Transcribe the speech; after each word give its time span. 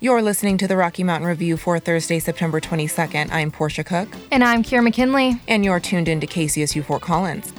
You're 0.00 0.22
listening 0.22 0.58
to 0.58 0.68
the 0.68 0.76
Rocky 0.76 1.02
Mountain 1.02 1.26
Review 1.26 1.56
for 1.56 1.80
Thursday, 1.80 2.20
September 2.20 2.60
22nd. 2.60 3.32
I'm 3.32 3.50
Portia 3.50 3.82
Cook. 3.82 4.08
And 4.30 4.44
I'm 4.44 4.62
Kira 4.62 4.84
McKinley. 4.84 5.40
And 5.48 5.64
you're 5.64 5.80
tuned 5.80 6.06
in 6.06 6.20
to 6.20 6.26
KCSU 6.28 6.84
Fort 6.84 7.02
Collins. 7.02 7.52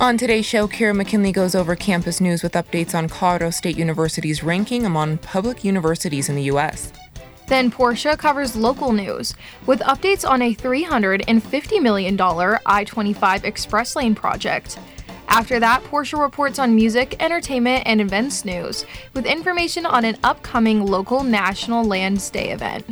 On 0.00 0.18
today's 0.18 0.44
show, 0.44 0.66
Kira 0.66 0.96
McKinley 0.96 1.30
goes 1.30 1.54
over 1.54 1.76
campus 1.76 2.20
news 2.20 2.42
with 2.42 2.54
updates 2.54 2.92
on 2.92 3.08
Colorado 3.08 3.50
State 3.50 3.78
University's 3.78 4.42
ranking 4.42 4.84
among 4.84 5.18
public 5.18 5.62
universities 5.62 6.28
in 6.28 6.34
the 6.34 6.42
U.S. 6.44 6.92
Then 7.46 7.70
Portia 7.70 8.16
covers 8.16 8.56
local 8.56 8.92
news 8.92 9.36
with 9.66 9.78
updates 9.82 10.28
on 10.28 10.42
a 10.42 10.56
$350 10.56 11.80
million 11.80 12.20
I 12.66 12.82
25 12.82 13.44
Express 13.44 13.94
Lane 13.94 14.16
project. 14.16 14.76
After 15.28 15.60
that, 15.60 15.82
Portia 15.84 16.16
reports 16.16 16.58
on 16.58 16.74
music, 16.74 17.16
entertainment, 17.20 17.82
and 17.86 18.00
events 18.00 18.44
news 18.44 18.86
with 19.12 19.26
information 19.26 19.84
on 19.84 20.04
an 20.04 20.16
upcoming 20.22 20.86
local 20.86 21.22
National 21.22 21.84
Lands 21.84 22.30
Day 22.30 22.50
event. 22.50 22.86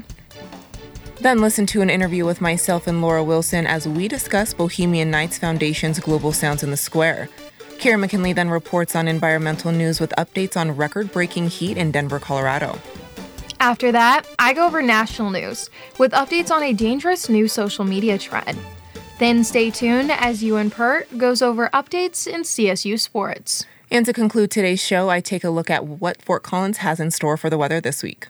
Then 1.21 1.41
listen 1.41 1.65
to 1.67 1.81
an 1.81 1.89
interview 1.89 2.27
with 2.27 2.41
myself 2.41 2.87
and 2.87 3.01
Laura 3.01 3.25
Wilson 3.25 3.67
as 3.67 3.89
we 3.89 4.09
discuss 4.09 4.53
Bohemian 4.53 5.11
Nights 5.11 5.39
Foundation's 5.39 5.99
Global 5.99 6.33
Sounds 6.33 6.63
in 6.63 6.71
the 6.71 6.77
Square. 6.77 7.31
Kira 7.79 7.99
McKinley 7.99 8.33
then 8.33 8.51
reports 8.51 8.95
on 8.95 9.09
environmental 9.09 9.73
news 9.73 10.01
with 10.01 10.11
updates 10.19 10.57
on 10.57 10.77
record 10.77 11.13
breaking 11.13 11.49
heat 11.49 11.77
in 11.77 11.91
Denver, 11.91 12.19
Colorado. 12.19 12.79
After 13.61 13.93
that, 13.93 14.27
I 14.39 14.53
go 14.53 14.67
over 14.67 14.83
national 14.83 15.31
news 15.31 15.71
with 15.99 16.13
updates 16.13 16.51
on 16.51 16.63
a 16.63 16.73
dangerous 16.73 17.29
new 17.29 17.49
social 17.49 17.85
media 17.85 18.19
trend. 18.19 18.59
Then 19.19 19.45
stay 19.45 19.71
tuned 19.71 20.11
as 20.11 20.43
Ewan 20.43 20.71
Pert 20.71 21.19
goes 21.19 21.41
over 21.41 21.69
updates 21.69 22.27
in 22.27 22.43
CSU 22.43 22.99
sports. 22.99 23.65
And 23.89 24.05
to 24.07 24.13
conclude 24.13 24.51
today's 24.51 24.85
show, 24.85 25.09
I 25.09 25.21
take 25.21 25.45
a 25.45 25.51
look 25.51 25.71
at 25.71 25.87
what 25.87 26.21
Fort 26.21 26.43
Collins 26.43 26.79
has 26.79 26.99
in 26.99 27.13
store 27.13 27.37
for 27.37 27.49
the 27.49 27.57
weather 27.57 27.81
this 27.81 28.03
week. 28.03 28.27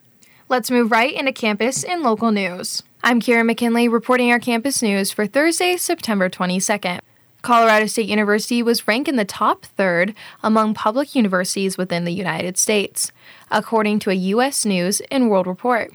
Let's 0.51 0.71
move 0.71 0.91
right 0.91 1.15
into 1.15 1.33
campus 1.33 1.85
and 1.85 2.03
local 2.03 2.31
news. 2.31 2.83
I'm 3.03 3.19
Kira 3.19 3.47
McKinley 3.47 3.89
reporting 3.89 4.31
our 4.31 4.39
campus 4.39 4.83
news 4.83 5.11
for 5.11 5.27
Thursday, 5.27 5.79
September 5.79 6.29
22nd. 6.29 7.01
Colorado 7.41 7.87
State 7.87 8.09
University 8.09 8.63
was 8.63 8.87
ranked 8.87 9.09
in 9.09 9.17
the 9.17 9.25
top 9.25 9.65
third 9.65 10.15
among 10.43 10.75
public 10.75 11.15
universities 11.15 11.79
within 11.79 12.05
the 12.05 12.13
United 12.13 12.59
States, 12.59 13.11
according 13.51 14.01
to 14.01 14.11
a 14.11 14.15
U.S. 14.15 14.67
News 14.67 15.01
and 15.11 15.31
World 15.31 15.47
Report. 15.47 15.93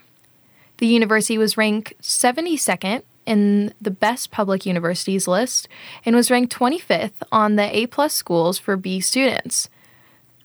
The 0.77 0.87
university 0.87 1.37
was 1.37 1.57
ranked 1.57 1.93
72nd 2.01 3.03
in 3.29 3.71
the 3.79 3.91
best 3.91 4.31
public 4.31 4.65
universities 4.65 5.27
list 5.27 5.67
and 6.03 6.15
was 6.15 6.31
ranked 6.31 6.57
25th 6.57 7.21
on 7.31 7.55
the 7.55 7.77
A 7.77 7.85
plus 7.85 8.13
schools 8.13 8.57
for 8.57 8.75
B 8.75 8.99
students. 8.99 9.69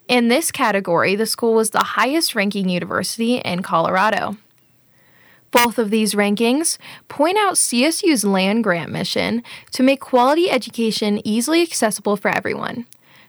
In 0.07 0.29
this 0.29 0.53
category, 0.53 1.17
the 1.17 1.25
school 1.25 1.55
was 1.55 1.71
the 1.71 1.83
highest 1.83 2.35
ranking 2.35 2.69
university 2.69 3.37
in 3.37 3.63
Colorado. 3.63 4.37
Both 5.51 5.79
of 5.79 5.89
these 5.89 6.15
rankings 6.15 6.77
point 7.09 7.39
out 7.39 7.55
CSU's 7.55 8.23
land 8.23 8.63
grant 8.63 8.93
mission 8.93 9.43
to 9.71 9.83
make 9.83 10.01
quality 10.01 10.51
education 10.51 11.27
easily 11.27 11.63
accessible 11.63 12.19
for 12.19 12.29
everyone. 12.29 12.85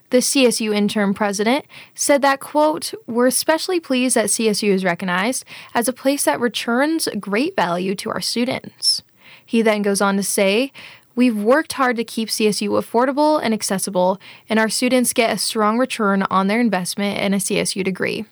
The 0.10 0.18
CSU 0.18 0.76
interim 0.76 1.14
president 1.14 1.66
said 1.94 2.22
that, 2.24 2.42
quote, 2.42 2.94
we're 3.08 3.28
especially 3.28 3.80
pleased 3.80 4.16
that 4.18 4.26
CSU 4.26 4.70
is 4.70 4.84
recognized 4.84 5.46
as 5.74 5.88
a 5.88 5.94
place 5.94 6.26
that 6.26 6.42
returns 6.42 7.08
great 7.22 7.56
value 7.56 7.96
to 7.96 8.10
our 8.10 8.22
students. 8.22 9.02
He 9.46 9.62
then 9.62 9.82
goes 9.82 10.02
on 10.02 10.18
to 10.18 10.24
say, 10.24 10.72
We've 11.16 11.38
worked 11.38 11.74
hard 11.74 11.96
to 11.96 12.04
keep 12.04 12.28
CSU 12.28 12.70
affordable 12.72 13.40
and 13.42 13.54
accessible, 13.54 14.20
and 14.50 14.60
our 14.60 14.68
students 14.68 15.14
get 15.14 15.32
a 15.32 15.38
strong 15.38 15.78
return 15.78 16.24
on 16.24 16.48
their 16.48 16.60
investment 16.60 17.20
in 17.20 17.34
a 17.34 17.38
CSU 17.38 17.86
degree. 17.86 18.26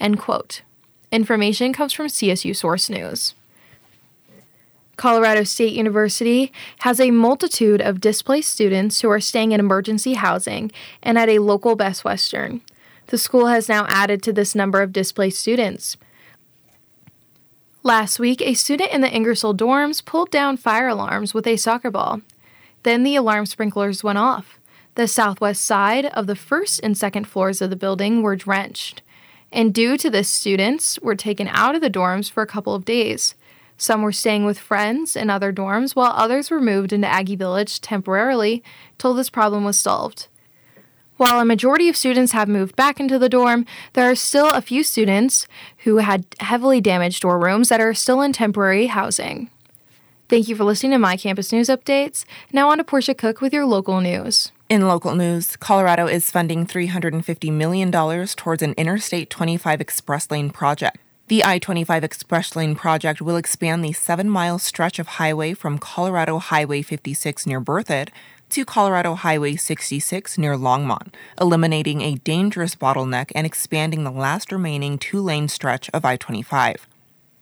End 0.00 0.18
quote. 0.18 0.62
Information 1.10 1.74
comes 1.74 1.92
from 1.92 2.06
CSU 2.06 2.56
Source 2.56 2.88
News. 2.88 3.34
Colorado 4.96 5.42
State 5.44 5.74
University 5.74 6.52
has 6.80 7.00
a 7.00 7.10
multitude 7.10 7.82
of 7.82 8.00
displaced 8.00 8.50
students 8.50 9.00
who 9.00 9.10
are 9.10 9.20
staying 9.20 9.52
in 9.52 9.60
emergency 9.60 10.14
housing 10.14 10.70
and 11.02 11.18
at 11.18 11.28
a 11.28 11.40
local 11.40 11.76
Best 11.76 12.04
Western. 12.04 12.62
The 13.08 13.18
school 13.18 13.46
has 13.46 13.68
now 13.68 13.84
added 13.88 14.22
to 14.22 14.32
this 14.32 14.54
number 14.54 14.80
of 14.80 14.92
displaced 14.92 15.40
students. 15.40 15.96
Last 17.84 18.20
week, 18.20 18.40
a 18.40 18.54
student 18.54 18.92
in 18.92 19.00
the 19.00 19.10
Ingersoll 19.10 19.56
dorms 19.56 20.04
pulled 20.04 20.30
down 20.30 20.56
fire 20.56 20.86
alarms 20.86 21.34
with 21.34 21.48
a 21.48 21.56
soccer 21.56 21.90
ball. 21.90 22.20
Then 22.84 23.02
the 23.02 23.16
alarm 23.16 23.44
sprinklers 23.44 24.04
went 24.04 24.18
off. 24.18 24.60
The 24.94 25.08
southwest 25.08 25.64
side 25.64 26.06
of 26.06 26.28
the 26.28 26.36
first 26.36 26.78
and 26.84 26.96
second 26.96 27.26
floors 27.26 27.60
of 27.60 27.70
the 27.70 27.76
building 27.76 28.22
were 28.22 28.36
drenched. 28.36 29.02
And 29.50 29.74
due 29.74 29.96
to 29.96 30.10
this, 30.10 30.28
students 30.28 30.96
were 31.00 31.16
taken 31.16 31.48
out 31.48 31.74
of 31.74 31.80
the 31.80 31.90
dorms 31.90 32.30
for 32.30 32.44
a 32.44 32.46
couple 32.46 32.76
of 32.76 32.84
days. 32.84 33.34
Some 33.76 34.02
were 34.02 34.12
staying 34.12 34.44
with 34.44 34.60
friends 34.60 35.16
in 35.16 35.28
other 35.28 35.52
dorms, 35.52 35.96
while 35.96 36.12
others 36.12 36.52
were 36.52 36.60
moved 36.60 36.92
into 36.92 37.08
Aggie 37.08 37.34
Village 37.34 37.80
temporarily 37.80 38.62
till 38.96 39.12
this 39.12 39.28
problem 39.28 39.64
was 39.64 39.76
solved. 39.76 40.28
While 41.22 41.38
a 41.38 41.44
majority 41.44 41.88
of 41.88 41.96
students 41.96 42.32
have 42.32 42.48
moved 42.48 42.74
back 42.74 42.98
into 42.98 43.16
the 43.16 43.28
dorm, 43.28 43.64
there 43.92 44.10
are 44.10 44.16
still 44.16 44.50
a 44.50 44.60
few 44.60 44.82
students 44.82 45.46
who 45.84 45.98
had 45.98 46.26
heavily 46.40 46.80
damaged 46.80 47.22
dorm 47.22 47.44
rooms 47.44 47.68
that 47.68 47.80
are 47.80 47.94
still 47.94 48.22
in 48.22 48.32
temporary 48.32 48.86
housing. 48.86 49.48
Thank 50.28 50.48
you 50.48 50.56
for 50.56 50.64
listening 50.64 50.90
to 50.90 50.98
my 50.98 51.16
campus 51.16 51.52
news 51.52 51.68
updates. 51.68 52.24
Now 52.52 52.70
on 52.70 52.78
to 52.78 52.82
Portia 52.82 53.14
Cook 53.14 53.40
with 53.40 53.52
your 53.52 53.66
local 53.66 54.00
news. 54.00 54.50
In 54.68 54.88
local 54.88 55.14
news, 55.14 55.54
Colorado 55.54 56.08
is 56.08 56.28
funding 56.28 56.66
$350 56.66 57.52
million 57.52 57.92
towards 57.92 58.60
an 58.60 58.72
Interstate 58.72 59.30
25 59.30 59.80
Express 59.80 60.28
Lane 60.28 60.50
project. 60.50 60.98
The 61.28 61.44
I 61.44 61.60
25 61.60 62.02
Express 62.02 62.56
Lane 62.56 62.74
project 62.74 63.22
will 63.22 63.36
expand 63.36 63.84
the 63.84 63.92
seven 63.92 64.28
mile 64.28 64.58
stretch 64.58 64.98
of 64.98 65.06
highway 65.06 65.54
from 65.54 65.78
Colorado 65.78 66.38
Highway 66.38 66.82
56 66.82 67.46
near 67.46 67.60
Berthoud 67.60 68.08
to 68.52 68.66
Colorado 68.66 69.14
Highway 69.14 69.56
66 69.56 70.36
near 70.36 70.56
Longmont, 70.56 71.14
eliminating 71.40 72.02
a 72.02 72.16
dangerous 72.16 72.74
bottleneck 72.74 73.32
and 73.34 73.46
expanding 73.46 74.04
the 74.04 74.10
last 74.10 74.52
remaining 74.52 74.98
two 74.98 75.22
lane 75.22 75.48
stretch 75.48 75.88
of 75.94 76.04
I 76.04 76.18
25. 76.18 76.86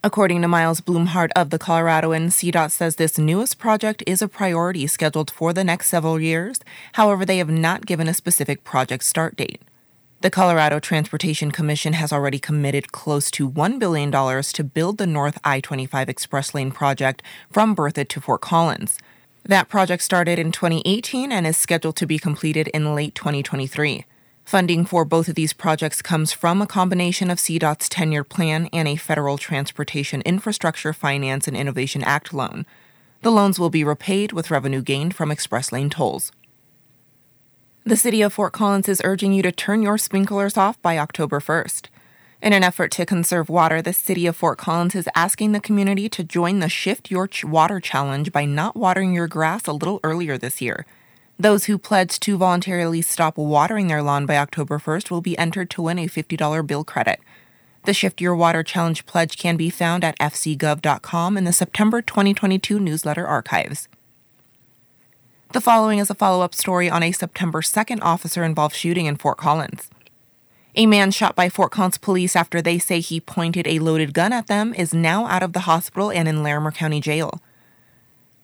According 0.04 0.40
to 0.42 0.48
Miles 0.48 0.80
Blumhardt 0.80 1.30
of 1.34 1.50
the 1.50 1.58
Coloradoan, 1.58 2.28
CDOT 2.28 2.70
says 2.70 2.94
this 2.94 3.18
newest 3.18 3.58
project 3.58 4.04
is 4.06 4.22
a 4.22 4.28
priority 4.28 4.86
scheduled 4.86 5.32
for 5.32 5.52
the 5.52 5.64
next 5.64 5.88
several 5.88 6.20
years. 6.20 6.60
However, 6.92 7.24
they 7.24 7.38
have 7.38 7.50
not 7.50 7.86
given 7.86 8.06
a 8.06 8.14
specific 8.14 8.62
project 8.62 9.02
start 9.02 9.34
date. 9.34 9.60
The 10.20 10.30
Colorado 10.30 10.78
Transportation 10.78 11.50
Commission 11.50 11.94
has 11.94 12.12
already 12.12 12.38
committed 12.38 12.92
close 12.92 13.32
to 13.32 13.50
$1 13.50 13.80
billion 13.80 14.12
to 14.12 14.64
build 14.64 14.98
the 14.98 15.08
North 15.08 15.38
I 15.42 15.58
25 15.58 16.08
Express 16.08 16.54
Lane 16.54 16.70
project 16.70 17.20
from 17.50 17.74
Berthoud 17.74 18.06
to 18.08 18.20
Fort 18.20 18.42
Collins. 18.42 18.98
That 19.44 19.68
project 19.68 20.02
started 20.02 20.38
in 20.38 20.52
2018 20.52 21.32
and 21.32 21.46
is 21.46 21.56
scheduled 21.56 21.96
to 21.96 22.06
be 22.06 22.18
completed 22.18 22.68
in 22.68 22.94
late 22.94 23.14
2023. 23.14 24.04
Funding 24.44 24.84
for 24.84 25.04
both 25.04 25.28
of 25.28 25.34
these 25.34 25.52
projects 25.52 26.02
comes 26.02 26.32
from 26.32 26.60
a 26.60 26.66
combination 26.66 27.30
of 27.30 27.38
CDOT's 27.38 27.88
10 27.88 28.12
year 28.12 28.24
plan 28.24 28.68
and 28.72 28.88
a 28.88 28.96
Federal 28.96 29.38
Transportation 29.38 30.22
Infrastructure 30.22 30.92
Finance 30.92 31.46
and 31.48 31.56
Innovation 31.56 32.02
Act 32.02 32.34
loan. 32.34 32.66
The 33.22 33.30
loans 33.30 33.58
will 33.58 33.70
be 33.70 33.84
repaid 33.84 34.32
with 34.32 34.50
revenue 34.50 34.82
gained 34.82 35.14
from 35.14 35.30
express 35.30 35.72
lane 35.72 35.90
tolls. 35.90 36.32
The 37.84 37.96
city 37.96 38.22
of 38.22 38.32
Fort 38.32 38.52
Collins 38.52 38.88
is 38.88 39.00
urging 39.04 39.32
you 39.32 39.42
to 39.42 39.52
turn 39.52 39.82
your 39.82 39.98
sprinklers 39.98 40.56
off 40.56 40.80
by 40.82 40.98
October 40.98 41.40
1st. 41.40 41.86
In 42.42 42.54
an 42.54 42.64
effort 42.64 42.90
to 42.92 43.04
conserve 43.04 43.50
water, 43.50 43.82
the 43.82 43.92
city 43.92 44.26
of 44.26 44.34
Fort 44.34 44.56
Collins 44.56 44.94
is 44.94 45.06
asking 45.14 45.52
the 45.52 45.60
community 45.60 46.08
to 46.08 46.24
join 46.24 46.60
the 46.60 46.70
Shift 46.70 47.10
Your 47.10 47.28
Water 47.44 47.80
Challenge 47.80 48.32
by 48.32 48.46
not 48.46 48.74
watering 48.74 49.12
your 49.12 49.28
grass 49.28 49.66
a 49.66 49.74
little 49.74 50.00
earlier 50.02 50.38
this 50.38 50.62
year. 50.62 50.86
Those 51.38 51.66
who 51.66 51.76
pledge 51.76 52.18
to 52.20 52.38
voluntarily 52.38 53.02
stop 53.02 53.36
watering 53.36 53.88
their 53.88 54.02
lawn 54.02 54.24
by 54.24 54.38
October 54.38 54.78
1st 54.78 55.10
will 55.10 55.20
be 55.20 55.36
entered 55.36 55.68
to 55.70 55.82
win 55.82 55.98
a 55.98 56.08
$50 56.08 56.66
bill 56.66 56.82
credit. 56.82 57.20
The 57.84 57.92
Shift 57.92 58.22
Your 58.22 58.34
Water 58.34 58.62
Challenge 58.62 59.04
pledge 59.04 59.36
can 59.36 59.58
be 59.58 59.68
found 59.68 60.02
at 60.02 60.18
fcgov.com 60.18 61.36
in 61.36 61.44
the 61.44 61.52
September 61.52 62.00
2022 62.00 62.80
newsletter 62.80 63.26
archives. 63.26 63.86
The 65.52 65.60
following 65.60 65.98
is 65.98 66.08
a 66.08 66.14
follow 66.14 66.42
up 66.42 66.54
story 66.54 66.88
on 66.88 67.02
a 67.02 67.12
September 67.12 67.60
2nd 67.60 67.98
officer 68.00 68.44
involved 68.44 68.76
shooting 68.76 69.04
in 69.04 69.16
Fort 69.16 69.36
Collins. 69.36 69.90
A 70.76 70.86
man 70.86 71.10
shot 71.10 71.34
by 71.34 71.48
Fort 71.48 71.72
Collins 71.72 71.98
police 71.98 72.36
after 72.36 72.62
they 72.62 72.78
say 72.78 73.00
he 73.00 73.20
pointed 73.20 73.66
a 73.66 73.80
loaded 73.80 74.14
gun 74.14 74.32
at 74.32 74.46
them 74.46 74.72
is 74.74 74.94
now 74.94 75.26
out 75.26 75.42
of 75.42 75.52
the 75.52 75.60
hospital 75.60 76.12
and 76.12 76.28
in 76.28 76.44
Larimer 76.44 76.70
County 76.70 77.00
Jail. 77.00 77.40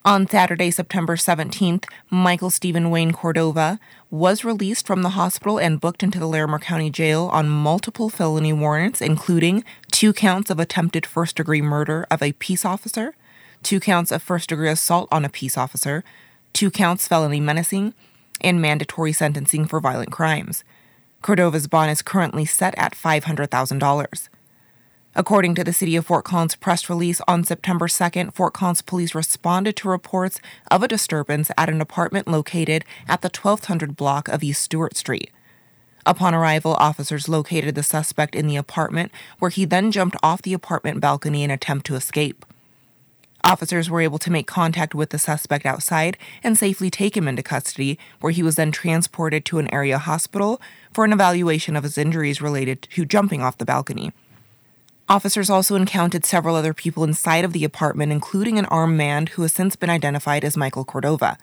On 0.04 0.26
Saturday, 0.26 0.70
September 0.72 1.16
17th, 1.16 1.84
Michael 2.10 2.50
Stephen 2.50 2.90
Wayne 2.90 3.12
Cordova 3.12 3.78
was 4.10 4.44
released 4.44 4.86
from 4.86 5.02
the 5.02 5.10
hospital 5.10 5.58
and 5.58 5.80
booked 5.80 6.02
into 6.02 6.18
the 6.18 6.26
Larimer 6.26 6.58
County 6.58 6.90
Jail 6.90 7.28
on 7.32 7.48
multiple 7.48 8.08
felony 8.08 8.52
warrants, 8.52 9.00
including 9.00 9.64
two 9.92 10.12
counts 10.12 10.50
of 10.50 10.58
attempted 10.58 11.06
first 11.06 11.36
degree 11.36 11.62
murder 11.62 12.06
of 12.10 12.22
a 12.22 12.32
peace 12.32 12.64
officer, 12.64 13.14
two 13.62 13.78
counts 13.78 14.10
of 14.10 14.22
first 14.22 14.48
degree 14.48 14.68
assault 14.68 15.08
on 15.12 15.24
a 15.24 15.28
peace 15.28 15.56
officer, 15.56 16.02
two 16.52 16.70
counts 16.72 17.06
felony 17.06 17.40
menacing, 17.40 17.94
and 18.40 18.60
mandatory 18.60 19.12
sentencing 19.12 19.66
for 19.66 19.80
violent 19.80 20.10
crimes. 20.10 20.64
Cordova's 21.26 21.66
bond 21.66 21.90
is 21.90 22.02
currently 22.02 22.44
set 22.44 22.72
at 22.78 22.94
$500,000. 22.94 24.28
According 25.16 25.56
to 25.56 25.64
the 25.64 25.72
City 25.72 25.96
of 25.96 26.06
Fort 26.06 26.24
Collins 26.24 26.54
press 26.54 26.88
release 26.88 27.20
on 27.26 27.42
September 27.42 27.88
2nd, 27.88 28.32
Fort 28.32 28.54
Collins 28.54 28.80
police 28.80 29.12
responded 29.12 29.74
to 29.74 29.88
reports 29.88 30.40
of 30.70 30.84
a 30.84 30.88
disturbance 30.88 31.50
at 31.58 31.68
an 31.68 31.80
apartment 31.80 32.28
located 32.28 32.84
at 33.08 33.22
the 33.22 33.28
1200 33.28 33.96
block 33.96 34.28
of 34.28 34.44
East 34.44 34.62
Stewart 34.62 34.96
Street. 34.96 35.32
Upon 36.06 36.32
arrival, 36.32 36.74
officers 36.74 37.28
located 37.28 37.74
the 37.74 37.82
suspect 37.82 38.36
in 38.36 38.46
the 38.46 38.54
apartment, 38.54 39.10
where 39.40 39.50
he 39.50 39.64
then 39.64 39.90
jumped 39.90 40.16
off 40.22 40.42
the 40.42 40.52
apartment 40.52 41.00
balcony 41.00 41.42
in 41.42 41.50
attempt 41.50 41.86
to 41.86 41.96
escape. 41.96 42.46
Officers 43.46 43.88
were 43.88 44.00
able 44.00 44.18
to 44.18 44.32
make 44.32 44.48
contact 44.48 44.92
with 44.92 45.10
the 45.10 45.20
suspect 45.20 45.64
outside 45.64 46.18
and 46.42 46.58
safely 46.58 46.90
take 46.90 47.16
him 47.16 47.28
into 47.28 47.44
custody, 47.44 47.96
where 48.20 48.32
he 48.32 48.42
was 48.42 48.56
then 48.56 48.72
transported 48.72 49.44
to 49.44 49.60
an 49.60 49.72
area 49.72 49.98
hospital 49.98 50.60
for 50.92 51.04
an 51.04 51.12
evaluation 51.12 51.76
of 51.76 51.84
his 51.84 51.96
injuries 51.96 52.42
related 52.42 52.82
to 52.90 53.04
jumping 53.04 53.42
off 53.42 53.56
the 53.56 53.64
balcony. 53.64 54.12
Officers 55.08 55.48
also 55.48 55.76
encountered 55.76 56.24
several 56.24 56.56
other 56.56 56.74
people 56.74 57.04
inside 57.04 57.44
of 57.44 57.52
the 57.52 57.62
apartment, 57.62 58.10
including 58.10 58.58
an 58.58 58.66
armed 58.66 58.98
man 58.98 59.28
who 59.28 59.42
has 59.42 59.52
since 59.52 59.76
been 59.76 59.90
identified 59.90 60.44
as 60.44 60.56
Michael 60.56 60.84
Cordova. 60.84 61.38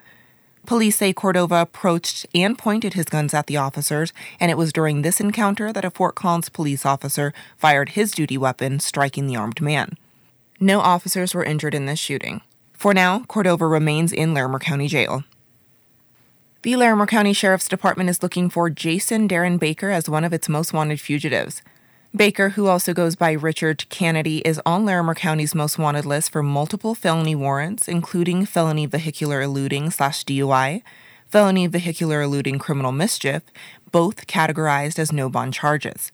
Police 0.66 0.96
say 0.96 1.14
Cordova 1.14 1.62
approached 1.62 2.26
and 2.34 2.58
pointed 2.58 2.92
his 2.92 3.06
guns 3.06 3.32
at 3.32 3.46
the 3.46 3.56
officers, 3.56 4.12
and 4.38 4.50
it 4.50 4.58
was 4.58 4.74
during 4.74 5.00
this 5.00 5.20
encounter 5.20 5.72
that 5.72 5.86
a 5.86 5.90
Fort 5.90 6.16
Collins 6.16 6.50
police 6.50 6.84
officer 6.84 7.32
fired 7.56 7.90
his 7.90 8.12
duty 8.12 8.36
weapon, 8.36 8.78
striking 8.78 9.26
the 9.26 9.36
armed 9.36 9.62
man. 9.62 9.96
No 10.60 10.80
officers 10.80 11.34
were 11.34 11.44
injured 11.44 11.74
in 11.74 11.86
this 11.86 11.98
shooting. 11.98 12.40
For 12.72 12.94
now, 12.94 13.24
Cordova 13.28 13.66
remains 13.66 14.12
in 14.12 14.34
Larimer 14.34 14.58
County 14.58 14.88
Jail. 14.88 15.24
The 16.62 16.76
Larimer 16.76 17.06
County 17.06 17.32
Sheriff's 17.32 17.68
Department 17.68 18.08
is 18.08 18.22
looking 18.22 18.48
for 18.48 18.70
Jason 18.70 19.28
Darren 19.28 19.58
Baker 19.58 19.90
as 19.90 20.08
one 20.08 20.24
of 20.24 20.32
its 20.32 20.48
most 20.48 20.72
wanted 20.72 21.00
fugitives. 21.00 21.60
Baker, 22.16 22.50
who 22.50 22.68
also 22.68 22.94
goes 22.94 23.16
by 23.16 23.32
Richard 23.32 23.88
Kennedy, 23.88 24.38
is 24.38 24.60
on 24.64 24.84
Larimer 24.84 25.14
County's 25.14 25.54
most 25.54 25.78
wanted 25.78 26.06
list 26.06 26.30
for 26.30 26.42
multiple 26.42 26.94
felony 26.94 27.34
warrants, 27.34 27.88
including 27.88 28.46
felony 28.46 28.86
vehicular 28.86 29.42
eluding 29.42 29.90
slash 29.90 30.24
DUI, 30.24 30.82
felony 31.26 31.66
vehicular 31.66 32.22
eluding 32.22 32.60
criminal 32.60 32.92
mischief, 32.92 33.42
both 33.90 34.28
categorized 34.28 34.98
as 34.98 35.12
no 35.12 35.28
bond 35.28 35.52
charges. 35.52 36.12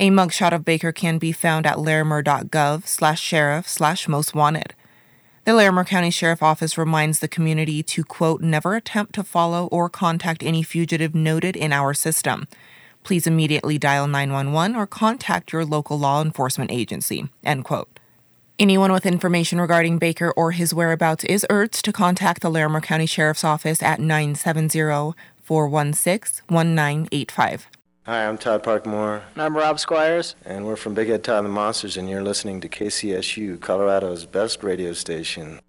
A 0.00 0.10
mugshot 0.10 0.52
of 0.52 0.64
Baker 0.64 0.90
can 0.90 1.18
be 1.18 1.30
found 1.30 1.66
at 1.66 1.78
larimer.gov 1.78 2.88
slash 2.88 3.20
sheriff 3.20 3.68
slash 3.68 4.08
most 4.08 4.34
wanted. 4.34 4.74
The 5.44 5.54
Larimer 5.54 5.84
County 5.84 6.10
Sheriff 6.10 6.42
Office 6.42 6.76
reminds 6.76 7.20
the 7.20 7.28
community 7.28 7.82
to, 7.84 8.02
quote, 8.02 8.40
never 8.40 8.74
attempt 8.74 9.14
to 9.14 9.22
follow 9.22 9.68
or 9.68 9.88
contact 9.88 10.42
any 10.42 10.64
fugitive 10.64 11.14
noted 11.14 11.54
in 11.54 11.72
our 11.72 11.94
system 11.94 12.48
please 13.02 13.26
immediately 13.26 13.78
dial 13.78 14.06
911 14.06 14.76
or 14.76 14.86
contact 14.86 15.52
your 15.52 15.64
local 15.64 15.98
law 15.98 16.22
enforcement 16.22 16.70
agency. 16.70 17.28
End 17.44 17.64
quote. 17.64 17.98
Anyone 18.58 18.92
with 18.92 19.06
information 19.06 19.60
regarding 19.60 19.98
Baker 19.98 20.30
or 20.32 20.52
his 20.52 20.74
whereabouts 20.74 21.24
is 21.24 21.46
urged 21.48 21.84
to 21.84 21.92
contact 21.92 22.42
the 22.42 22.50
Larimer 22.50 22.80
County 22.80 23.06
Sheriff's 23.06 23.44
Office 23.44 23.82
at 23.82 24.00
970 24.00 25.14
416 25.42 26.44
1985. 26.48 27.68
Hi, 28.06 28.26
I'm 28.26 28.38
Todd 28.38 28.62
Park 28.62 28.84
Mohr. 28.84 29.20
And 29.34 29.42
I'm 29.42 29.54
Rob 29.54 29.78
Squires. 29.78 30.34
And 30.42 30.64
we're 30.64 30.76
from 30.76 30.94
Big 30.94 31.08
Head 31.08 31.22
Todd 31.22 31.40
and 31.40 31.48
the 31.48 31.50
Monsters, 31.50 31.98
and 31.98 32.08
you're 32.08 32.22
listening 32.22 32.62
to 32.62 32.68
KCSU, 32.68 33.60
Colorado's 33.60 34.24
best 34.24 34.62
radio 34.62 34.94
station. 34.94 35.60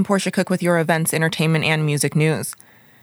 I'm 0.00 0.04
Portia 0.04 0.30
Cook 0.30 0.48
with 0.48 0.62
your 0.62 0.78
events, 0.78 1.12
entertainment, 1.12 1.66
and 1.66 1.84
music 1.84 2.16
news. 2.16 2.54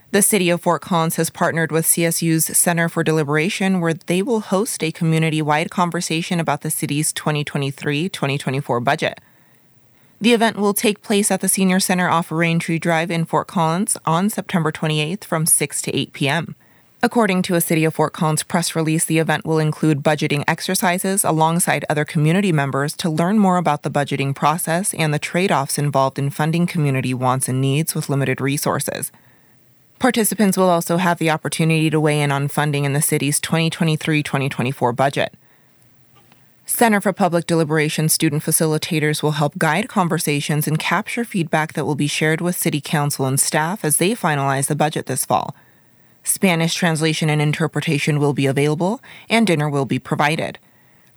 The 0.09 0.23
city 0.23 0.49
of 0.49 0.61
Fort 0.61 0.81
Collins 0.81 1.17
has 1.17 1.29
partnered 1.29 1.71
with 1.71 1.85
CSU's 1.85 2.57
Center 2.57 2.89
for 2.89 3.03
Deliberation, 3.03 3.79
where 3.79 3.93
they 3.93 4.23
will 4.23 4.39
host 4.39 4.83
a 4.83 4.91
community 4.91 5.39
wide 5.39 5.69
conversation 5.69 6.39
about 6.39 6.61
the 6.61 6.71
city's 6.71 7.13
2023 7.13 8.09
2024 8.09 8.79
budget. 8.79 9.21
The 10.19 10.33
event 10.33 10.57
will 10.57 10.73
take 10.73 11.03
place 11.03 11.29
at 11.29 11.41
the 11.41 11.47
Senior 11.47 11.79
Center 11.79 12.09
off 12.09 12.29
Raintree 12.29 12.81
Drive 12.81 13.11
in 13.11 13.25
Fort 13.25 13.45
Collins 13.45 13.95
on 14.07 14.31
September 14.31 14.71
28th 14.71 15.23
from 15.23 15.45
6 15.45 15.81
to 15.83 15.95
8 15.95 16.13
p.m. 16.13 16.55
According 17.07 17.43
to 17.43 17.55
a 17.55 17.61
City 17.61 17.85
of 17.85 17.95
Fort 17.95 18.11
Collins 18.11 18.43
press 18.43 18.75
release, 18.75 19.05
the 19.05 19.17
event 19.17 19.45
will 19.45 19.59
include 19.59 20.03
budgeting 20.03 20.43
exercises 20.45 21.23
alongside 21.23 21.85
other 21.89 22.03
community 22.03 22.51
members 22.51 22.97
to 22.97 23.09
learn 23.09 23.39
more 23.39 23.55
about 23.55 23.83
the 23.83 23.89
budgeting 23.89 24.35
process 24.35 24.93
and 24.93 25.13
the 25.13 25.17
trade 25.17 25.49
offs 25.49 25.77
involved 25.77 26.19
in 26.19 26.29
funding 26.29 26.67
community 26.67 27.13
wants 27.13 27.47
and 27.47 27.61
needs 27.61 27.95
with 27.95 28.09
limited 28.09 28.41
resources. 28.41 29.09
Participants 29.99 30.57
will 30.57 30.67
also 30.67 30.97
have 30.97 31.17
the 31.17 31.29
opportunity 31.29 31.89
to 31.89 31.97
weigh 31.97 32.19
in 32.19 32.29
on 32.29 32.49
funding 32.49 32.83
in 32.83 32.91
the 32.91 33.01
city's 33.01 33.39
2023 33.39 34.21
2024 34.21 34.91
budget. 34.91 35.33
Center 36.65 36.99
for 36.99 37.13
Public 37.13 37.47
Deliberation 37.47 38.09
student 38.09 38.43
facilitators 38.43 39.23
will 39.23 39.39
help 39.39 39.57
guide 39.57 39.87
conversations 39.87 40.67
and 40.67 40.77
capture 40.77 41.23
feedback 41.23 41.71
that 41.71 41.85
will 41.85 41.95
be 41.95 42.07
shared 42.07 42.41
with 42.41 42.57
City 42.57 42.81
Council 42.81 43.25
and 43.25 43.39
staff 43.39 43.85
as 43.85 43.95
they 43.95 44.11
finalize 44.11 44.67
the 44.67 44.75
budget 44.75 45.05
this 45.05 45.23
fall. 45.23 45.55
Spanish 46.27 46.75
translation 46.75 47.29
and 47.29 47.41
interpretation 47.41 48.19
will 48.19 48.33
be 48.33 48.45
available, 48.45 49.01
and 49.29 49.47
dinner 49.47 49.69
will 49.69 49.85
be 49.85 49.97
provided. 49.97 50.59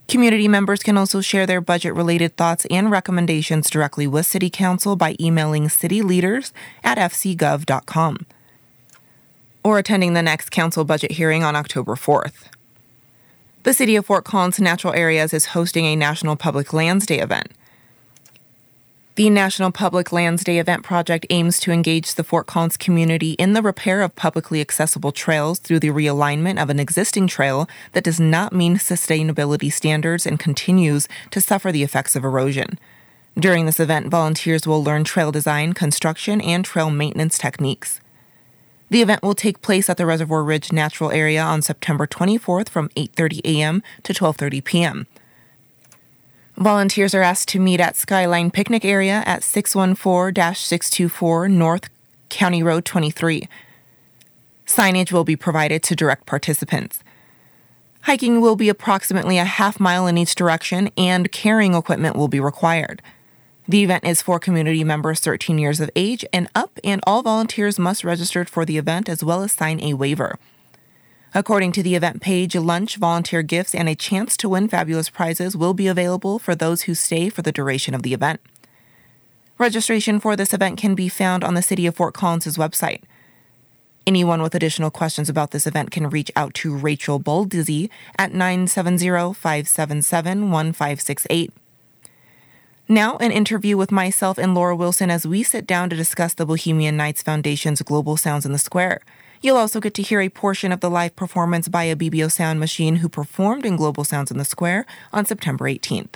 Community 0.07 0.47
members 0.47 0.83
can 0.83 0.97
also 0.97 1.21
share 1.21 1.45
their 1.45 1.61
budget 1.61 1.93
related 1.93 2.35
thoughts 2.35 2.65
and 2.69 2.91
recommendations 2.91 3.69
directly 3.69 4.07
with 4.07 4.25
City 4.25 4.49
Council 4.49 4.95
by 4.95 5.15
emailing 5.19 5.69
city 5.69 6.01
leaders 6.01 6.51
at 6.83 6.97
fcgov.com 6.97 8.25
or 9.63 9.77
attending 9.77 10.13
the 10.13 10.21
next 10.21 10.51
council 10.51 10.83
budget 10.83 11.11
hearing 11.11 11.43
on 11.43 11.55
October 11.55 11.95
4th. 11.95 12.49
The 13.63 13.73
City 13.73 13.97
of 13.97 14.05
Fort 14.05 14.23
Collins 14.23 14.61
Natural 14.61 14.93
Areas 14.93 15.33
is 15.33 15.47
hosting 15.47 15.83
a 15.83 15.95
National 15.97 16.37
Public 16.37 16.71
Lands 16.71 17.05
Day 17.05 17.19
event. 17.19 17.49
The 19.15 19.29
National 19.29 19.69
Public 19.69 20.13
Lands 20.13 20.45
Day 20.45 20.59
event 20.59 20.83
project 20.83 21.25
aims 21.29 21.59
to 21.59 21.73
engage 21.73 22.15
the 22.15 22.23
Fort 22.23 22.47
Collins 22.47 22.77
community 22.77 23.33
in 23.33 23.51
the 23.51 23.61
repair 23.61 24.01
of 24.01 24.15
publicly 24.15 24.61
accessible 24.61 25.11
trails 25.11 25.59
through 25.59 25.81
the 25.81 25.89
realignment 25.89 26.61
of 26.61 26.69
an 26.69 26.79
existing 26.79 27.27
trail 27.27 27.67
that 27.91 28.05
does 28.05 28.17
not 28.17 28.53
meet 28.53 28.77
sustainability 28.77 29.71
standards 29.73 30.25
and 30.25 30.39
continues 30.39 31.09
to 31.29 31.41
suffer 31.41 31.69
the 31.69 31.83
effects 31.83 32.15
of 32.15 32.23
erosion. 32.23 32.79
During 33.37 33.65
this 33.65 33.81
event, 33.81 34.07
volunteers 34.07 34.65
will 34.65 34.81
learn 34.81 35.03
trail 35.03 35.33
design, 35.33 35.73
construction, 35.73 36.39
and 36.39 36.63
trail 36.63 36.89
maintenance 36.89 37.37
techniques. 37.37 37.99
The 38.89 39.01
event 39.01 39.21
will 39.21 39.35
take 39.35 39.61
place 39.61 39.89
at 39.89 39.97
the 39.97 40.05
Reservoir 40.05 40.41
Ridge 40.43 40.71
Natural 40.71 41.11
Area 41.11 41.43
on 41.43 41.61
September 41.61 42.07
24th 42.07 42.69
from 42.69 42.87
8:30 42.89 43.41
a.m. 43.45 43.83
to 44.03 44.13
12:30 44.13 44.63
p.m. 44.63 45.07
Volunteers 46.57 47.13
are 47.13 47.21
asked 47.21 47.49
to 47.49 47.59
meet 47.59 47.79
at 47.79 47.95
Skyline 47.95 48.49
Picnic 48.51 48.83
Area 48.83 49.23
at 49.25 49.43
614-624 49.43 51.49
North 51.49 51.89
County 52.27 52.61
Road 52.61 52.83
23. 52.83 53.47
Signage 54.65 55.13
will 55.13 55.23
be 55.23 55.37
provided 55.37 55.81
to 55.83 55.95
direct 55.95 56.25
participants. 56.25 56.99
Hiking 58.01 58.41
will 58.41 58.55
be 58.55 58.69
approximately 58.69 59.37
a 59.37 59.45
half 59.45 59.79
mile 59.79 60.05
in 60.05 60.17
each 60.17 60.35
direction 60.35 60.89
and 60.97 61.31
carrying 61.31 61.75
equipment 61.75 62.17
will 62.17 62.27
be 62.27 62.39
required. 62.39 63.01
The 63.69 63.83
event 63.83 64.03
is 64.03 64.23
for 64.23 64.39
community 64.39 64.83
members 64.83 65.19
13 65.19 65.59
years 65.59 65.79
of 65.79 65.91
age 65.95 66.25
and 66.33 66.49
up, 66.55 66.79
and 66.83 66.99
all 67.05 67.21
volunteers 67.21 67.77
must 67.77 68.03
register 68.03 68.43
for 68.45 68.65
the 68.65 68.79
event 68.79 69.07
as 69.07 69.23
well 69.23 69.43
as 69.43 69.51
sign 69.51 69.79
a 69.79 69.93
waiver. 69.93 70.39
According 71.35 71.73
to 71.73 71.83
the 71.83 71.93
event 71.93 72.19
page, 72.19 72.55
lunch, 72.55 72.95
volunteer 72.95 73.43
gifts, 73.43 73.75
and 73.75 73.87
a 73.87 73.93
chance 73.93 74.35
to 74.37 74.49
win 74.49 74.69
fabulous 74.69 75.11
prizes 75.11 75.55
will 75.55 75.75
be 75.75 75.85
available 75.85 76.39
for 76.39 76.55
those 76.55 76.83
who 76.83 76.95
stay 76.95 77.29
for 77.29 77.43
the 77.43 77.51
duration 77.51 77.93
of 77.93 78.01
the 78.01 78.15
event. 78.15 78.39
Registration 79.59 80.19
for 80.19 80.35
this 80.35 80.51
event 80.51 80.79
can 80.79 80.95
be 80.95 81.07
found 81.07 81.43
on 81.43 81.53
the 81.53 81.61
City 81.61 81.85
of 81.85 81.95
Fort 81.95 82.15
Collins' 82.15 82.57
website. 82.57 83.03
Anyone 84.07 84.41
with 84.41 84.55
additional 84.55 84.89
questions 84.89 85.29
about 85.29 85.51
this 85.51 85.67
event 85.67 85.91
can 85.91 86.09
reach 86.09 86.31
out 86.35 86.55
to 86.55 86.75
Rachel 86.75 87.19
Boldizzi 87.19 87.91
at 88.17 88.33
970 88.33 89.35
577 89.35 90.49
1568. 90.49 91.53
Now, 92.91 93.17
an 93.17 93.31
interview 93.31 93.77
with 93.77 93.91
myself 93.91 94.39
and 94.39 94.55
Laura 94.55 94.75
Wilson 94.75 95.11
as 95.11 95.27
we 95.27 95.43
sit 95.43 95.67
down 95.67 95.91
to 95.91 95.95
discuss 95.95 96.33
the 96.33 96.43
Bohemian 96.43 96.97
Nights 96.97 97.21
Foundation's 97.21 97.83
Global 97.83 98.17
Sounds 98.17 98.47
in 98.47 98.51
the 98.51 98.57
Square. 98.57 99.01
You'll 99.43 99.57
also 99.57 99.79
get 99.79 99.93
to 99.93 100.01
hear 100.01 100.21
a 100.21 100.29
portion 100.29 100.71
of 100.71 100.79
the 100.79 100.89
live 100.89 101.15
performance 101.15 101.67
by 101.67 101.85
Ibibio 101.85 102.31
Sound 102.31 102.59
Machine 102.59 102.95
who 102.95 103.07
performed 103.07 103.63
in 103.63 103.75
Global 103.75 104.03
Sounds 104.03 104.31
in 104.31 104.39
the 104.39 104.43
Square 104.43 104.87
on 105.13 105.23
September 105.23 105.65
18th. 105.65 106.15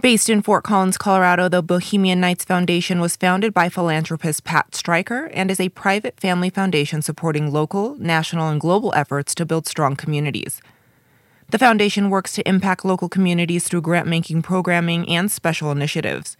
Based 0.00 0.30
in 0.30 0.40
Fort 0.40 0.62
Collins, 0.62 0.96
Colorado, 0.96 1.48
the 1.48 1.64
Bohemian 1.64 2.20
Nights 2.20 2.44
Foundation 2.44 3.00
was 3.00 3.16
founded 3.16 3.52
by 3.52 3.68
philanthropist 3.68 4.44
Pat 4.44 4.72
Stryker 4.76 5.24
and 5.34 5.50
is 5.50 5.58
a 5.58 5.70
private 5.70 6.20
family 6.20 6.48
foundation 6.48 7.02
supporting 7.02 7.52
local, 7.52 7.96
national, 7.96 8.48
and 8.50 8.60
global 8.60 8.94
efforts 8.94 9.34
to 9.34 9.44
build 9.44 9.66
strong 9.66 9.96
communities. 9.96 10.62
The 11.50 11.58
foundation 11.58 12.10
works 12.10 12.32
to 12.32 12.48
impact 12.48 12.84
local 12.84 13.08
communities 13.08 13.68
through 13.68 13.82
grant 13.82 14.08
making 14.08 14.42
programming 14.42 15.08
and 15.08 15.30
special 15.30 15.70
initiatives. 15.70 16.36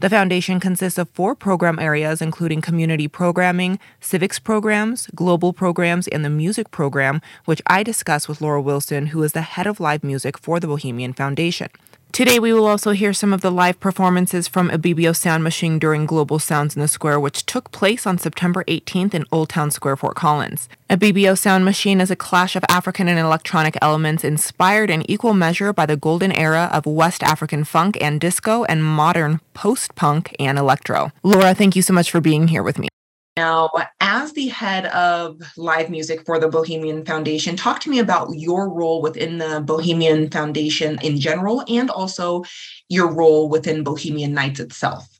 The 0.00 0.10
foundation 0.10 0.58
consists 0.58 0.98
of 0.98 1.08
four 1.10 1.36
program 1.36 1.78
areas, 1.78 2.20
including 2.20 2.60
community 2.60 3.06
programming, 3.06 3.78
civics 4.00 4.40
programs, 4.40 5.06
global 5.14 5.52
programs, 5.52 6.08
and 6.08 6.24
the 6.24 6.28
music 6.28 6.72
program, 6.72 7.22
which 7.44 7.62
I 7.68 7.84
discuss 7.84 8.26
with 8.26 8.40
Laura 8.40 8.60
Wilson, 8.60 9.06
who 9.06 9.22
is 9.22 9.32
the 9.32 9.42
head 9.42 9.68
of 9.68 9.78
live 9.78 10.02
music 10.02 10.36
for 10.36 10.58
the 10.58 10.66
Bohemian 10.66 11.12
Foundation. 11.12 11.68
Today, 12.12 12.38
we 12.38 12.52
will 12.52 12.66
also 12.66 12.90
hear 12.90 13.14
some 13.14 13.32
of 13.32 13.40
the 13.40 13.50
live 13.50 13.80
performances 13.80 14.46
from 14.46 14.68
Ibibio 14.68 15.16
Sound 15.16 15.42
Machine 15.42 15.78
during 15.78 16.04
Global 16.04 16.38
Sounds 16.38 16.76
in 16.76 16.82
the 16.82 16.86
Square, 16.86 17.20
which 17.20 17.46
took 17.46 17.70
place 17.70 18.06
on 18.06 18.18
September 18.18 18.64
18th 18.64 19.14
in 19.14 19.24
Old 19.32 19.48
Town 19.48 19.70
Square, 19.70 19.96
Fort 19.96 20.14
Collins. 20.14 20.68
Ibibio 20.90 21.38
Sound 21.38 21.64
Machine 21.64 22.02
is 22.02 22.10
a 22.10 22.14
clash 22.14 22.54
of 22.54 22.66
African 22.68 23.08
and 23.08 23.18
electronic 23.18 23.78
elements 23.80 24.24
inspired 24.24 24.90
in 24.90 25.10
equal 25.10 25.32
measure 25.32 25.72
by 25.72 25.86
the 25.86 25.96
golden 25.96 26.32
era 26.32 26.68
of 26.70 26.84
West 26.84 27.22
African 27.22 27.64
funk 27.64 27.96
and 27.98 28.20
disco 28.20 28.64
and 28.64 28.84
modern 28.84 29.40
post 29.54 29.94
punk 29.94 30.36
and 30.38 30.58
electro. 30.58 31.12
Laura, 31.22 31.54
thank 31.54 31.74
you 31.74 31.80
so 31.80 31.94
much 31.94 32.10
for 32.10 32.20
being 32.20 32.48
here 32.48 32.62
with 32.62 32.78
me. 32.78 32.88
Now, 33.36 33.70
as 34.00 34.34
the 34.34 34.48
head 34.48 34.86
of 34.86 35.40
live 35.56 35.88
music 35.88 36.26
for 36.26 36.38
the 36.38 36.48
Bohemian 36.48 37.04
Foundation, 37.06 37.56
talk 37.56 37.80
to 37.80 37.90
me 37.90 37.98
about 37.98 38.28
your 38.34 38.68
role 38.68 39.00
within 39.00 39.38
the 39.38 39.62
Bohemian 39.64 40.28
Foundation 40.28 40.98
in 41.02 41.18
general 41.18 41.64
and 41.66 41.88
also 41.88 42.44
your 42.90 43.10
role 43.10 43.48
within 43.48 43.84
Bohemian 43.84 44.34
Nights 44.34 44.60
itself. 44.60 45.11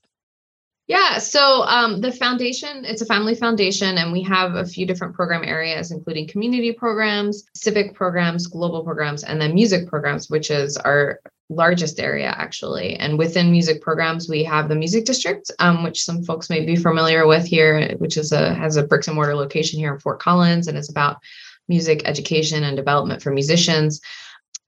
Yeah, 0.88 1.18
so 1.18 1.62
um, 1.62 2.00
the 2.00 2.12
foundation, 2.12 2.84
it's 2.84 3.02
a 3.02 3.06
family 3.06 3.34
foundation, 3.34 3.98
and 3.98 4.12
we 4.12 4.22
have 4.22 4.56
a 4.56 4.66
few 4.66 4.84
different 4.84 5.14
program 5.14 5.44
areas, 5.44 5.92
including 5.92 6.26
community 6.26 6.72
programs, 6.72 7.44
civic 7.54 7.94
programs, 7.94 8.48
global 8.48 8.82
programs, 8.82 9.22
and 9.22 9.40
then 9.40 9.54
music 9.54 9.86
programs, 9.86 10.28
which 10.28 10.50
is 10.50 10.76
our 10.76 11.20
largest 11.48 12.00
area 12.00 12.34
actually. 12.36 12.96
And 12.96 13.18
within 13.18 13.52
music 13.52 13.80
programs, 13.80 14.28
we 14.28 14.42
have 14.44 14.68
the 14.68 14.74
Music 14.74 15.04
District, 15.04 15.50
um, 15.58 15.82
which 15.84 16.02
some 16.02 16.24
folks 16.24 16.50
may 16.50 16.64
be 16.64 16.76
familiar 16.76 17.26
with 17.26 17.44
here, 17.44 17.94
which 17.98 18.16
is 18.16 18.32
a 18.32 18.54
has 18.54 18.76
a 18.76 18.82
bricks 18.82 19.06
and 19.06 19.14
mortar 19.14 19.34
location 19.36 19.78
here 19.78 19.92
in 19.92 20.00
Fort 20.00 20.18
Collins, 20.18 20.66
and 20.66 20.76
it's 20.76 20.90
about 20.90 21.18
music 21.68 22.02
education 22.06 22.64
and 22.64 22.76
development 22.76 23.22
for 23.22 23.30
musicians. 23.30 24.00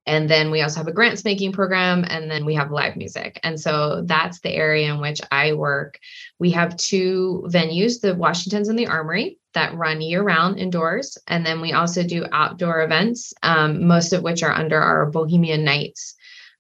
And 0.07 0.29
then 0.29 0.51
we 0.51 0.61
also 0.61 0.81
have 0.81 0.87
a 0.87 0.93
grants 0.93 1.25
making 1.25 1.53
program, 1.53 2.05
and 2.09 2.31
then 2.31 2.45
we 2.45 2.55
have 2.55 2.71
live 2.71 2.97
music. 2.97 3.41
And 3.43 3.59
so 3.59 4.03
that's 4.05 4.41
the 4.41 4.51
area 4.51 4.93
in 4.93 5.01
which 5.01 5.21
I 5.31 5.55
work. 5.55 5.99
We 6.39 6.51
have 6.51 6.77
two 6.77 7.45
venues 7.49 8.01
the 8.01 8.15
Washingtons 8.15 8.69
and 8.69 8.79
the 8.79 8.87
Armory 8.87 9.39
that 9.55 9.75
run 9.75 10.03
year 10.03 10.23
round 10.23 10.59
indoors. 10.59 11.17
And 11.27 11.47
then 11.47 11.61
we 11.61 11.73
also 11.73 12.03
do 12.03 12.27
outdoor 12.33 12.83
events, 12.83 13.33
um, 13.43 13.87
most 13.87 14.13
of 14.13 14.23
which 14.23 14.43
are 14.43 14.53
under 14.53 14.81
our 14.81 15.11
Bohemian 15.11 15.65
Nights 15.65 16.17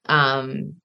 um, 0.06 0.76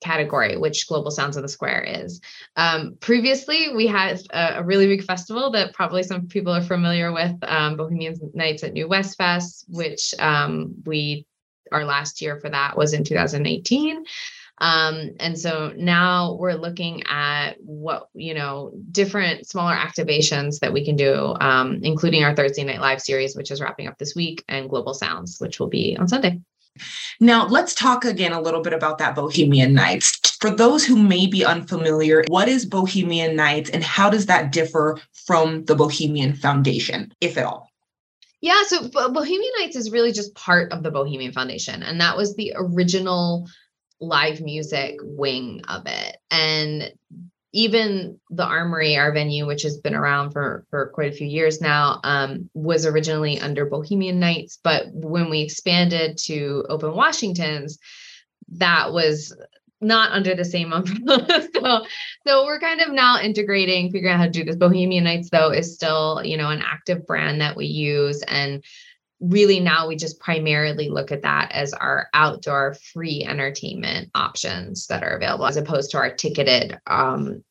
category, 0.00 0.56
which 0.56 0.88
Global 0.88 1.10
Sounds 1.10 1.36
of 1.36 1.42
the 1.42 1.48
Square 1.48 1.84
is. 1.84 2.20
Um, 2.56 2.96
previously, 3.00 3.74
we 3.74 3.86
had 3.86 4.20
a, 4.30 4.58
a, 4.58 4.64
really 4.64 4.86
big 4.86 5.04
festival 5.04 5.50
that 5.52 5.74
probably 5.74 6.02
some 6.02 6.26
people 6.26 6.52
are 6.52 6.62
familiar 6.62 7.12
with, 7.12 7.36
um, 7.42 7.76
Bohemian 7.76 8.14
Nights 8.34 8.64
at 8.64 8.72
New 8.72 8.88
West 8.88 9.16
Fest, 9.16 9.64
which 9.68 10.14
um, 10.18 10.74
we 10.84 11.26
our 11.70 11.84
last 11.84 12.20
year 12.20 12.38
for 12.40 12.50
that 12.50 12.76
was 12.76 12.92
in 12.92 13.04
2018. 13.04 14.04
Um, 14.58 15.10
and 15.18 15.36
so 15.36 15.72
now 15.76 16.34
we're 16.34 16.54
looking 16.54 17.02
at 17.08 17.54
what, 17.60 18.08
you 18.14 18.32
know, 18.32 18.72
different 18.92 19.48
smaller 19.48 19.74
activations 19.74 20.60
that 20.60 20.72
we 20.72 20.84
can 20.84 20.94
do, 20.94 21.34
um, 21.40 21.80
including 21.82 22.22
our 22.22 22.36
Thursday 22.36 22.62
Night 22.62 22.80
Live 22.80 23.00
series, 23.00 23.34
which 23.34 23.50
is 23.50 23.60
wrapping 23.60 23.88
up 23.88 23.98
this 23.98 24.14
week, 24.14 24.44
and 24.48 24.70
Global 24.70 24.94
Sounds, 24.94 25.38
which 25.40 25.58
will 25.58 25.68
be 25.68 25.96
on 25.98 26.06
Sunday. 26.06 26.40
Now, 27.20 27.46
let's 27.46 27.74
talk 27.74 28.04
again 28.04 28.32
a 28.32 28.40
little 28.40 28.62
bit 28.62 28.72
about 28.72 28.98
that 28.98 29.14
Bohemian 29.14 29.74
Nights. 29.74 30.36
For 30.40 30.50
those 30.50 30.84
who 30.84 30.96
may 30.96 31.26
be 31.26 31.44
unfamiliar, 31.44 32.24
what 32.28 32.48
is 32.48 32.64
Bohemian 32.64 33.36
Nights 33.36 33.70
and 33.70 33.82
how 33.82 34.10
does 34.10 34.26
that 34.26 34.52
differ 34.52 34.98
from 35.26 35.64
the 35.64 35.74
Bohemian 35.74 36.34
Foundation, 36.34 37.12
if 37.20 37.36
at 37.36 37.44
all? 37.44 37.71
Yeah, 38.42 38.64
so 38.66 38.88
Bohemian 38.88 39.52
Nights 39.60 39.76
is 39.76 39.92
really 39.92 40.10
just 40.10 40.34
part 40.34 40.72
of 40.72 40.82
the 40.82 40.90
Bohemian 40.90 41.32
Foundation, 41.32 41.84
and 41.84 42.00
that 42.00 42.16
was 42.16 42.34
the 42.34 42.52
original 42.56 43.48
live 44.00 44.40
music 44.40 44.96
wing 45.00 45.62
of 45.68 45.84
it. 45.86 46.16
And 46.28 46.92
even 47.52 48.18
the 48.30 48.44
Armory, 48.44 48.96
our 48.96 49.12
venue, 49.12 49.46
which 49.46 49.62
has 49.62 49.78
been 49.78 49.94
around 49.94 50.32
for 50.32 50.66
for 50.70 50.88
quite 50.88 51.12
a 51.12 51.16
few 51.16 51.26
years 51.26 51.60
now, 51.60 52.00
um, 52.02 52.50
was 52.52 52.84
originally 52.84 53.38
under 53.38 53.64
Bohemian 53.64 54.18
Nights, 54.18 54.58
but 54.64 54.86
when 54.92 55.30
we 55.30 55.42
expanded 55.42 56.18
to 56.24 56.64
Open 56.68 56.96
Washington's, 56.96 57.78
that 58.48 58.92
was 58.92 59.36
not 59.82 60.12
under 60.12 60.34
the 60.34 60.44
same 60.44 60.72
umbrella. 60.72 61.48
so, 61.54 61.84
so 62.26 62.44
we're 62.44 62.60
kind 62.60 62.80
of 62.80 62.90
now 62.92 63.20
integrating, 63.20 63.90
figuring 63.90 64.14
out 64.14 64.18
how 64.18 64.26
to 64.26 64.30
do 64.30 64.44
this. 64.44 64.56
Bohemian 64.56 65.04
Nights, 65.04 65.30
though, 65.30 65.50
is 65.50 65.74
still, 65.74 66.22
you 66.24 66.36
know, 66.36 66.50
an 66.50 66.62
active 66.62 67.06
brand 67.06 67.40
that 67.40 67.56
we 67.56 67.66
use. 67.66 68.22
And 68.22 68.64
really 69.20 69.60
now 69.60 69.86
we 69.86 69.96
just 69.96 70.18
primarily 70.18 70.88
look 70.88 71.12
at 71.12 71.22
that 71.22 71.50
as 71.52 71.72
our 71.72 72.08
outdoor 72.12 72.74
free 72.92 73.24
entertainment 73.24 74.10
options 74.14 74.86
that 74.88 75.02
are 75.02 75.16
available 75.16 75.46
as 75.46 75.56
opposed 75.56 75.92
to 75.92 75.98
our 75.98 76.12
ticketed 76.12 76.78
um, 76.86 77.42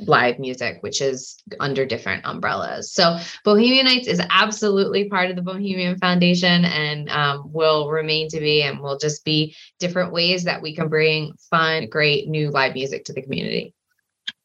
live 0.00 0.38
music, 0.38 0.78
which 0.80 1.00
is 1.00 1.36
under 1.60 1.84
different 1.84 2.24
umbrellas. 2.24 2.92
So 2.92 3.18
Bohemian 3.44 3.86
Nights 3.86 4.08
is 4.08 4.20
absolutely 4.30 5.08
part 5.08 5.30
of 5.30 5.36
the 5.36 5.42
Bohemian 5.42 5.98
Foundation 5.98 6.64
and 6.64 7.08
um, 7.10 7.52
will 7.52 7.90
remain 7.90 8.28
to 8.28 8.40
be, 8.40 8.62
and 8.62 8.80
will 8.80 8.98
just 8.98 9.24
be 9.24 9.56
different 9.78 10.12
ways 10.12 10.44
that 10.44 10.62
we 10.62 10.74
can 10.74 10.88
bring 10.88 11.32
fun, 11.50 11.88
great 11.88 12.28
new 12.28 12.50
live 12.50 12.74
music 12.74 13.04
to 13.06 13.12
the 13.12 13.22
community. 13.22 13.74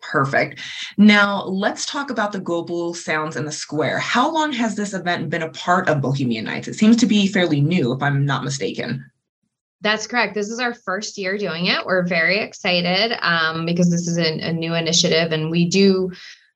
Perfect. 0.01 0.61
Now 0.97 1.43
let's 1.43 1.85
talk 1.85 2.09
about 2.09 2.31
the 2.31 2.39
Global 2.39 2.93
Sounds 2.93 3.35
in 3.35 3.45
the 3.45 3.51
Square. 3.51 3.99
How 3.99 4.31
long 4.31 4.53
has 4.53 4.75
this 4.75 4.93
event 4.93 5.29
been 5.29 5.41
a 5.41 5.49
part 5.49 5.89
of 5.89 6.01
Bohemian 6.01 6.45
Nights? 6.45 6.67
It 6.67 6.75
seems 6.75 6.97
to 6.97 7.05
be 7.05 7.27
fairly 7.27 7.61
new, 7.61 7.93
if 7.93 8.01
I'm 8.01 8.25
not 8.25 8.43
mistaken. 8.43 9.05
That's 9.81 10.07
correct. 10.07 10.33
This 10.33 10.49
is 10.49 10.59
our 10.59 10.73
first 10.73 11.17
year 11.17 11.37
doing 11.37 11.67
it. 11.67 11.85
We're 11.85 12.05
very 12.05 12.39
excited 12.39 13.15
um, 13.21 13.65
because 13.65 13.91
this 13.91 14.07
is 14.07 14.17
a, 14.17 14.51
new 14.51 14.73
initiative, 14.73 15.31
and 15.31 15.51
we 15.51 15.69
do 15.69 16.11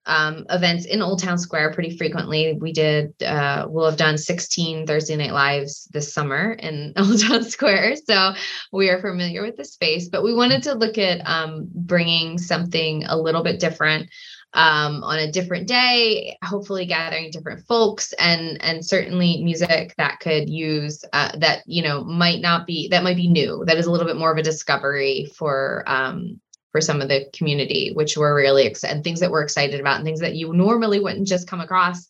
um, 0.08 0.46
events 0.50 0.86
in 0.86 1.04
Old 1.04 1.22
Town 1.22 1.38
Square 1.38 1.74
pretty 1.74 1.96
frequently. 1.96 2.58
We 2.60 2.74
did, 2.74 3.14
uh, 3.22 3.68
we'll 3.70 3.86
have 3.86 3.98
done 3.98 4.18
16 4.18 4.88
Thursday 4.88 5.16
Night 5.16 5.34
Lives 5.34 5.88
this 5.94 6.12
summer 6.12 6.54
in 6.54 6.94
Old 6.98 7.22
Town 7.22 7.44
Square. 7.44 7.98
So 8.08 8.34
we 8.72 8.90
are 8.90 9.00
familiar 9.00 9.44
with 9.44 9.58
the 9.58 9.66
space, 9.66 10.10
but 10.10 10.24
we 10.24 10.34
wanted 10.34 10.64
to 10.64 10.74
look 10.74 10.98
at 10.98 11.22
um, 11.28 11.70
bringing 11.74 12.40
something 12.40 13.04
a 13.06 13.18
little 13.18 13.44
bit 13.44 13.60
different 13.60 14.10
um, 14.54 15.04
on 15.04 15.20
a 15.20 15.32
different 15.32 15.68
day, 15.68 16.38
hopefully 16.44 16.86
gathering 16.86 17.32
different 17.32 17.66
folks 17.66 18.14
and 18.14 18.62
and 18.62 18.86
certainly 18.86 19.44
music 19.44 19.94
that 19.98 20.20
could 20.20 20.50
use 20.50 21.06
uh, 21.14 21.32
that 21.38 21.64
you 21.66 21.82
know 21.82 22.04
might 22.04 22.42
not 22.42 22.68
be 22.68 22.88
that 22.90 23.04
might 23.04 23.16
be 23.16 23.28
new 23.28 23.64
that 23.66 23.78
is 23.78 23.86
a 23.86 23.92
little 23.92 24.08
bit 24.08 24.18
more 24.18 24.32
of 24.32 24.38
a 24.38 24.44
discovery 24.44 25.32
for 25.36 25.84
um, 25.88 26.40
for 26.72 26.82
some 26.82 27.02
of 27.02 27.10
the 27.10 27.26
community, 27.34 27.92
which 27.94 28.18
we're 28.18 28.36
really 28.36 28.66
excited 28.66 29.04
things 29.04 29.20
that 29.20 29.32
we're 29.32 29.44
excited 29.44 29.80
about 29.80 29.98
and 29.98 30.06
things 30.06 30.22
that 30.22 30.36
you 30.36 30.54
normally 30.54 31.00
wouldn't 31.00 31.28
just 31.28 31.48
come 31.48 31.62
across 31.62 32.08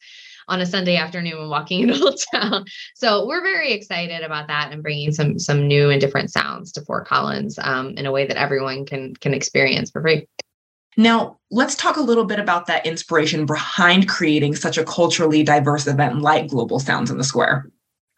on 0.47 0.61
a 0.61 0.65
Sunday 0.65 0.97
afternoon 0.97 1.37
when 1.39 1.49
walking 1.49 1.81
into 1.81 2.01
Old 2.03 2.19
Town. 2.33 2.65
So 2.95 3.25
we're 3.25 3.41
very 3.41 3.71
excited 3.71 4.21
about 4.21 4.47
that 4.47 4.71
and 4.71 4.83
bringing 4.83 5.11
some 5.11 5.39
some 5.39 5.67
new 5.67 5.89
and 5.89 6.01
different 6.01 6.31
sounds 6.31 6.71
to 6.73 6.81
Fort 6.81 7.07
Collins 7.07 7.59
um, 7.61 7.89
in 7.89 8.05
a 8.05 8.11
way 8.11 8.25
that 8.27 8.37
everyone 8.37 8.85
can 8.85 9.15
can 9.15 9.33
experience 9.33 9.91
for 9.91 10.01
free. 10.01 10.27
Now, 10.97 11.39
let's 11.49 11.75
talk 11.75 11.97
a 11.97 12.01
little 12.01 12.25
bit 12.25 12.39
about 12.39 12.67
that 12.67 12.85
inspiration 12.85 13.45
behind 13.45 14.09
creating 14.09 14.55
such 14.55 14.77
a 14.77 14.83
culturally 14.83 15.43
diverse 15.43 15.87
event 15.87 16.21
like 16.21 16.49
Global 16.49 16.79
Sounds 16.79 17.09
in 17.09 17.17
the 17.17 17.23
Square. 17.23 17.69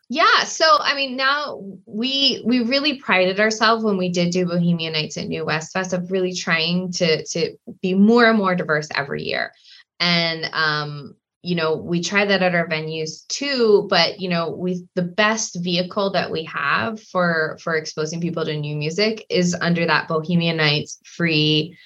Yeah, 0.10 0.44
so 0.44 0.66
I 0.80 0.96
mean, 0.96 1.16
now 1.16 1.64
we 1.86 2.44
we 2.46 2.62
really 2.62 3.00
prided 3.00 3.40
ourselves 3.40 3.84
when 3.84 3.98
we 3.98 4.10
did 4.10 4.32
do 4.32 4.46
Bohemian 4.46 4.94
Nights 4.94 5.18
at 5.18 5.28
New 5.28 5.46
West 5.46 5.72
Fest 5.72 5.94
of 5.94 6.12
really 6.12 6.34
trying 6.34 6.92
to 6.94 7.26
to 7.26 7.56
be 7.82 7.94
more 7.94 8.26
and 8.26 8.38
more 8.38 8.54
diverse 8.54 8.90
every 8.96 9.24
year, 9.24 9.54
and 10.00 10.50
um, 10.54 11.16
you 11.42 11.56
know 11.56 11.78
we 11.78 12.02
try 12.02 12.26
that 12.26 12.44
at 12.44 12.54
our 12.54 12.68
venues 12.68 13.26
too. 13.28 13.88
But 13.90 14.20
you 14.20 14.30
know, 14.30 14.52
we 14.52 14.86
the 14.94 15.02
best 15.02 15.58
vehicle 15.64 16.12
that 16.12 16.30
we 16.30 16.44
have 16.44 17.02
for 17.02 17.58
for 17.62 17.76
exposing 17.76 18.22
people 18.22 18.46
to 18.46 18.56
new 18.56 18.76
music 18.76 19.26
is 19.30 19.56
under 19.62 19.86
that 19.86 20.10
Bohemian 20.10 20.58
Nights 20.58 21.00
free 21.06 21.78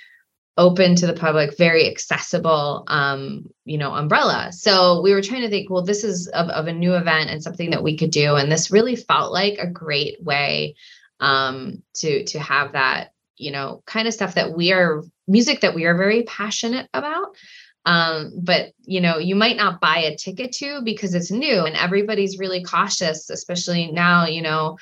open 0.57 0.95
to 0.95 1.07
the 1.07 1.13
public, 1.13 1.55
very 1.57 1.87
accessible, 1.87 2.83
um, 2.87 3.45
you 3.63 3.77
know, 3.77 3.93
umbrella. 3.93 4.51
So 4.51 5.01
we 5.01 5.13
were 5.13 5.21
trying 5.21 5.43
to 5.43 5.49
think, 5.49 5.69
well, 5.69 5.83
this 5.83 6.03
is 6.03 6.27
of, 6.27 6.49
of, 6.49 6.67
a 6.67 6.73
new 6.73 6.95
event 6.95 7.29
and 7.29 7.43
something 7.43 7.69
that 7.69 7.83
we 7.83 7.95
could 7.95 8.11
do, 8.11 8.35
and 8.35 8.51
this 8.51 8.71
really 8.71 8.95
felt 8.95 9.31
like 9.31 9.59
a 9.59 9.67
great 9.67 10.21
way 10.23 10.75
um, 11.19 11.83
to 11.95 12.23
to 12.25 12.39
have 12.39 12.73
that, 12.73 13.13
you 13.37 13.51
know, 13.51 13.83
kind 13.85 14.07
of 14.07 14.13
stuff 14.13 14.35
that 14.35 14.55
we 14.55 14.71
are 14.71 15.03
music 15.27 15.61
that 15.61 15.75
we 15.75 15.85
are 15.85 15.95
very 15.95 16.23
passionate 16.23 16.89
about. 16.93 17.35
Um, 17.85 18.33
but 18.35 18.73
you 18.83 18.99
know, 18.99 19.17
you 19.17 19.35
might 19.35 19.55
not 19.57 19.79
buy 19.79 19.99
a 19.99 20.17
ticket 20.17 20.51
to 20.53 20.81
because 20.83 21.13
it's 21.13 21.31
new 21.31 21.65
and 21.65 21.75
everybody's 21.75 22.39
really 22.39 22.63
cautious, 22.63 23.29
especially 23.29 23.91
now, 23.91 24.25
you 24.25 24.41
know 24.41 24.77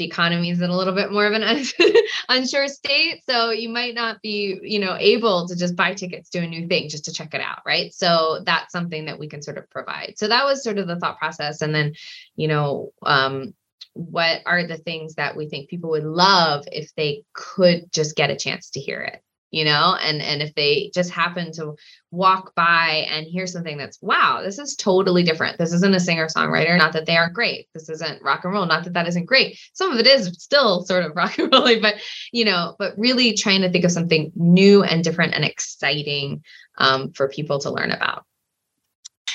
the 0.00 0.06
economy 0.06 0.48
is 0.48 0.62
in 0.62 0.70
a 0.70 0.76
little 0.76 0.94
bit 0.94 1.12
more 1.12 1.26
of 1.26 1.34
an 1.34 1.62
unsure 2.30 2.68
state 2.68 3.22
so 3.28 3.50
you 3.50 3.68
might 3.68 3.94
not 3.94 4.20
be 4.22 4.58
you 4.62 4.78
know 4.78 4.96
able 4.98 5.46
to 5.46 5.54
just 5.54 5.76
buy 5.76 5.92
tickets 5.92 6.30
to 6.30 6.38
a 6.38 6.46
new 6.46 6.66
thing 6.66 6.88
just 6.88 7.04
to 7.04 7.12
check 7.12 7.34
it 7.34 7.40
out 7.42 7.60
right? 7.66 7.92
So 7.92 8.40
that's 8.46 8.72
something 8.72 9.04
that 9.04 9.18
we 9.18 9.28
can 9.28 9.42
sort 9.42 9.58
of 9.58 9.68
provide. 9.68 10.14
So 10.16 10.28
that 10.28 10.44
was 10.44 10.64
sort 10.64 10.78
of 10.78 10.88
the 10.88 10.98
thought 10.98 11.18
process 11.18 11.60
and 11.60 11.74
then 11.74 11.92
you 12.34 12.48
know 12.48 12.92
um, 13.02 13.52
what 13.92 14.40
are 14.46 14.66
the 14.66 14.78
things 14.78 15.16
that 15.16 15.36
we 15.36 15.48
think 15.48 15.68
people 15.68 15.90
would 15.90 16.04
love 16.04 16.64
if 16.72 16.94
they 16.94 17.24
could 17.34 17.92
just 17.92 18.16
get 18.16 18.30
a 18.30 18.36
chance 18.36 18.70
to 18.70 18.80
hear 18.80 19.02
it 19.02 19.22
you 19.50 19.64
know 19.64 19.96
and 20.00 20.22
and 20.22 20.42
if 20.42 20.54
they 20.54 20.90
just 20.94 21.10
happen 21.10 21.52
to 21.52 21.74
walk 22.10 22.54
by 22.54 23.06
and 23.08 23.26
hear 23.26 23.46
something 23.46 23.76
that's 23.76 24.00
wow 24.00 24.40
this 24.42 24.58
is 24.58 24.74
totally 24.76 25.22
different. 25.22 25.58
This 25.58 25.72
isn't 25.72 25.94
a 25.94 26.00
singer 26.00 26.26
songwriter 26.28 26.76
not 26.76 26.92
that 26.92 27.06
they 27.06 27.16
aren't 27.16 27.34
great. 27.34 27.68
This 27.74 27.88
isn't 27.88 28.22
rock 28.22 28.44
and 28.44 28.52
roll 28.52 28.66
not 28.66 28.84
that 28.84 28.94
that 28.94 29.08
isn't 29.08 29.26
great. 29.26 29.58
Some 29.72 29.92
of 29.92 29.98
it 29.98 30.06
is 30.06 30.34
still 30.38 30.84
sort 30.84 31.04
of 31.04 31.12
rock 31.16 31.38
and 31.38 31.52
rolly 31.52 31.80
but 31.80 31.96
you 32.32 32.44
know 32.44 32.76
but 32.78 32.94
really 32.96 33.34
trying 33.34 33.62
to 33.62 33.70
think 33.70 33.84
of 33.84 33.92
something 33.92 34.32
new 34.34 34.82
and 34.82 35.04
different 35.04 35.34
and 35.34 35.44
exciting 35.44 36.42
um, 36.78 37.12
for 37.12 37.28
people 37.28 37.58
to 37.60 37.70
learn 37.70 37.90
about. 37.90 38.24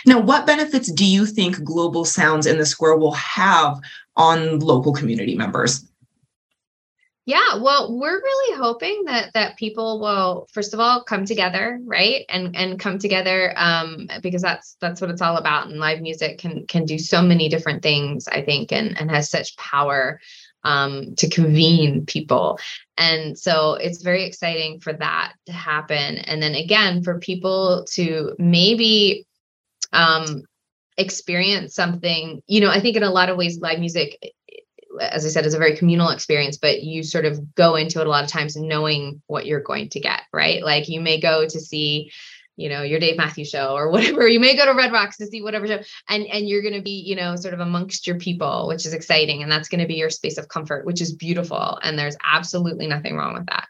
Now 0.06 0.20
what 0.20 0.46
benefits 0.46 0.92
do 0.92 1.06
you 1.06 1.26
think 1.26 1.64
global 1.64 2.06
sounds 2.06 2.46
in 2.46 2.58
the 2.58 2.66
square 2.66 2.96
will 2.96 3.14
have 3.14 3.80
on 4.16 4.60
local 4.60 4.94
community 4.94 5.36
members 5.36 5.86
yeah, 7.26 7.56
well, 7.56 7.98
we're 7.98 8.22
really 8.22 8.58
hoping 8.58 9.04
that 9.06 9.34
that 9.34 9.58
people 9.58 10.00
will 10.00 10.48
first 10.54 10.76
of 10.76 10.80
all 10.80 11.04
come 11.04 11.26
together, 11.26 11.80
right? 11.84 12.24
And 12.30 12.56
and 12.56 12.80
come 12.80 13.00
together 13.00 13.52
um 13.58 14.08
because 14.22 14.44
that's 14.44 14.78
that's 14.80 15.02
what 15.02 15.10
it's 15.10 15.24
all 15.24 15.38
about 15.38 15.68
and 15.68 15.80
live 15.80 16.02
music 16.02 16.38
can 16.38 16.68
can 16.68 16.86
do 16.86 17.00
so 17.00 17.24
many 17.24 17.50
different 17.50 17.82
things, 17.82 18.28
I 18.28 18.44
think, 18.44 18.72
and 18.72 19.00
and 19.00 19.10
has 19.10 19.32
such 19.32 19.58
power 19.58 20.20
um 20.64 21.16
to 21.16 21.28
convene 21.28 22.06
people. 22.06 22.60
And 22.96 23.38
so 23.38 23.74
it's 23.74 24.04
very 24.04 24.24
exciting 24.26 24.80
for 24.80 24.94
that 24.94 25.34
to 25.48 25.52
happen. 25.52 26.18
And 26.20 26.44
then 26.44 26.54
again, 26.54 27.02
for 27.04 27.18
people 27.20 27.86
to 27.94 28.36
maybe 28.38 29.26
um 29.94 30.44
experience 30.98 31.74
something, 31.74 32.42
you 32.48 32.62
know, 32.62 32.70
I 32.70 32.80
think 32.80 32.96
in 32.96 33.04
a 33.04 33.12
lot 33.12 33.30
of 33.30 33.38
ways 33.38 33.60
live 33.60 33.80
music 33.80 34.20
as 35.00 35.26
I 35.26 35.30
said, 35.30 35.46
is 35.46 35.54
a 35.54 35.60
very 35.60 35.76
communal 35.78 36.10
experience, 36.10 36.58
but 36.58 36.84
you 36.84 37.04
sort 37.04 37.26
of 37.26 37.56
go 37.56 37.76
into 37.76 38.02
it 38.02 38.08
a 38.08 38.10
lot 38.10 38.24
of 38.24 38.30
times 38.30 38.56
knowing 38.56 39.22
what 39.28 39.46
you're 39.46 39.62
going 39.62 39.90
to 39.90 40.00
get, 40.00 40.22
right? 40.34 40.64
Like 40.64 40.90
you 40.90 41.02
may 41.02 41.20
go 41.20 41.46
to 41.48 41.60
see, 41.60 42.12
you 42.56 42.70
know, 42.70 42.84
your 42.84 43.00
Dave 43.00 43.18
Matthews 43.18 43.50
show 43.50 43.76
or 43.76 43.90
whatever. 43.92 44.28
You 44.28 44.40
may 44.40 44.56
go 44.56 44.66
to 44.66 44.74
Red 44.74 44.92
Rocks 44.92 45.18
to 45.18 45.28
see 45.28 45.42
whatever 45.42 45.68
show, 45.68 45.80
and 46.10 46.26
and 46.28 46.48
you're 46.48 46.62
going 46.62 46.74
to 46.74 46.82
be, 46.82 47.04
you 47.06 47.16
know, 47.16 47.36
sort 47.36 47.54
of 47.54 47.60
amongst 47.60 48.08
your 48.08 48.18
people, 48.18 48.68
which 48.68 48.86
is 48.86 48.94
exciting, 48.94 49.44
and 49.44 49.52
that's 49.52 49.70
going 49.70 49.82
to 49.82 49.88
be 49.88 49.96
your 49.96 50.10
space 50.10 50.38
of 50.38 50.48
comfort, 50.48 50.86
which 50.86 51.02
is 51.02 51.14
beautiful, 51.14 51.80
and 51.84 51.98
there's 51.98 52.18
absolutely 52.26 52.88
nothing 52.88 53.16
wrong 53.16 53.34
with 53.34 53.46
that 53.48 53.68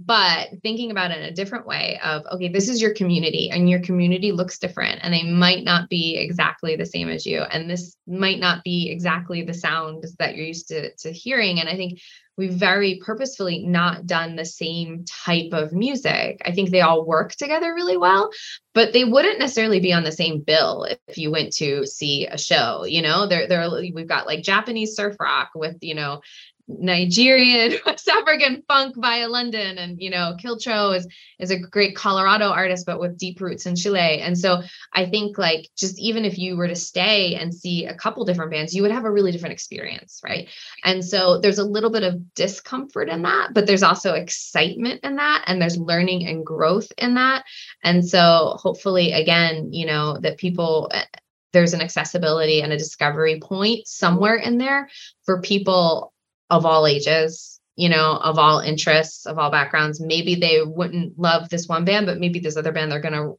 but 0.00 0.48
thinking 0.62 0.90
about 0.90 1.10
it 1.10 1.18
in 1.18 1.24
a 1.24 1.32
different 1.32 1.66
way 1.66 1.98
of 2.04 2.24
okay 2.32 2.48
this 2.48 2.68
is 2.68 2.80
your 2.80 2.94
community 2.94 3.50
and 3.50 3.68
your 3.68 3.80
community 3.80 4.30
looks 4.30 4.58
different 4.58 5.00
and 5.02 5.12
they 5.12 5.24
might 5.24 5.64
not 5.64 5.88
be 5.88 6.16
exactly 6.16 6.76
the 6.76 6.86
same 6.86 7.08
as 7.08 7.26
you. 7.26 7.40
And 7.40 7.68
this 7.68 7.96
might 8.06 8.38
not 8.38 8.62
be 8.62 8.90
exactly 8.90 9.42
the 9.42 9.54
sounds 9.54 10.14
that 10.16 10.36
you're 10.36 10.46
used 10.46 10.68
to, 10.68 10.94
to 10.96 11.12
hearing. 11.12 11.58
And 11.60 11.68
i 11.68 11.76
think 11.76 12.00
we've 12.36 12.54
very 12.54 13.00
purposefully 13.04 13.64
not 13.66 14.06
done 14.06 14.36
the 14.36 14.44
same 14.44 15.04
type 15.04 15.52
of 15.52 15.72
music. 15.72 16.40
I 16.44 16.52
think 16.52 16.70
they 16.70 16.82
all 16.82 17.04
work 17.04 17.32
together 17.32 17.74
really 17.74 17.96
well 17.96 18.30
but 18.74 18.92
they 18.92 19.04
wouldn't 19.04 19.40
necessarily 19.40 19.80
be 19.80 19.92
on 19.92 20.04
the 20.04 20.12
same 20.12 20.40
bill 20.40 20.86
if 21.08 21.18
you 21.18 21.32
went 21.32 21.52
to 21.54 21.84
see 21.84 22.26
a 22.26 22.38
show 22.38 22.84
you 22.84 23.02
know? 23.02 23.26
There 23.26 23.48
there 23.48 23.68
we've 23.70 24.06
got 24.06 24.28
like 24.28 24.42
japanese 24.44 24.94
surf 24.94 25.16
rock 25.18 25.50
with 25.56 25.78
you 25.80 25.96
know 25.96 26.20
Nigerian 26.68 27.78
West 27.86 28.08
African 28.08 28.62
funk 28.68 28.94
via 28.96 29.28
London, 29.28 29.78
and 29.78 30.00
you 30.00 30.10
know, 30.10 30.36
Kiltro 30.42 30.96
is 30.96 31.08
is 31.38 31.50
a 31.50 31.58
great 31.58 31.96
Colorado 31.96 32.46
artist, 32.50 32.84
but 32.84 33.00
with 33.00 33.18
deep 33.18 33.40
roots 33.40 33.66
in 33.66 33.74
Chile. 33.74 34.20
And 34.20 34.38
so 34.38 34.62
I 34.92 35.06
think 35.06 35.38
like 35.38 35.68
just 35.76 35.98
even 35.98 36.24
if 36.24 36.38
you 36.38 36.56
were 36.56 36.68
to 36.68 36.76
stay 36.76 37.34
and 37.36 37.54
see 37.54 37.86
a 37.86 37.94
couple 37.94 38.24
different 38.24 38.50
bands, 38.50 38.74
you 38.74 38.82
would 38.82 38.90
have 38.90 39.04
a 39.04 39.10
really 39.10 39.32
different 39.32 39.54
experience, 39.54 40.20
right? 40.22 40.48
And 40.84 41.04
so 41.04 41.40
there's 41.40 41.58
a 41.58 41.64
little 41.64 41.90
bit 41.90 42.02
of 42.02 42.34
discomfort 42.34 43.08
in 43.08 43.22
that, 43.22 43.54
but 43.54 43.66
there's 43.66 43.82
also 43.82 44.14
excitement 44.14 45.00
in 45.04 45.16
that, 45.16 45.44
and 45.46 45.60
there's 45.60 45.78
learning 45.78 46.26
and 46.26 46.44
growth 46.44 46.92
in 46.98 47.14
that. 47.14 47.44
And 47.82 48.06
so 48.06 48.56
hopefully, 48.60 49.12
again, 49.12 49.72
you 49.72 49.86
know, 49.86 50.18
that 50.18 50.38
people 50.38 50.90
eh, 50.92 51.04
there's 51.52 51.72
an 51.72 51.80
accessibility 51.80 52.60
and 52.60 52.72
a 52.72 52.78
discovery 52.78 53.40
point 53.40 53.86
somewhere 53.86 54.36
in 54.36 54.58
there 54.58 54.90
for 55.24 55.40
people 55.40 56.12
of 56.50 56.64
all 56.64 56.86
ages, 56.86 57.60
you 57.76 57.88
know, 57.88 58.16
of 58.16 58.38
all 58.38 58.60
interests, 58.60 59.26
of 59.26 59.38
all 59.38 59.50
backgrounds. 59.50 60.00
Maybe 60.00 60.34
they 60.34 60.62
wouldn't 60.64 61.18
love 61.18 61.48
this 61.48 61.68
one 61.68 61.84
band, 61.84 62.06
but 62.06 62.18
maybe 62.18 62.40
this 62.40 62.56
other 62.56 62.72
band 62.72 62.90
they're 62.90 63.00
gonna 63.00 63.32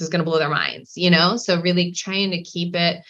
is 0.00 0.08
gonna 0.08 0.24
blow 0.24 0.38
their 0.38 0.48
minds, 0.48 0.92
you 0.96 1.10
know. 1.10 1.36
So 1.36 1.60
really 1.60 1.92
trying 1.92 2.30
to 2.32 2.42
keep 2.42 2.74
it 2.74 3.04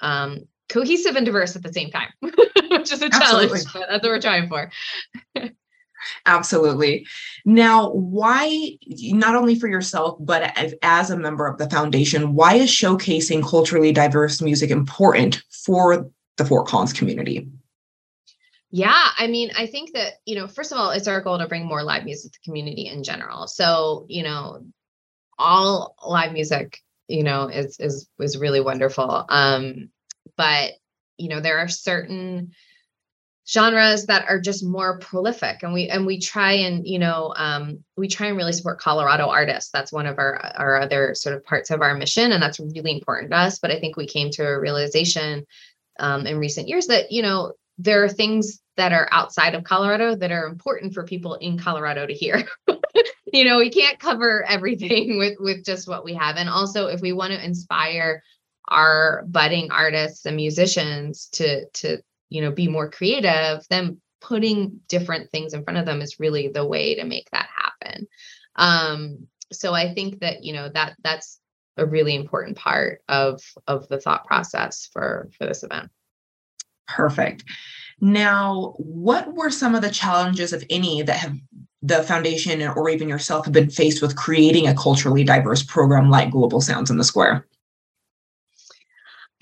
um, 0.00 0.40
cohesive 0.68 1.16
and 1.16 1.26
diverse 1.26 1.56
at 1.56 1.62
the 1.62 1.72
same 1.72 1.90
time, 1.90 2.08
which 2.20 2.92
is 2.92 3.02
a 3.02 3.10
challenge, 3.10 3.50
but 3.50 3.86
that's 3.88 4.02
what 4.02 4.04
we're 4.04 4.20
trying 4.20 4.48
for. 4.48 4.70
Absolutely. 6.26 7.06
Now, 7.44 7.90
why, 7.90 8.78
not 8.88 9.36
only 9.36 9.54
for 9.54 9.68
yourself, 9.68 10.16
but 10.18 10.56
as, 10.56 10.74
as, 10.82 11.10
a 11.10 11.16
member 11.16 11.46
of 11.46 11.58
the 11.58 11.68
foundation, 11.68 12.34
why 12.34 12.54
is 12.54 12.70
showcasing 12.70 13.46
culturally 13.46 13.92
diverse 13.92 14.40
music 14.40 14.70
important 14.70 15.42
for 15.50 16.10
the 16.38 16.44
Fort 16.46 16.66
Collins 16.66 16.94
community? 16.94 17.48
Yeah, 18.70 19.08
I 19.18 19.26
mean, 19.26 19.50
I 19.56 19.66
think 19.66 19.92
that, 19.94 20.14
you 20.24 20.36
know, 20.36 20.46
first 20.46 20.70
of 20.70 20.78
all, 20.78 20.90
it's 20.90 21.08
our 21.08 21.20
goal 21.20 21.38
to 21.38 21.48
bring 21.48 21.66
more 21.66 21.82
live 21.82 22.04
music 22.04 22.32
to 22.32 22.38
the 22.38 22.44
community 22.44 22.86
in 22.86 23.02
general. 23.02 23.48
So, 23.48 24.06
you 24.08 24.22
know, 24.22 24.64
all 25.38 25.96
live 26.06 26.32
music, 26.32 26.78
you 27.08 27.24
know, 27.24 27.48
is 27.48 27.78
is 27.80 28.08
is 28.20 28.38
really 28.38 28.60
wonderful. 28.60 29.24
Um, 29.28 29.90
but 30.36 30.72
you 31.18 31.28
know, 31.28 31.40
there 31.40 31.58
are 31.58 31.68
certain 31.68 32.52
genres 33.48 34.06
that 34.06 34.26
are 34.28 34.38
just 34.40 34.64
more 34.64 34.98
prolific 34.98 35.62
and 35.62 35.72
we 35.72 35.88
and 35.88 36.06
we 36.06 36.20
try 36.20 36.52
and 36.52 36.86
you 36.86 36.98
know 36.98 37.34
um, 37.36 37.82
we 37.96 38.06
try 38.06 38.28
and 38.28 38.36
really 38.36 38.52
support 38.52 38.78
colorado 38.78 39.28
artists 39.28 39.70
that's 39.72 39.92
one 39.92 40.06
of 40.06 40.18
our 40.18 40.38
our 40.56 40.80
other 40.80 41.14
sort 41.14 41.34
of 41.34 41.44
parts 41.44 41.70
of 41.70 41.80
our 41.80 41.96
mission 41.96 42.30
and 42.30 42.42
that's 42.42 42.60
really 42.60 42.92
important 42.92 43.30
to 43.30 43.36
us 43.36 43.58
but 43.58 43.72
i 43.72 43.80
think 43.80 43.96
we 43.96 44.06
came 44.06 44.30
to 44.30 44.46
a 44.46 44.60
realization 44.60 45.44
um, 45.98 46.26
in 46.26 46.38
recent 46.38 46.68
years 46.68 46.86
that 46.86 47.10
you 47.10 47.22
know 47.22 47.52
there 47.82 48.04
are 48.04 48.08
things 48.08 48.60
that 48.76 48.92
are 48.92 49.08
outside 49.10 49.54
of 49.54 49.64
Colorado 49.64 50.14
that 50.14 50.30
are 50.30 50.46
important 50.46 50.92
for 50.92 51.04
people 51.04 51.34
in 51.36 51.58
Colorado 51.58 52.06
to 52.06 52.12
hear. 52.12 52.46
you 53.32 53.44
know, 53.44 53.58
we 53.58 53.70
can't 53.70 53.98
cover 53.98 54.44
everything 54.46 55.18
with 55.18 55.36
with 55.40 55.64
just 55.64 55.88
what 55.88 56.04
we 56.04 56.14
have. 56.14 56.36
And 56.36 56.48
also 56.48 56.86
if 56.86 57.00
we 57.00 57.12
want 57.12 57.32
to 57.32 57.44
inspire 57.44 58.22
our 58.68 59.24
budding 59.26 59.70
artists 59.70 60.26
and 60.26 60.36
musicians 60.36 61.28
to 61.32 61.66
to 61.70 61.98
you 62.28 62.42
know 62.42 62.52
be 62.52 62.68
more 62.68 62.90
creative, 62.90 63.64
then 63.70 64.00
putting 64.20 64.80
different 64.88 65.30
things 65.30 65.54
in 65.54 65.64
front 65.64 65.78
of 65.78 65.86
them 65.86 66.02
is 66.02 66.20
really 66.20 66.48
the 66.48 66.66
way 66.66 66.94
to 66.96 67.04
make 67.04 67.30
that 67.30 67.48
happen. 67.54 68.06
Um 68.56 69.26
so 69.52 69.72
I 69.72 69.94
think 69.94 70.20
that 70.20 70.44
you 70.44 70.52
know 70.52 70.68
that 70.68 70.96
that's 71.02 71.40
a 71.78 71.86
really 71.86 72.14
important 72.14 72.58
part 72.58 73.00
of 73.08 73.40
of 73.66 73.88
the 73.88 73.98
thought 73.98 74.26
process 74.26 74.88
for 74.92 75.30
for 75.38 75.46
this 75.46 75.62
event. 75.62 75.90
Perfect. 76.96 77.44
Now, 78.00 78.74
what 78.78 79.34
were 79.34 79.50
some 79.50 79.74
of 79.74 79.82
the 79.82 79.90
challenges, 79.90 80.52
if 80.52 80.64
any, 80.70 81.02
that 81.02 81.16
have 81.16 81.36
the 81.82 82.02
foundation 82.02 82.62
or 82.62 82.88
even 82.88 83.08
yourself 83.08 83.44
have 83.46 83.54
been 83.54 83.70
faced 83.70 84.02
with 84.02 84.16
creating 84.16 84.66
a 84.66 84.74
culturally 84.74 85.24
diverse 85.24 85.62
program 85.62 86.10
like 86.10 86.30
Global 86.30 86.60
Sounds 86.60 86.90
in 86.90 86.96
the 86.96 87.04
Square? 87.04 87.46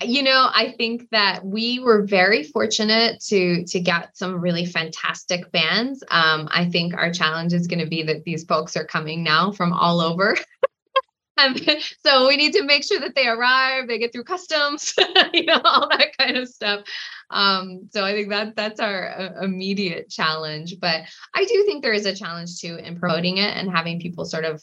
you 0.03 0.23
know 0.23 0.49
i 0.53 0.73
think 0.77 1.09
that 1.11 1.45
we 1.45 1.79
were 1.79 2.03
very 2.03 2.43
fortunate 2.43 3.19
to 3.21 3.65
to 3.65 3.79
get 3.79 4.15
some 4.15 4.39
really 4.39 4.65
fantastic 4.65 5.51
bands 5.51 6.03
um, 6.09 6.47
i 6.51 6.65
think 6.65 6.93
our 6.93 7.11
challenge 7.11 7.53
is 7.53 7.67
going 7.67 7.79
to 7.79 7.85
be 7.85 8.01
that 8.03 8.23
these 8.23 8.45
folks 8.45 8.77
are 8.77 8.85
coming 8.85 9.23
now 9.23 9.51
from 9.51 9.73
all 9.73 9.99
over 9.99 10.37
so 12.05 12.27
we 12.27 12.37
need 12.37 12.53
to 12.53 12.63
make 12.63 12.83
sure 12.83 12.99
that 12.99 13.15
they 13.15 13.27
arrive 13.27 13.87
they 13.87 13.99
get 13.99 14.11
through 14.11 14.23
customs 14.23 14.93
you 15.33 15.45
know 15.45 15.61
all 15.63 15.87
that 15.89 16.17
kind 16.17 16.37
of 16.37 16.47
stuff. 16.47 16.81
Um, 17.29 17.89
so 17.91 18.03
i 18.03 18.13
think 18.13 18.29
that 18.29 18.55
that's 18.55 18.79
our 18.79 19.09
uh, 19.09 19.43
immediate 19.43 20.09
challenge. 20.09 20.75
But 20.81 21.03
i 21.35 21.45
do 21.45 21.63
think 21.65 21.83
there 21.83 21.93
is 21.93 22.05
a 22.05 22.15
challenge 22.15 22.59
too 22.59 22.75
in 22.75 22.99
promoting 22.99 23.37
it 23.37 23.55
and 23.55 23.71
having 23.71 23.99
people 23.99 24.25
sort 24.25 24.45
of 24.45 24.61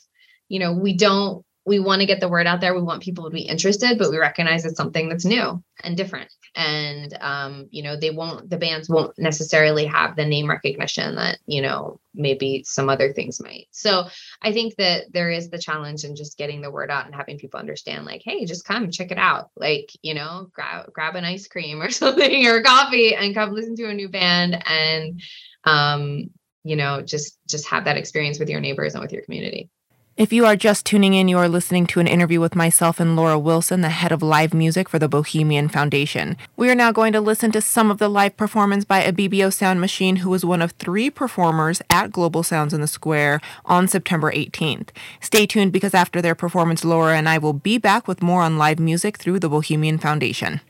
you 0.48 0.58
know 0.58 0.72
we 0.72 0.96
don't 0.96 1.45
we 1.66 1.80
want 1.80 2.00
to 2.00 2.06
get 2.06 2.20
the 2.20 2.28
word 2.28 2.46
out 2.46 2.60
there. 2.60 2.74
We 2.74 2.82
want 2.82 3.02
people 3.02 3.24
to 3.24 3.30
be 3.30 3.42
interested, 3.42 3.98
but 3.98 4.10
we 4.10 4.18
recognize 4.18 4.64
it's 4.64 4.76
something 4.76 5.08
that's 5.08 5.24
new 5.24 5.62
and 5.82 5.96
different. 5.96 6.30
And 6.54 7.12
um, 7.20 7.66
you 7.70 7.82
know, 7.82 7.96
they 7.96 8.10
won't 8.10 8.48
the 8.48 8.56
bands 8.56 8.88
won't 8.88 9.18
necessarily 9.18 9.84
have 9.86 10.14
the 10.14 10.24
name 10.24 10.48
recognition 10.48 11.16
that, 11.16 11.38
you 11.46 11.60
know, 11.60 12.00
maybe 12.14 12.62
some 12.64 12.88
other 12.88 13.12
things 13.12 13.42
might. 13.42 13.66
So 13.72 14.06
I 14.40 14.52
think 14.52 14.76
that 14.76 15.12
there 15.12 15.28
is 15.28 15.50
the 15.50 15.58
challenge 15.58 16.04
in 16.04 16.14
just 16.14 16.38
getting 16.38 16.60
the 16.60 16.70
word 16.70 16.90
out 16.90 17.06
and 17.06 17.14
having 17.14 17.36
people 17.36 17.58
understand, 17.58 18.06
like, 18.06 18.22
hey, 18.24 18.46
just 18.46 18.64
come 18.64 18.90
check 18.92 19.10
it 19.10 19.18
out. 19.18 19.50
Like, 19.56 19.90
you 20.02 20.14
know, 20.14 20.48
grab 20.52 20.92
grab 20.92 21.16
an 21.16 21.24
ice 21.24 21.48
cream 21.48 21.82
or 21.82 21.90
something 21.90 22.46
or 22.46 22.62
coffee 22.62 23.16
and 23.16 23.34
come 23.34 23.52
listen 23.52 23.74
to 23.76 23.88
a 23.88 23.94
new 23.94 24.08
band 24.08 24.62
and 24.66 25.20
um, 25.64 26.30
you 26.62 26.76
know, 26.76 27.02
just 27.02 27.38
just 27.48 27.68
have 27.68 27.84
that 27.84 27.96
experience 27.96 28.38
with 28.38 28.48
your 28.48 28.60
neighbors 28.60 28.94
and 28.94 29.02
with 29.02 29.12
your 29.12 29.22
community. 29.22 29.68
If 30.16 30.32
you 30.32 30.46
are 30.46 30.56
just 30.56 30.86
tuning 30.86 31.12
in, 31.12 31.28
you 31.28 31.36
are 31.36 31.46
listening 31.46 31.86
to 31.88 32.00
an 32.00 32.06
interview 32.06 32.40
with 32.40 32.54
myself 32.54 33.00
and 33.00 33.16
Laura 33.16 33.38
Wilson, 33.38 33.82
the 33.82 33.90
head 33.90 34.12
of 34.12 34.22
live 34.22 34.54
music 34.54 34.88
for 34.88 34.98
the 34.98 35.10
Bohemian 35.10 35.68
Foundation. 35.68 36.38
We 36.56 36.70
are 36.70 36.74
now 36.74 36.90
going 36.90 37.12
to 37.12 37.20
listen 37.20 37.52
to 37.52 37.60
some 37.60 37.90
of 37.90 37.98
the 37.98 38.08
live 38.08 38.34
performance 38.34 38.86
by 38.86 39.02
Ibibio 39.02 39.52
Sound 39.52 39.78
Machine, 39.78 40.16
who 40.16 40.30
was 40.30 40.42
one 40.42 40.62
of 40.62 40.72
three 40.72 41.10
performers 41.10 41.82
at 41.90 42.12
Global 42.12 42.42
Sounds 42.42 42.72
in 42.72 42.80
the 42.80 42.86
Square 42.86 43.42
on 43.66 43.88
September 43.88 44.32
18th. 44.32 44.88
Stay 45.20 45.44
tuned 45.44 45.74
because 45.74 45.92
after 45.92 46.22
their 46.22 46.34
performance, 46.34 46.82
Laura 46.82 47.14
and 47.14 47.28
I 47.28 47.36
will 47.36 47.52
be 47.52 47.76
back 47.76 48.08
with 48.08 48.22
more 48.22 48.40
on 48.40 48.56
live 48.56 48.78
music 48.78 49.18
through 49.18 49.40
the 49.40 49.50
Bohemian 49.50 49.98
Foundation. 49.98 50.62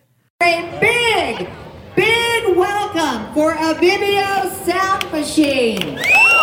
A 0.42 0.76
big, 0.80 1.48
big 1.94 2.56
welcome 2.56 3.32
for 3.32 3.54
Ibibio 3.54 4.50
Sound 4.64 5.12
Machine. 5.12 6.35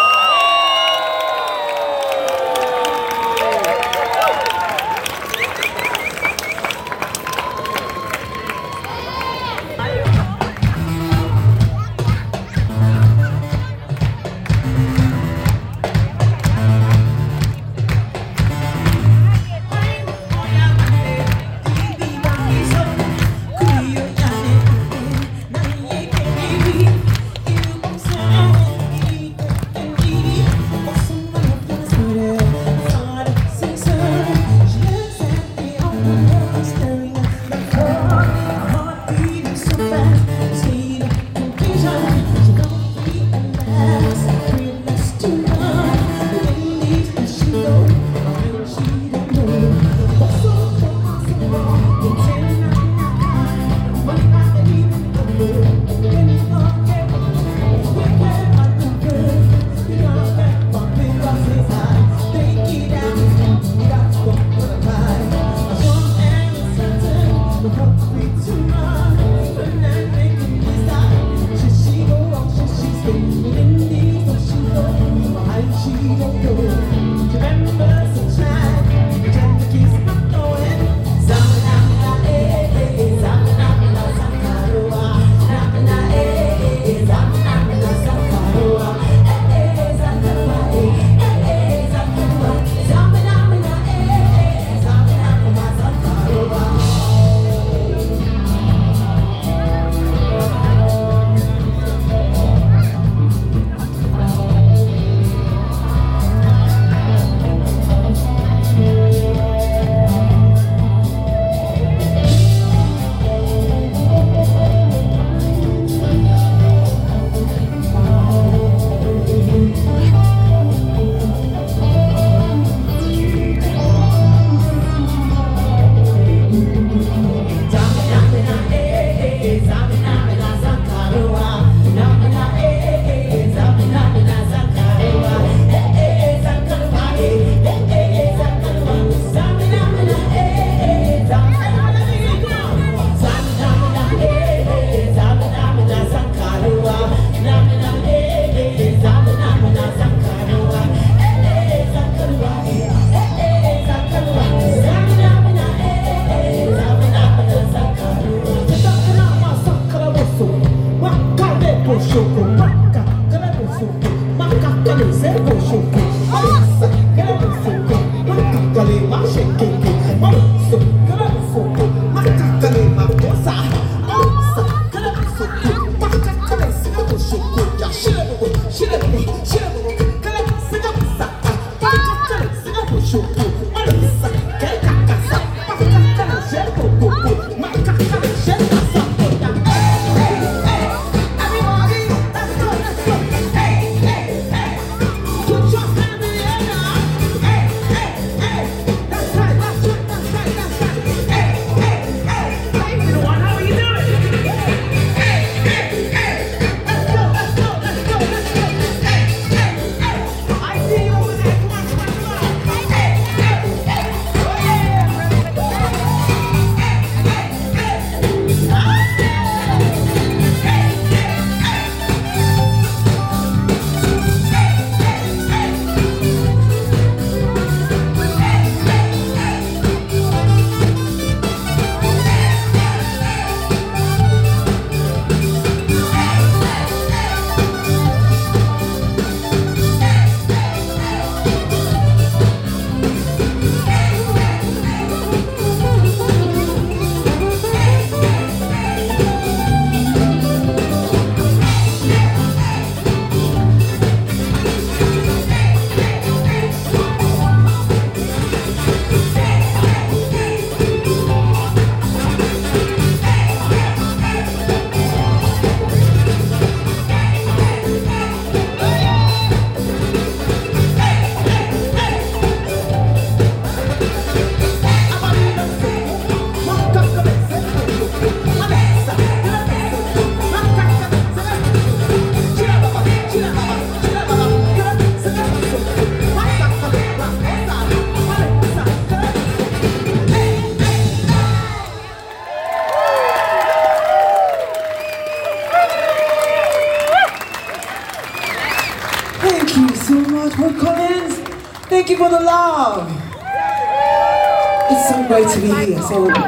To 306.10 306.43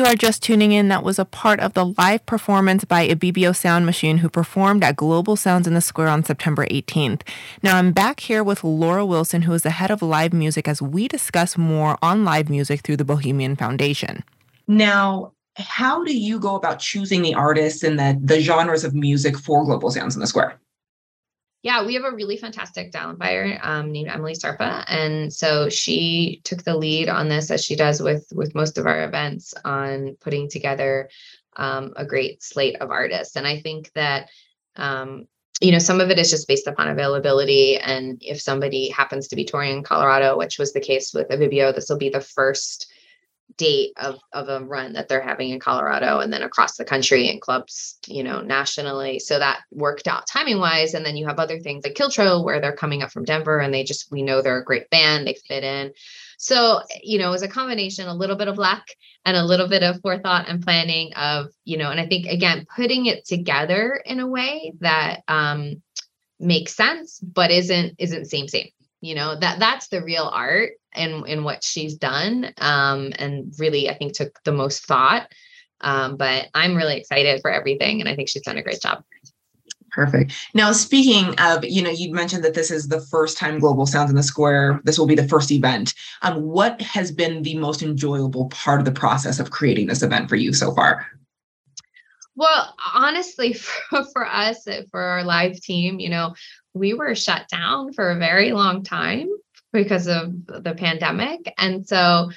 you 0.00 0.06
are 0.06 0.14
just 0.14 0.42
tuning 0.42 0.72
in, 0.72 0.88
that 0.88 1.02
was 1.02 1.18
a 1.18 1.26
part 1.26 1.60
of 1.60 1.74
the 1.74 1.84
live 1.98 2.24
performance 2.24 2.86
by 2.86 3.06
Ibibio 3.06 3.54
Sound 3.54 3.84
Machine, 3.84 4.16
who 4.16 4.30
performed 4.30 4.82
at 4.82 4.96
Global 4.96 5.36
Sounds 5.36 5.66
in 5.66 5.74
the 5.74 5.82
Square 5.82 6.08
on 6.08 6.24
September 6.24 6.64
18th. 6.68 7.20
Now 7.62 7.76
I'm 7.76 7.92
back 7.92 8.20
here 8.20 8.42
with 8.42 8.64
Laura 8.64 9.04
Wilson, 9.04 9.42
who 9.42 9.52
is 9.52 9.62
the 9.62 9.68
head 9.68 9.90
of 9.90 10.00
live 10.00 10.32
music, 10.32 10.66
as 10.66 10.80
we 10.80 11.06
discuss 11.06 11.58
more 11.58 11.98
on 12.00 12.24
live 12.24 12.48
music 12.48 12.80
through 12.80 12.96
the 12.96 13.04
Bohemian 13.04 13.56
Foundation. 13.56 14.24
Now, 14.66 15.32
how 15.58 16.02
do 16.02 16.16
you 16.16 16.40
go 16.40 16.54
about 16.54 16.78
choosing 16.78 17.20
the 17.20 17.34
artists 17.34 17.82
and 17.82 17.98
the, 17.98 18.18
the 18.24 18.40
genres 18.40 18.84
of 18.84 18.94
music 18.94 19.36
for 19.36 19.66
Global 19.66 19.90
Sounds 19.90 20.14
in 20.14 20.22
the 20.22 20.26
Square? 20.26 20.58
Yeah, 21.62 21.84
we 21.84 21.94
have 21.94 22.04
a 22.04 22.14
really 22.14 22.38
fantastic 22.38 22.90
talent 22.90 23.18
buyer 23.18 23.58
um, 23.62 23.92
named 23.92 24.08
Emily 24.08 24.32
Sarpa, 24.32 24.84
and 24.88 25.32
so 25.32 25.68
she 25.68 26.40
took 26.44 26.64
the 26.64 26.76
lead 26.76 27.08
on 27.08 27.28
this 27.28 27.50
as 27.50 27.62
she 27.62 27.76
does 27.76 28.00
with 28.00 28.26
with 28.34 28.54
most 28.54 28.78
of 28.78 28.86
our 28.86 29.04
events 29.04 29.52
on 29.64 30.16
putting 30.20 30.48
together 30.48 31.10
um, 31.56 31.92
a 31.96 32.06
great 32.06 32.42
slate 32.42 32.76
of 32.76 32.90
artists. 32.90 33.36
And 33.36 33.46
I 33.46 33.60
think 33.60 33.92
that 33.94 34.30
um, 34.76 35.26
you 35.60 35.70
know 35.70 35.78
some 35.78 36.00
of 36.00 36.08
it 36.08 36.18
is 36.18 36.30
just 36.30 36.48
based 36.48 36.66
upon 36.66 36.88
availability, 36.88 37.76
and 37.76 38.16
if 38.22 38.40
somebody 38.40 38.88
happens 38.88 39.28
to 39.28 39.36
be 39.36 39.44
touring 39.44 39.78
in 39.78 39.82
Colorado, 39.82 40.38
which 40.38 40.58
was 40.58 40.72
the 40.72 40.80
case 40.80 41.12
with 41.12 41.28
Ibibio, 41.28 41.74
this 41.74 41.90
will 41.90 41.98
be 41.98 42.08
the 42.08 42.22
first 42.22 42.90
date 43.56 43.92
of 43.96 44.18
of 44.32 44.48
a 44.48 44.64
run 44.64 44.92
that 44.94 45.08
they're 45.08 45.20
having 45.20 45.50
in 45.50 45.60
Colorado 45.60 46.20
and 46.20 46.32
then 46.32 46.42
across 46.42 46.76
the 46.76 46.84
country 46.84 47.28
in 47.28 47.40
clubs, 47.40 47.98
you 48.06 48.22
know, 48.22 48.40
nationally. 48.40 49.18
So 49.18 49.38
that 49.38 49.60
worked 49.70 50.08
out 50.08 50.26
timing 50.26 50.58
wise. 50.58 50.94
And 50.94 51.04
then 51.04 51.16
you 51.16 51.26
have 51.26 51.38
other 51.38 51.58
things 51.58 51.84
like 51.84 51.94
Kiltro 51.94 52.44
where 52.44 52.60
they're 52.60 52.76
coming 52.76 53.02
up 53.02 53.10
from 53.10 53.24
Denver 53.24 53.58
and 53.58 53.72
they 53.72 53.84
just 53.84 54.10
we 54.10 54.22
know 54.22 54.42
they're 54.42 54.60
a 54.60 54.64
great 54.64 54.90
band, 54.90 55.26
they 55.26 55.36
fit 55.46 55.64
in. 55.64 55.92
So, 56.38 56.80
you 57.02 57.18
know, 57.18 57.28
it 57.28 57.32
was 57.32 57.42
a 57.42 57.48
combination, 57.48 58.08
a 58.08 58.14
little 58.14 58.36
bit 58.36 58.48
of 58.48 58.58
luck 58.58 58.84
and 59.24 59.36
a 59.36 59.44
little 59.44 59.68
bit 59.68 59.82
of 59.82 60.00
forethought 60.00 60.48
and 60.48 60.62
planning 60.62 61.12
of, 61.14 61.48
you 61.64 61.76
know, 61.76 61.90
and 61.90 62.00
I 62.00 62.06
think 62.06 62.26
again, 62.26 62.66
putting 62.74 63.06
it 63.06 63.26
together 63.26 64.02
in 64.04 64.20
a 64.20 64.26
way 64.26 64.72
that 64.80 65.20
um 65.28 65.82
makes 66.38 66.74
sense, 66.74 67.20
but 67.20 67.50
isn't 67.50 67.94
isn't 67.98 68.26
same 68.26 68.48
same 68.48 68.68
you 69.00 69.14
know 69.14 69.34
that 69.36 69.58
that's 69.58 69.88
the 69.88 70.02
real 70.02 70.30
art 70.32 70.72
in 70.94 71.26
in 71.26 71.44
what 71.44 71.64
she's 71.64 71.94
done 71.94 72.52
um 72.58 73.12
and 73.18 73.52
really 73.58 73.88
i 73.88 73.94
think 73.94 74.12
took 74.12 74.38
the 74.44 74.52
most 74.52 74.84
thought 74.84 75.28
um 75.80 76.16
but 76.16 76.48
i'm 76.54 76.76
really 76.76 76.96
excited 76.96 77.40
for 77.40 77.50
everything 77.50 78.00
and 78.00 78.08
i 78.08 78.14
think 78.14 78.28
she's 78.28 78.42
done 78.42 78.58
a 78.58 78.62
great 78.62 78.80
job 78.80 79.02
Perfect. 79.90 80.32
Now, 80.54 80.70
speaking 80.72 81.34
of, 81.40 81.64
you 81.64 81.82
know, 81.82 81.90
you 81.90 82.14
mentioned 82.14 82.44
that 82.44 82.54
this 82.54 82.70
is 82.70 82.88
the 82.88 83.00
first 83.00 83.36
time 83.36 83.58
Global 83.58 83.86
Sounds 83.86 84.08
in 84.08 84.16
the 84.16 84.22
Square. 84.22 84.80
This 84.84 84.98
will 84.98 85.06
be 85.06 85.16
the 85.16 85.26
first 85.26 85.50
event. 85.50 85.94
Um, 86.22 86.42
what 86.42 86.80
has 86.80 87.10
been 87.10 87.42
the 87.42 87.56
most 87.56 87.82
enjoyable 87.82 88.48
part 88.50 88.78
of 88.78 88.84
the 88.84 88.92
process 88.92 89.40
of 89.40 89.50
creating 89.50 89.88
this 89.88 90.02
event 90.02 90.28
for 90.28 90.36
you 90.36 90.52
so 90.52 90.72
far? 90.72 91.06
Well, 92.36 92.74
honestly, 92.94 93.52
for, 93.54 94.04
for 94.12 94.26
us, 94.26 94.66
for 94.90 95.00
our 95.00 95.24
live 95.24 95.60
team, 95.60 95.98
you 95.98 96.08
know, 96.08 96.34
we 96.74 96.94
were 96.94 97.14
shut 97.14 97.48
down 97.48 97.92
for 97.92 98.10
a 98.10 98.18
very 98.18 98.52
long 98.52 98.82
time 98.82 99.28
because 99.72 100.06
of 100.08 100.32
the 100.46 100.74
pandemic. 100.76 101.52
And 101.58 101.86
so 101.86 102.30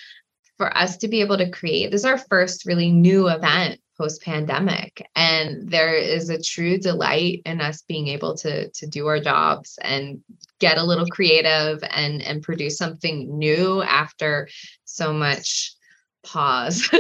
for 0.58 0.76
us 0.76 0.98
to 0.98 1.08
be 1.08 1.22
able 1.22 1.38
to 1.38 1.50
create 1.50 1.92
this 1.92 2.02
is 2.02 2.06
our 2.06 2.18
first 2.18 2.66
really 2.66 2.92
new 2.92 3.28
event 3.28 3.80
post 3.98 4.24
pandemic 4.24 5.08
and 5.16 5.70
there 5.70 5.94
is 5.94 6.30
a 6.30 6.42
true 6.42 6.78
delight 6.78 7.42
in 7.46 7.62
us 7.62 7.84
being 7.84 8.08
able 8.08 8.36
to 8.36 8.70
to 8.72 8.88
do 8.88 9.06
our 9.08 9.20
jobs 9.20 9.78
and 9.82 10.24
get 10.60 10.78
a 10.78 10.84
little 10.84 11.06
creative 11.08 11.84
and 11.90 12.22
and 12.22 12.42
produce 12.42 12.78
something 12.78 13.38
new 13.38 13.84
after 13.84 14.48
so 14.86 15.14
much 15.14 15.76
pause. 16.24 16.90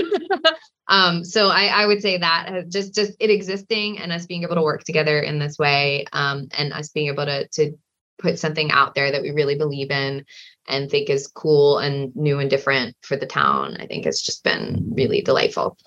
Um 0.87 1.23
so 1.23 1.47
i 1.47 1.67
i 1.67 1.85
would 1.85 2.01
say 2.01 2.17
that 2.17 2.65
just 2.67 2.93
just 2.93 3.13
it 3.19 3.29
existing 3.29 3.99
and 3.99 4.11
us 4.11 4.25
being 4.25 4.43
able 4.43 4.55
to 4.55 4.61
work 4.61 4.83
together 4.83 5.19
in 5.19 5.39
this 5.39 5.57
way 5.57 6.05
um 6.11 6.49
and 6.57 6.73
us 6.73 6.89
being 6.89 7.07
able 7.07 7.25
to 7.25 7.47
to 7.53 7.71
put 8.19 8.37
something 8.37 8.69
out 8.71 8.93
there 8.93 9.11
that 9.11 9.21
we 9.21 9.31
really 9.31 9.55
believe 9.55 9.91
in 9.91 10.25
and 10.67 10.89
think 10.89 11.09
is 11.09 11.27
cool 11.27 11.79
and 11.79 12.15
new 12.15 12.39
and 12.39 12.49
different 12.49 12.95
for 13.01 13.15
the 13.15 13.25
town 13.25 13.77
i 13.79 13.85
think 13.85 14.05
it's 14.05 14.21
just 14.21 14.43
been 14.43 14.91
really 14.93 15.21
delightful. 15.21 15.77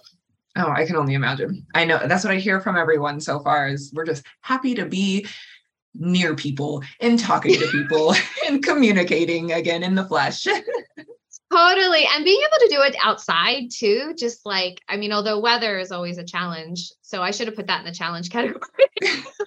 Oh 0.56 0.70
i 0.70 0.86
can 0.86 0.96
only 0.96 1.14
imagine. 1.14 1.66
I 1.74 1.84
know 1.84 1.98
that's 2.06 2.24
what 2.24 2.32
i 2.32 2.38
hear 2.38 2.60
from 2.60 2.76
everyone 2.78 3.20
so 3.20 3.40
far 3.40 3.68
is 3.68 3.92
we're 3.94 4.06
just 4.06 4.24
happy 4.40 4.74
to 4.76 4.86
be 4.86 5.26
near 5.94 6.34
people 6.34 6.82
and 7.00 7.18
talking 7.18 7.54
to 7.54 7.66
people 7.68 8.14
and 8.46 8.62
communicating 8.62 9.52
again 9.52 9.82
in 9.82 9.94
the 9.94 10.04
flesh 10.04 10.46
Totally. 11.52 12.06
And 12.12 12.24
being 12.24 12.40
able 12.40 12.68
to 12.68 12.74
do 12.74 12.82
it 12.82 12.96
outside 13.02 13.70
too, 13.72 14.14
just 14.18 14.44
like, 14.44 14.80
I 14.88 14.96
mean, 14.96 15.12
although 15.12 15.38
weather 15.38 15.78
is 15.78 15.92
always 15.92 16.18
a 16.18 16.24
challenge. 16.24 16.90
So 17.02 17.22
I 17.22 17.30
should 17.30 17.46
have 17.46 17.56
put 17.56 17.68
that 17.68 17.80
in 17.80 17.86
the 17.86 17.92
challenge 17.92 18.30
category, 18.32 18.60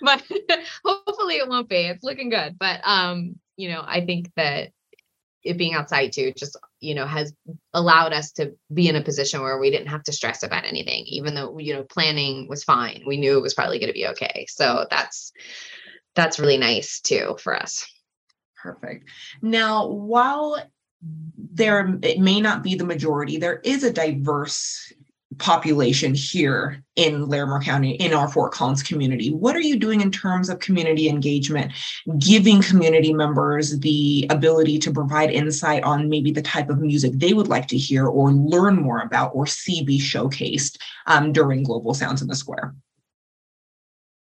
but 0.02 0.24
hopefully 0.86 1.36
it 1.36 1.50
won't 1.50 1.68
be. 1.68 1.88
It's 1.88 2.04
looking 2.04 2.30
good. 2.30 2.58
But, 2.58 2.80
um, 2.84 3.36
you 3.58 3.70
know, 3.70 3.84
I 3.86 4.06
think 4.06 4.32
that 4.38 4.72
it 5.43 5.58
being 5.58 5.74
outside 5.74 6.14
too 6.14 6.34
just, 6.36 6.58
you 6.80 6.95
know, 6.95 7.06
has 7.06 7.34
allowed 7.74 8.14
us 8.14 8.32
to 8.34 8.56
be 8.74 8.88
in 8.88 8.95
a 8.95 9.04
position 9.04 9.41
where 9.41 9.60
we 9.60 9.70
didn't 9.70 9.88
have 9.88 10.04
to 10.04 10.14
stress 10.14 10.43
about 10.43 10.66
anything, 10.66 11.04
even 11.06 11.36
though, 11.36 11.58
you 11.58 11.74
know, 11.74 11.84
planning 11.84 12.47
was 12.47 12.64
fine. 12.64 13.04
We 13.06 13.18
knew 13.18 13.38
it 13.38 13.41
was 13.41 13.54
probably 13.54 13.80
going 13.80 13.88
to 13.88 13.93
be 13.93 14.08
okay. 14.08 14.45
So 14.50 14.88
that's, 14.89 15.34
that's 16.16 16.39
really 16.39 16.58
nice 16.58 17.02
too 17.02 17.36
for 17.41 17.56
us. 17.56 17.86
Perfect. 18.62 19.10
Now, 19.41 19.88
while 19.88 20.62
there 21.02 21.97
it 22.04 22.20
may 22.20 22.41
not 22.41 22.64
be 22.64 22.76
the 22.76 22.86
majority 22.86 23.38
there 23.38 23.60
is 23.64 23.84
a 23.84 23.93
diverse 23.93 24.91
population 25.38 26.14
here 26.14 26.84
in 26.95 27.28
Larimer 27.28 27.62
County 27.62 27.91
in 27.91 28.14
our 28.14 28.28
Fort 28.28 28.52
Collins 28.52 28.82
community. 28.82 29.32
What 29.32 29.56
are 29.56 29.62
you 29.62 29.78
doing 29.78 30.02
in 30.02 30.12
terms 30.12 30.50
of 30.50 30.60
community 30.60 31.08
engagement, 31.08 31.72
giving 32.18 32.62
community 32.62 33.14
members 33.14 33.80
the 33.80 34.26
ability 34.30 34.80
to 34.80 34.91
provide 34.91 35.30
insight 35.30 35.84
on 35.84 36.10
maybe 36.10 36.32
the 36.32 36.41
type 36.41 36.70
of 36.70 36.80
music 36.80 37.12
they 37.16 37.34
would 37.34 37.47
like 37.47 37.68
to 37.68 37.78
hear 37.78 38.08
or 38.08 38.32
learn 38.32 38.76
more 38.76 39.00
about 39.00 39.32
or 39.36 39.45
see 39.45 39.84
be 39.84 40.00
showcased 40.00 40.78
um, 41.06 41.32
during 41.32 41.64
Global 41.64 41.93
Sounds 41.93 42.22
in 42.22 42.28
the 42.28 42.36
Square? 42.36 42.76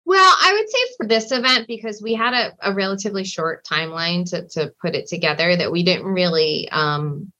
Well, 0.07 0.37
I 0.41 0.53
would 0.53 0.71
say 0.71 0.79
for 0.97 1.07
this 1.09 1.33
event, 1.33 1.67
because 1.67 2.01
we 2.01 2.15
had 2.15 2.33
a, 2.33 2.71
a 2.71 2.73
relatively 2.73 3.25
short 3.25 3.67
timeline 3.67 4.31
to, 4.31 4.47
to 4.51 4.73
put 4.81 4.95
it 4.95 5.09
together, 5.09 5.57
that 5.57 5.73
we 5.73 5.83
didn't 5.83 6.07
really 6.07 6.69
um, 6.71 7.33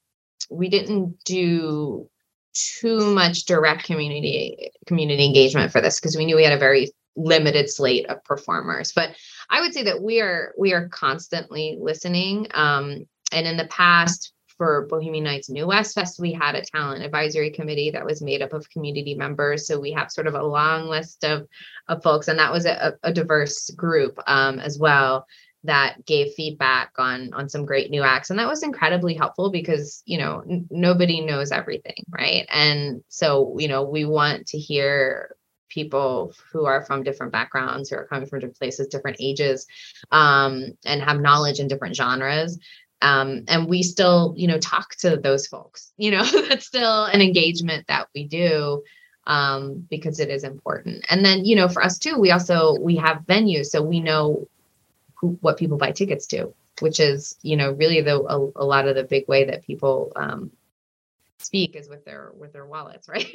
we 0.49 0.67
didn't 0.67 1.23
do 1.23 2.09
too 2.53 3.13
much 3.13 3.45
direct 3.45 3.85
community 3.85 4.71
community 4.85 5.25
engagement 5.25 5.71
for 5.71 5.79
this 5.79 5.99
because 5.99 6.17
we 6.17 6.25
knew 6.25 6.35
we 6.35 6.43
had 6.43 6.53
a 6.53 6.57
very 6.57 6.91
limited 7.15 7.69
slate 7.69 8.05
of 8.07 8.21
performers. 8.25 8.91
But 8.91 9.15
I 9.49 9.61
would 9.61 9.73
say 9.73 9.83
that 9.83 10.01
we 10.01 10.19
are 10.19 10.53
we 10.57 10.73
are 10.73 10.89
constantly 10.89 11.77
listening. 11.79 12.47
Um, 12.53 13.07
and 13.31 13.47
in 13.47 13.55
the 13.55 13.67
past, 13.67 14.33
for 14.57 14.87
Bohemian 14.87 15.23
Nights 15.23 15.49
New 15.49 15.67
West 15.67 15.95
Fest, 15.95 16.19
we 16.19 16.33
had 16.33 16.55
a 16.55 16.61
talent 16.61 17.03
advisory 17.03 17.51
committee 17.51 17.91
that 17.91 18.05
was 18.05 18.21
made 18.21 18.41
up 18.41 18.53
of 18.53 18.69
community 18.69 19.15
members. 19.15 19.67
So 19.67 19.79
we 19.79 19.91
have 19.91 20.11
sort 20.11 20.27
of 20.27 20.33
a 20.33 20.43
long 20.43 20.87
list 20.87 21.23
of, 21.23 21.47
of 21.87 22.03
folks, 22.03 22.27
and 22.27 22.39
that 22.39 22.51
was 22.51 22.65
a, 22.65 22.93
a 23.03 23.13
diverse 23.13 23.69
group 23.71 24.19
um, 24.27 24.59
as 24.59 24.77
well 24.79 25.25
that 25.63 26.05
gave 26.05 26.33
feedback 26.33 26.91
on 26.97 27.33
on 27.33 27.49
some 27.49 27.65
great 27.65 27.91
new 27.91 28.01
acts. 28.01 28.29
And 28.29 28.39
that 28.39 28.47
was 28.47 28.63
incredibly 28.63 29.13
helpful 29.13 29.51
because 29.51 30.01
you 30.05 30.17
know 30.17 30.43
n- 30.49 30.67
nobody 30.71 31.21
knows 31.21 31.51
everything 31.51 32.03
right? 32.09 32.47
And 32.49 33.03
so 33.09 33.55
you 33.59 33.67
know 33.67 33.83
we 33.83 34.05
want 34.05 34.47
to 34.47 34.57
hear 34.57 35.35
people 35.69 36.33
who 36.51 36.65
are 36.65 36.85
from 36.85 37.03
different 37.03 37.33
backgrounds 37.33 37.89
who 37.89 37.97
are 37.97 38.07
coming 38.07 38.27
from 38.27 38.39
different 38.39 38.57
places 38.57 38.87
different 38.87 39.17
ages 39.19 39.65
um, 40.11 40.65
and 40.85 41.01
have 41.01 41.19
knowledge 41.19 41.59
in 41.59 41.67
different 41.67 41.95
genres 41.95 42.57
um, 43.01 43.43
and 43.47 43.67
we 43.67 43.83
still 43.83 44.33
you 44.37 44.47
know 44.47 44.59
talk 44.59 44.95
to 44.97 45.17
those 45.17 45.47
folks 45.47 45.91
you 45.97 46.11
know 46.11 46.23
that's 46.49 46.65
still 46.65 47.05
an 47.05 47.21
engagement 47.21 47.85
that 47.87 48.07
we 48.13 48.25
do 48.25 48.83
um, 49.27 49.85
because 49.89 50.19
it 50.21 50.29
is 50.29 50.43
important. 50.45 51.05
And 51.09 51.23
then 51.23 51.45
you 51.45 51.55
know 51.55 51.67
for 51.67 51.83
us 51.83 51.99
too 51.99 52.17
we 52.17 52.31
also 52.31 52.77
we 52.79 52.95
have 52.95 53.25
venues 53.27 53.67
so 53.67 53.81
we 53.81 53.99
know 53.99 54.47
who 55.15 55.37
what 55.41 55.57
people 55.57 55.77
buy 55.77 55.91
tickets 55.91 56.27
to 56.27 56.53
which 56.79 56.99
is 56.99 57.35
you 57.41 57.55
know 57.55 57.71
really 57.71 58.01
the 58.01 58.19
a, 58.19 58.37
a 58.55 58.65
lot 58.65 58.87
of 58.87 58.95
the 58.95 59.03
big 59.03 59.27
way 59.27 59.45
that 59.45 59.65
people 59.65 60.11
um, 60.15 60.51
speak 61.39 61.75
is 61.75 61.89
with 61.89 62.05
their 62.05 62.31
with 62.37 62.53
their 62.53 62.65
wallets 62.65 63.07
right? 63.09 63.27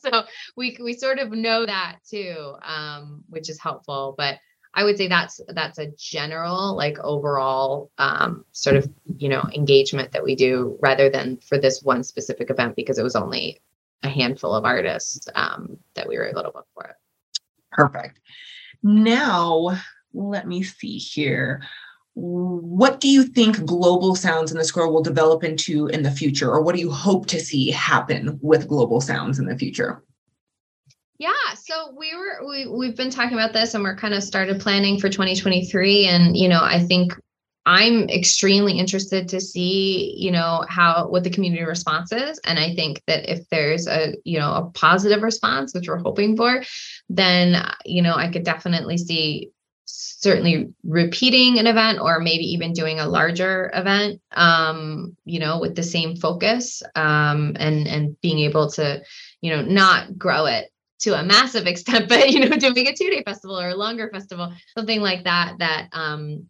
So 0.00 0.24
we 0.56 0.76
we 0.82 0.94
sort 0.94 1.18
of 1.18 1.30
know 1.30 1.64
that 1.64 1.98
too 2.08 2.54
um, 2.62 3.24
which 3.28 3.48
is 3.48 3.58
helpful 3.58 4.14
but 4.16 4.38
I 4.74 4.84
would 4.84 4.96
say 4.96 5.06
that's 5.06 5.40
that's 5.48 5.78
a 5.78 5.92
general 5.98 6.74
like 6.74 6.98
overall 7.00 7.90
um, 7.98 8.44
sort 8.52 8.76
of 8.76 8.90
you 9.18 9.28
know 9.28 9.42
engagement 9.54 10.12
that 10.12 10.24
we 10.24 10.34
do 10.34 10.78
rather 10.80 11.10
than 11.10 11.38
for 11.38 11.58
this 11.58 11.82
one 11.82 12.02
specific 12.02 12.50
event 12.50 12.76
because 12.76 12.98
it 12.98 13.02
was 13.02 13.16
only 13.16 13.60
a 14.02 14.08
handful 14.08 14.54
of 14.54 14.64
artists 14.64 15.28
um, 15.34 15.76
that 15.94 16.08
we 16.08 16.16
were 16.16 16.26
able 16.26 16.42
to 16.42 16.50
book 16.50 16.66
for 16.74 16.84
it. 16.84 16.96
Perfect. 17.70 18.20
Now 18.82 19.78
let 20.14 20.46
me 20.46 20.62
see 20.62 20.98
here. 20.98 21.62
What 22.14 23.00
do 23.00 23.08
you 23.08 23.24
think 23.24 23.64
Global 23.64 24.14
Sounds 24.14 24.52
in 24.52 24.58
the 24.58 24.64
Square 24.64 24.88
will 24.88 25.02
develop 25.02 25.44
into 25.44 25.86
in 25.86 26.02
the 26.02 26.10
future, 26.10 26.50
or 26.50 26.60
what 26.60 26.74
do 26.74 26.80
you 26.80 26.90
hope 26.90 27.26
to 27.28 27.40
see 27.40 27.70
happen 27.70 28.38
with 28.42 28.68
Global 28.68 29.00
Sounds 29.00 29.38
in 29.38 29.46
the 29.46 29.56
future? 29.56 30.02
Yeah, 31.22 31.54
so 31.54 31.94
we 31.96 32.16
were 32.16 32.44
we 32.48 32.66
we've 32.66 32.96
been 32.96 33.08
talking 33.08 33.38
about 33.38 33.52
this 33.52 33.74
and 33.74 33.84
we're 33.84 33.94
kind 33.94 34.12
of 34.12 34.24
started 34.24 34.60
planning 34.60 34.98
for 34.98 35.08
2023 35.08 36.08
and 36.08 36.36
you 36.36 36.48
know, 36.48 36.58
I 36.60 36.80
think 36.80 37.14
I'm 37.64 38.08
extremely 38.08 38.76
interested 38.76 39.28
to 39.28 39.40
see, 39.40 40.16
you 40.18 40.32
know, 40.32 40.64
how 40.68 41.06
what 41.10 41.22
the 41.22 41.30
community 41.30 41.62
response 41.62 42.10
is. 42.10 42.40
And 42.44 42.58
I 42.58 42.74
think 42.74 43.02
that 43.06 43.30
if 43.30 43.48
there's 43.50 43.86
a, 43.86 44.16
you 44.24 44.40
know, 44.40 44.52
a 44.52 44.70
positive 44.74 45.22
response 45.22 45.72
which 45.72 45.86
we're 45.86 45.98
hoping 45.98 46.36
for, 46.36 46.64
then 47.08 47.70
you 47.84 48.02
know, 48.02 48.16
I 48.16 48.26
could 48.26 48.42
definitely 48.42 48.98
see 48.98 49.52
certainly 49.84 50.72
repeating 50.82 51.60
an 51.60 51.68
event 51.68 52.00
or 52.00 52.18
maybe 52.18 52.52
even 52.52 52.72
doing 52.72 52.98
a 52.98 53.06
larger 53.06 53.70
event 53.74 54.20
um 54.32 55.16
you 55.24 55.38
know 55.40 55.58
with 55.60 55.74
the 55.74 55.82
same 55.82 56.16
focus 56.16 56.82
um 56.94 57.56
and 57.58 57.86
and 57.88 58.20
being 58.20 58.38
able 58.38 58.70
to 58.70 59.02
you 59.40 59.54
know 59.54 59.60
not 59.60 60.16
grow 60.16 60.46
it 60.46 60.72
to 61.02 61.18
a 61.18 61.22
massive 61.22 61.66
extent, 61.66 62.08
but 62.08 62.30
you 62.30 62.40
know, 62.40 62.56
doing 62.56 62.86
a 62.88 62.94
two 62.94 63.10
day 63.10 63.22
festival 63.24 63.58
or 63.58 63.68
a 63.68 63.76
longer 63.76 64.08
festival, 64.12 64.52
something 64.76 65.00
like 65.00 65.24
that, 65.24 65.54
that 65.58 65.88
um, 65.92 66.46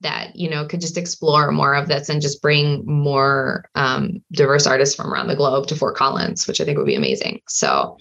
that 0.00 0.36
you 0.36 0.50
know 0.50 0.66
could 0.66 0.80
just 0.80 0.98
explore 0.98 1.50
more 1.52 1.74
of 1.74 1.88
this 1.88 2.08
and 2.08 2.20
just 2.20 2.42
bring 2.42 2.84
more 2.86 3.64
um, 3.74 4.22
diverse 4.32 4.66
artists 4.66 4.94
from 4.94 5.12
around 5.12 5.28
the 5.28 5.36
globe 5.36 5.66
to 5.68 5.76
Fort 5.76 5.96
Collins, 5.96 6.46
which 6.46 6.60
I 6.60 6.64
think 6.64 6.78
would 6.78 6.86
be 6.86 6.96
amazing. 6.96 7.40
So 7.48 7.96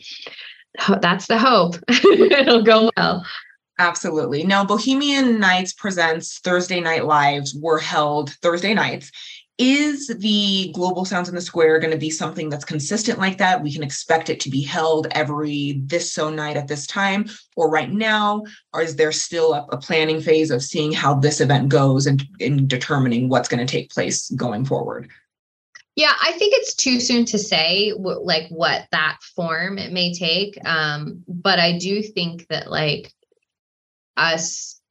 that's 1.02 1.28
the 1.28 1.38
hope. 1.38 1.76
It'll 1.90 2.64
go 2.64 2.92
well. 2.98 3.26
Absolutely. 3.78 4.44
Now, 4.44 4.64
Bohemian 4.64 5.38
Nights 5.38 5.74
presents 5.74 6.40
Thursday 6.40 6.80
Night 6.80 7.06
Lives 7.06 7.54
were 7.54 7.80
held 7.80 8.32
Thursday 8.36 8.74
nights 8.74 9.12
is 9.58 10.08
the 10.08 10.70
global 10.74 11.06
sounds 11.06 11.30
in 11.30 11.36
the 11.36 11.42
square 11.42 11.80
going 11.80 11.92
to 11.92 11.98
be 11.98 12.10
something 12.10 12.50
that's 12.50 12.66
consistent 12.66 13.20
like 13.20 13.38
that 13.38 13.64
we 13.64 13.72
can 13.72 13.84
expect 13.84 14.30
it 14.30 14.40
to 14.42 14.50
be 14.50 14.62
held 14.62 15.08
every 15.12 15.82
this 15.86 16.12
so 16.12 16.30
night 16.30 16.58
at 16.58 16.68
this 16.68 16.86
time 16.86 17.26
or 17.56 17.70
right 17.70 17.92
now 17.92 18.44
or 18.74 18.82
is 18.82 18.98
there 18.98 19.14
still 19.14 19.54
a, 19.54 19.66
a 19.72 19.78
planning 19.78 20.20
phase 20.20 20.52
of 20.52 20.62
seeing 20.62 20.92
how 20.92 21.14
this 21.14 21.40
event 21.40 21.70
goes 21.70 22.06
and, 22.06 22.26
and 22.42 22.68
determining 22.68 23.30
what's 23.30 23.48
going 23.48 23.66
to 23.66 23.72
take 23.72 23.90
place 23.92 24.30
going 24.32 24.66
forward 24.66 25.10
yeah, 25.96 26.12
I 26.22 26.34
think 26.34 26.54
it's 26.56 26.76
too 26.76 27.00
soon 27.00 27.24
to 27.26 27.40
say 27.40 27.94
like 27.96 28.50
what 28.50 28.86
that 28.92 29.18
form 29.36 29.78
it 29.78 29.94
may 29.94 30.14
take. 30.14 30.58
Um, 30.66 31.24
but 31.26 31.58
I 31.58 31.78
do 31.78 32.02
think 32.04 32.48
that 32.48 32.70
like 32.70 33.14
us, 34.18 34.82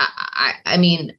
I, 0.00 0.08
I, 0.66 0.74
I 0.74 0.76
mean, 0.76 1.16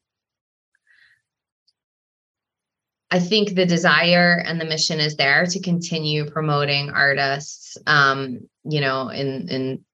I 3.11 3.19
think 3.19 3.55
the 3.55 3.65
desire 3.65 4.41
and 4.45 4.59
the 4.59 4.65
mission 4.65 5.01
is 5.01 5.17
there 5.17 5.45
to 5.45 5.59
continue 5.59 6.29
promoting 6.31 6.89
artists, 6.89 7.77
um, 7.85 8.39
you 8.63 8.79
know, 8.79 9.09
in 9.09 9.49
in 9.49 9.85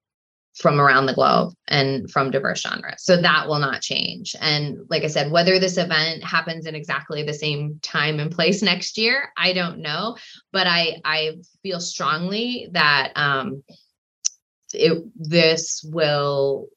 from 0.58 0.80
around 0.80 1.06
the 1.06 1.14
globe 1.14 1.52
and 1.68 2.10
from 2.10 2.32
diverse 2.32 2.60
genres. 2.62 3.04
So 3.04 3.20
that 3.20 3.46
will 3.46 3.60
not 3.60 3.80
change. 3.80 4.34
And 4.40 4.78
like 4.90 5.04
I 5.04 5.06
said, 5.06 5.30
whether 5.30 5.60
this 5.60 5.78
event 5.78 6.24
happens 6.24 6.66
in 6.66 6.74
exactly 6.74 7.22
the 7.22 7.34
same 7.34 7.78
time 7.80 8.18
and 8.18 8.30
place 8.30 8.60
next 8.72 8.98
year, 8.98 9.32
I 9.36 9.52
don't 9.52 9.78
know. 9.80 10.16
But 10.52 10.66
I 10.66 11.00
I 11.04 11.38
feel 11.62 11.80
strongly 11.80 12.68
that 12.72 13.12
um, 13.16 13.62
it 14.72 15.02
this 15.16 15.82
will 15.84 16.68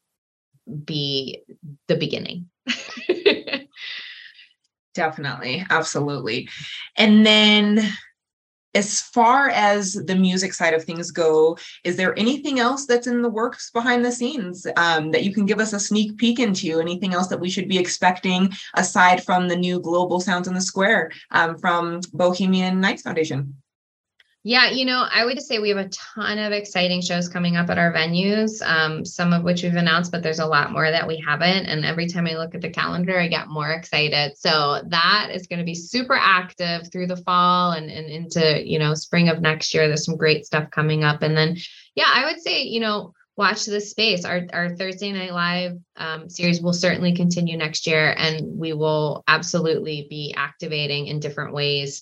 be 0.86 1.44
the 1.88 1.96
beginning. 1.96 2.50
Definitely. 4.94 5.66
Absolutely. 5.70 6.50
And 6.98 7.26
then 7.26 7.82
as 8.74 9.02
far 9.02 9.50
as 9.50 9.94
the 9.94 10.16
music 10.16 10.54
side 10.54 10.74
of 10.74 10.84
things 10.84 11.12
go, 11.12 11.58
is 11.84 11.98
there 11.98 12.18
anything 12.18 12.60
else 12.60 12.86
that's 12.86 13.08
in 13.08 13.22
the 13.22 13.30
works 13.30 13.70
behind 13.72 14.04
the 14.04 14.12
scenes 14.12 14.66
um, 14.78 15.12
that 15.12 15.24
you 15.24 15.34
can 15.34 15.46
give 15.46 15.60
us 15.60 15.74
a 15.74 15.80
sneak 15.80 16.18
peek 16.18 16.40
into? 16.40 16.80
Anything 16.80 17.14
else 17.14 17.28
that 17.28 17.40
we 17.40 17.50
should 17.50 17.68
be 17.68 17.78
expecting 17.78 18.52
aside 18.76 19.24
from 19.24 19.48
the 19.48 19.56
new 19.56 19.80
Global 19.80 20.20
Sounds 20.20 20.48
in 20.48 20.54
the 20.54 20.62
Square 20.62 21.12
um, 21.32 21.58
from 21.58 22.00
Bohemian 22.14 22.80
Nights 22.80 23.02
Foundation? 23.02 23.56
Yeah, 24.44 24.72
you 24.72 24.86
know, 24.86 25.06
I 25.08 25.24
would 25.24 25.36
just 25.36 25.48
say 25.48 25.60
we 25.60 25.70
have 25.70 25.78
a 25.78 25.90
ton 25.90 26.40
of 26.40 26.52
exciting 26.52 27.02
shows 27.02 27.30
coming 27.30 27.58
up 27.58 27.70
at 27.70 27.78
our 27.78 27.94
venues, 27.94 28.60
um, 28.64 29.06
some 29.06 29.34
of 29.34 29.44
which 29.44 29.62
we've 29.62 29.76
announced, 29.76 30.12
but 30.12 30.24
there's 30.24 30.40
a 30.40 30.48
lot 30.48 30.72
more 30.72 30.90
that 30.90 31.08
we 31.08 31.24
haven't. 31.24 31.68
And 31.68 31.86
every 31.86 32.08
time 32.08 32.26
I 32.26 32.34
look 32.34 32.56
at 32.56 32.62
the 32.62 32.72
calendar, 32.72 33.20
I 33.20 33.28
get 33.28 33.50
more 33.50 33.70
excited. 33.70 34.36
So 34.36 34.82
that 34.88 35.30
is 35.32 35.46
going 35.46 35.60
to 35.60 35.66
be 35.66 35.76
super 35.76 36.18
active 36.20 36.92
through 36.92 37.06
the 37.06 37.18
fall 37.18 37.74
and, 37.74 37.92
and 37.92 38.08
into, 38.08 38.68
you 38.68 38.80
know, 38.80 38.96
spring 38.96 39.30
of 39.30 39.42
next 39.42 39.76
year. 39.76 39.88
There's 39.88 40.06
some 40.06 40.18
great 40.18 40.48
stuff 40.48 40.72
coming 40.72 41.04
up. 41.04 41.22
And 41.22 41.38
then, 41.38 41.58
yeah, 41.94 42.10
I 42.12 42.26
would 42.26 42.42
say, 42.42 42.64
you 42.64 42.80
know, 42.80 43.14
watch 43.38 43.66
this 43.66 43.92
space. 43.92 44.26
Our, 44.26 44.48
our 44.54 44.76
Thursday 44.76 45.12
Night 45.12 45.34
Live 45.34 45.78
um, 45.98 46.32
series 46.32 46.62
will 46.62 46.74
certainly 46.74 47.16
continue 47.16 47.58
next 47.58 47.86
year, 47.86 48.16
and 48.18 48.58
we 48.58 48.74
will 48.74 49.24
absolutely 49.28 50.08
be 50.10 50.34
activating 50.36 51.08
in 51.08 51.20
different 51.20 51.54
ways 51.54 52.02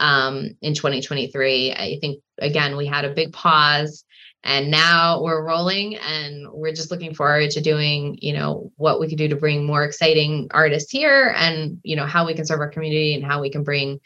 um, 0.00 0.50
in 0.62 0.74
2023. 0.74 1.72
I 1.72 1.98
think, 2.00 2.22
again, 2.38 2.76
we 2.76 2.86
had 2.86 3.04
a 3.04 3.14
big 3.14 3.32
pause 3.32 4.04
and 4.42 4.70
now 4.70 5.22
we're 5.22 5.44
rolling 5.44 5.96
and 5.96 6.50
we're 6.50 6.72
just 6.72 6.90
looking 6.90 7.14
forward 7.14 7.50
to 7.50 7.60
doing 7.60 8.18
you 8.20 8.32
know 8.32 8.72
what 8.76 9.00
we 9.00 9.08
can 9.08 9.18
do 9.18 9.28
to 9.28 9.36
bring 9.36 9.66
more 9.66 9.84
exciting 9.84 10.48
artists 10.52 10.90
here 10.90 11.34
and 11.36 11.78
you 11.82 11.96
know 11.96 12.06
how 12.06 12.26
we 12.26 12.34
can 12.34 12.46
serve 12.46 12.60
our 12.60 12.70
community 12.70 13.14
and 13.14 13.24
how 13.24 13.40
we 13.40 13.50
can 13.50 13.62
bring 13.62 14.00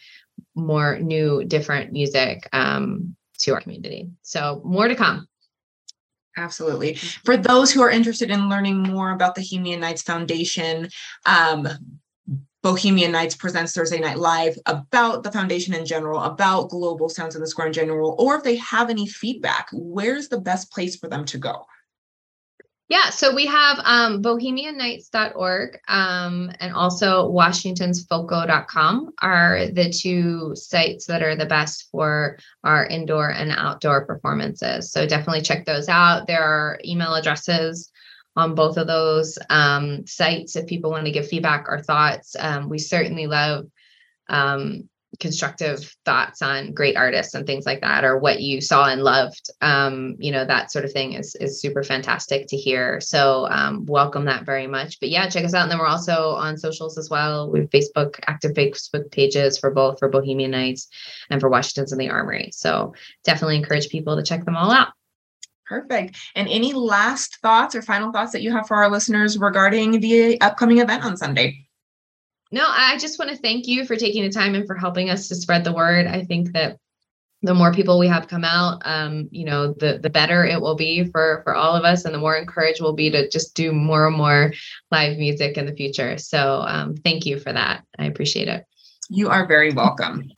more 0.55 0.99
new 0.99 1.45
different 1.45 1.93
music 1.93 2.49
um, 2.53 3.15
to 3.39 3.53
our 3.53 3.61
community 3.61 4.09
so 4.23 4.61
more 4.65 4.89
to 4.89 4.95
come 4.95 5.27
Absolutely. 6.37 6.95
For 6.95 7.37
those 7.37 7.71
who 7.71 7.81
are 7.81 7.91
interested 7.91 8.29
in 8.29 8.49
learning 8.49 8.83
more 8.83 9.13
about 9.13 9.37
the 9.37 9.41
Bohemian 9.41 9.79
Nights 9.79 10.03
Foundation, 10.03 10.89
um, 11.27 11.69
Bohemian 12.65 13.13
Nights 13.13 13.37
presents 13.37 13.75
Thursday 13.75 14.01
Night 14.01 14.17
Live 14.17 14.57
about 14.65 15.23
the 15.23 15.31
foundation 15.31 15.75
in 15.75 15.85
general, 15.85 16.23
about 16.23 16.71
Global 16.71 17.11
Sounds 17.11 17.35
in 17.35 17.43
the 17.43 17.47
Square 17.47 17.67
in 17.67 17.73
general, 17.75 18.17
or 18.19 18.37
if 18.37 18.43
they 18.43 18.57
have 18.57 18.89
any 18.89 19.07
feedback, 19.07 19.69
where's 19.71 20.31
the 20.31 20.41
best 20.41 20.73
place 20.73 20.97
for 20.97 21.07
them 21.07 21.27
to 21.27 21.37
go? 21.37 21.67
Yeah, 22.89 23.11
so 23.11 23.35
we 23.35 23.45
have 23.45 23.81
um, 23.85 24.23
bohemiannights.org 24.23 25.79
um, 25.89 26.53
and 26.59 26.75
also 26.75 27.31
washingtonsfoco.com 27.31 29.13
are 29.21 29.67
the 29.67 29.91
two 29.91 30.57
sites 30.57 31.05
that 31.07 31.23
are 31.23 31.37
the 31.37 31.45
best 31.45 31.89
for 31.93 32.39
our 32.63 32.87
indoor 32.87 33.29
and 33.29 33.51
outdoor 33.53 34.07
performances. 34.07 34.91
So 34.91 35.07
definitely 35.07 35.43
check 35.43 35.67
those 35.67 35.91
out. 35.91 36.27
There 36.27 36.43
are 36.43 36.81
email 36.83 37.15
addresses 37.15 37.91
on 38.37 38.55
both 38.55 38.77
of 38.77 38.87
those 38.87 39.39
um, 39.51 40.07
sites 40.07 40.57
if 40.57 40.67
people 40.67 40.91
want 40.91 41.07
to 41.07 41.13
give 41.13 41.29
feedback 41.29 41.67
or 41.69 41.83
thoughts. 41.83 42.37
Um, 42.39 42.69
we 42.69 42.79
certainly 42.79 43.27
love 43.27 43.67
um, 44.29 44.89
constructive 45.21 45.95
thoughts 46.05 46.43
on 46.43 46.73
great 46.73 46.97
artists 46.97 47.35
and 47.35 47.47
things 47.47 47.67
like 47.67 47.81
that, 47.83 48.05
or 48.05 48.19
what 48.19 48.41
you 48.41 48.61
saw 48.61 48.87
and 48.87 49.03
loved. 49.03 49.51
Um, 49.61 50.17
you 50.19 50.33
know, 50.33 50.45
that 50.45 50.73
sort 50.73 50.85
of 50.85 50.93
thing 50.93 51.13
is 51.13 51.37
is 51.37 51.61
super 51.61 51.83
fantastic 51.83 52.47
to 52.49 52.57
hear. 52.57 53.01
So 53.01 53.47
um, 53.49 53.87
welcome 53.87 54.25
that 54.25 54.45
very 54.45 54.67
much. 54.67 54.99
But 55.01 55.11
yeah, 55.11 55.29
check 55.29 55.45
us 55.45 55.55
out. 55.55 55.63
And 55.63 55.71
then 55.71 55.79
we're 55.79 55.87
also 55.87 56.31
on 56.31 56.57
socials 56.57 56.99
as 56.99 57.11
well. 57.11 57.51
We 57.51 57.61
have 57.61 57.71
Facebook, 57.71 58.19
active 58.27 58.53
Facebook 58.53 59.11
pages 59.11 59.59
for 59.59 59.71
both 59.71 59.99
for 59.99 60.09
Bohemian 60.09 60.51
Nights 60.51 60.89
and 61.31 61.41
for 61.41 61.49
Washington's 61.49 61.93
in 61.93 61.99
the 61.99 62.11
Armory. 62.11 62.51
So 62.53 62.95
definitely 63.25 63.57
encourage 63.57 63.89
people 63.89 64.17
to 64.17 64.23
check 64.23 64.45
them 64.45 64.57
all 64.57 64.73
out. 64.73 64.89
Perfect. 65.67 66.17
And 66.35 66.49
any 66.49 66.73
last 66.73 67.39
thoughts 67.41 67.75
or 67.75 67.83
final 67.83 68.13
thoughts 68.13 68.33
that 68.33 68.43
you 68.43 68.53
have 68.53 68.67
for 68.67 68.77
our 68.77 68.91
listeners 68.91 69.39
regarding 69.39 70.01
the 70.01 70.41
upcoming 70.41 70.79
event 70.79 71.05
on 71.05 71.17
Sunday? 71.17 71.67
No, 72.53 72.65
I 72.67 72.99
just 72.99 73.19
want 73.19 73.31
to 73.31 73.37
thank 73.37 73.67
you 73.67 73.85
for 73.85 73.97
taking 73.97 74.23
the 74.23 74.31
time 74.31 74.55
and 74.55 74.67
for 74.67 74.77
helping 74.77 75.11
us 75.11 75.29
to 75.29 75.35
spread 75.35 75.65
the 75.65 75.73
word. 75.73 76.07
I 76.07 76.23
think 76.23 76.53
that 76.53 76.79
the 77.43 77.55
more 77.55 77.73
people 77.73 77.99
we 77.99 78.09
have 78.09 78.29
come 78.29 78.45
out, 78.45 78.81
um, 78.85 79.29
you 79.31 79.45
know, 79.45 79.75
the 79.75 79.99
the 80.03 80.09
better 80.09 80.47
it 80.47 80.61
will 80.61 80.77
be 80.77 81.05
for 81.11 81.43
for 81.45 81.55
all 81.55 81.75
of 81.75 81.85
us, 81.85 82.05
and 82.05 82.15
the 82.15 82.19
more 82.19 82.37
encouraged 82.37 82.81
we'll 82.81 82.95
be 82.95 83.11
to 83.11 83.29
just 83.29 83.55
do 83.55 83.73
more 83.73 84.07
and 84.07 84.17
more 84.17 84.53
live 84.91 85.19
music 85.19 85.59
in 85.59 85.67
the 85.67 85.75
future. 85.75 86.17
So, 86.17 86.63
um, 86.67 86.95
thank 86.97 87.27
you 87.27 87.39
for 87.39 87.53
that. 87.53 87.85
I 87.99 88.07
appreciate 88.07 88.49
it. 88.49 88.65
You 89.11 89.29
are 89.29 89.47
very 89.47 89.73
welcome. 89.73 90.31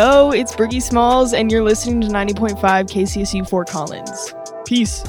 Yo, 0.00 0.30
it's 0.30 0.56
Briggy 0.56 0.80
Smalls, 0.80 1.34
and 1.34 1.52
you're 1.52 1.62
listening 1.62 2.00
to 2.00 2.06
90.5 2.06 2.58
KCSU 2.58 3.46
Fort 3.46 3.68
Collins. 3.68 4.32
Peace. 4.64 5.04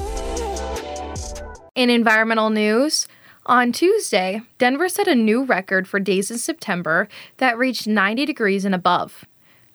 In 1.74 1.88
environmental 1.88 2.50
news, 2.50 3.08
on 3.46 3.72
Tuesday, 3.72 4.42
Denver 4.58 4.90
set 4.90 5.08
a 5.08 5.14
new 5.14 5.44
record 5.44 5.88
for 5.88 5.98
days 5.98 6.30
in 6.30 6.36
September 6.36 7.08
that 7.38 7.56
reached 7.56 7.86
90 7.86 8.26
degrees 8.26 8.66
and 8.66 8.74
above. 8.74 9.24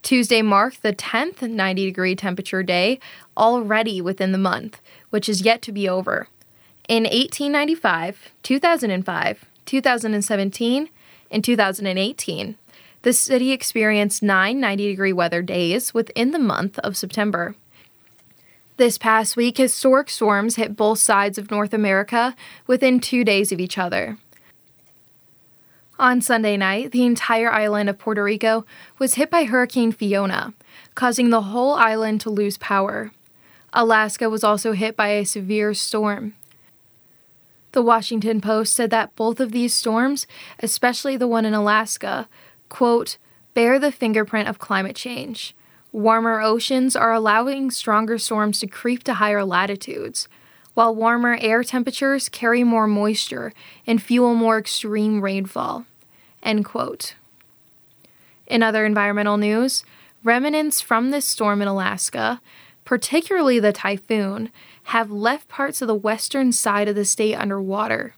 Tuesday 0.04 0.44
marked 0.44 0.84
the 0.84 0.94
10th 0.94 1.42
90 1.42 1.86
degree 1.86 2.16
temperature 2.16 2.62
day 2.62 3.00
already 3.36 4.00
within 4.00 4.34
the 4.34 4.38
month, 4.38 4.80
which 5.10 5.28
is 5.28 5.42
yet 5.42 5.64
to 5.64 5.72
be 5.72 5.90
over. 5.90 6.28
In 6.88 7.06
1895, 7.06 8.34
2005, 8.44 9.46
2017, 9.66 10.90
and 11.32 11.44
2018, 11.44 12.56
the 13.08 13.14
city 13.14 13.54
experienced 13.54 14.22
nine 14.22 14.60
90 14.60 14.86
degree 14.86 15.14
weather 15.14 15.42
days 15.42 15.94
within 15.94 16.32
the 16.32 16.38
month 16.38 16.78
of 16.80 16.98
September. 16.98 17.56
This 18.76 18.98
past 18.98 19.38
week, 19.38 19.56
historic 19.56 20.10
storms 20.10 20.58
hit 20.58 20.76
both 20.76 21.00
sides 21.00 21.38
of 21.38 21.50
North 21.50 21.74
America 21.74 22.36
within 22.68 23.00
two 23.00 23.24
days 23.24 23.54
of 23.54 23.62
each 23.62 23.78
other. 23.78 24.18
On 25.98 26.20
Sunday 26.20 26.58
night, 26.58 26.92
the 26.92 27.06
entire 27.06 27.50
island 27.50 27.90
of 27.90 27.98
Puerto 27.98 28.22
Rico 28.22 28.66
was 29.00 29.14
hit 29.14 29.32
by 29.32 29.46
Hurricane 29.46 29.94
Fiona, 29.94 30.54
causing 30.94 31.30
the 31.30 31.44
whole 31.44 31.76
island 31.76 32.20
to 32.20 32.30
lose 32.30 32.58
power. 32.58 33.14
Alaska 33.72 34.30
was 34.30 34.44
also 34.44 34.74
hit 34.74 34.98
by 34.98 35.12
a 35.12 35.26
severe 35.26 35.74
storm. 35.74 36.34
The 37.72 37.82
Washington 37.82 38.42
Post 38.42 38.74
said 38.74 38.90
that 38.90 39.16
both 39.16 39.40
of 39.40 39.54
these 39.54 39.74
storms, 39.74 40.28
especially 40.60 41.16
the 41.16 41.26
one 41.26 41.46
in 41.46 41.54
Alaska, 41.54 42.28
quote, 42.70 43.18
bear 43.54 43.80
the 43.80 43.92
fingerprint 43.92 44.48
of 44.48 44.60
climate 44.60 44.96
change. 44.96 45.56
Warmer 45.92 46.42
oceans 46.42 46.96
are 46.96 47.14
allowing 47.14 47.72
stronger 47.72 48.18
storms 48.18 48.60
to 48.60 48.68
creep 48.68 49.04
to 49.06 49.16
higher 49.16 49.44
latitudes, 49.44 50.28
while 50.74 50.94
warmer 50.94 51.38
air 51.42 51.64
temperatures 51.64 52.30
carry 52.30 52.64
more 52.64 52.88
moisture 52.88 53.54
and 53.88 54.02
fuel 54.02 54.36
more 54.36 54.60
extreme 54.60 55.22
rainfall. 55.22 55.86
End 56.44 56.66
quote. 56.66 57.16
In 58.46 58.62
other 58.62 58.86
environmental 58.86 59.38
news, 59.38 59.84
remnants 60.24 60.82
from 60.82 61.10
this 61.10 61.26
storm 61.26 61.62
in 61.62 61.68
Alaska, 61.68 62.42
particularly 62.86 63.60
the 63.60 63.74
typhoon, 63.74 64.50
have 64.84 65.10
left 65.10 65.48
parts 65.48 65.82
of 65.82 65.88
the 65.88 65.96
western 65.96 66.52
side 66.52 66.88
of 66.88 66.96
the 66.96 67.06
state 67.06 67.36
underwater. 67.36 68.14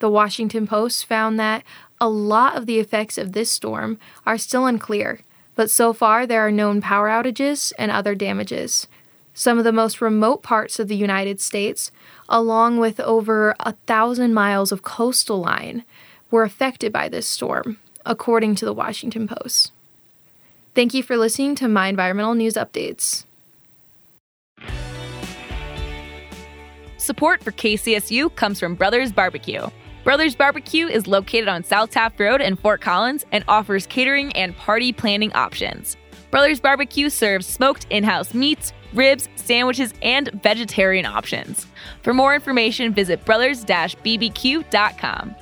The 0.00 0.10
Washington 0.10 0.66
Post 0.66 1.04
found 1.04 1.38
that 1.38 1.62
a 2.00 2.08
lot 2.08 2.56
of 2.56 2.66
the 2.66 2.78
effects 2.78 3.18
of 3.18 3.32
this 3.32 3.52
storm 3.52 3.98
are 4.24 4.38
still 4.38 4.66
unclear, 4.66 5.20
but 5.54 5.70
so 5.70 5.92
far 5.92 6.26
there 6.26 6.46
are 6.46 6.50
known 6.50 6.80
power 6.80 7.08
outages 7.08 7.72
and 7.78 7.90
other 7.90 8.14
damages. 8.14 8.86
Some 9.34 9.58
of 9.58 9.64
the 9.64 9.72
most 9.72 10.00
remote 10.00 10.42
parts 10.42 10.78
of 10.78 10.88
the 10.88 10.96
United 10.96 11.40
States, 11.40 11.92
along 12.28 12.78
with 12.78 12.98
over 13.00 13.54
a 13.60 13.72
thousand 13.86 14.34
miles 14.34 14.72
of 14.72 14.82
coastal 14.82 15.40
line, 15.40 15.84
were 16.30 16.42
affected 16.42 16.92
by 16.92 17.08
this 17.08 17.26
storm, 17.26 17.78
according 18.06 18.54
to 18.56 18.64
the 18.64 18.72
Washington 18.72 19.28
Post. 19.28 19.72
Thank 20.74 20.94
you 20.94 21.02
for 21.02 21.16
listening 21.16 21.54
to 21.56 21.68
my 21.68 21.88
environmental 21.88 22.34
news 22.34 22.54
updates. 22.54 23.24
Support 26.96 27.42
for 27.42 27.50
KCSU 27.50 28.34
comes 28.36 28.60
from 28.60 28.74
Brothers 28.74 29.10
Barbecue. 29.10 29.66
Brothers 30.02 30.34
Barbecue 30.34 30.86
is 30.86 31.06
located 31.06 31.48
on 31.48 31.62
South 31.62 31.90
Taft 31.90 32.18
Road 32.18 32.40
in 32.40 32.56
Fort 32.56 32.80
Collins 32.80 33.26
and 33.32 33.44
offers 33.46 33.86
catering 33.86 34.32
and 34.32 34.56
party 34.56 34.92
planning 34.92 35.30
options. 35.34 35.98
Brothers 36.30 36.58
Barbecue 36.58 37.10
serves 37.10 37.46
smoked 37.46 37.86
in 37.90 38.02
house 38.02 38.32
meats, 38.32 38.72
ribs, 38.94 39.28
sandwiches, 39.36 39.92
and 40.00 40.30
vegetarian 40.42 41.04
options. 41.04 41.66
For 42.02 42.14
more 42.14 42.34
information, 42.34 42.94
visit 42.94 43.24
brothers 43.26 43.64
bbq.com. 43.64 45.34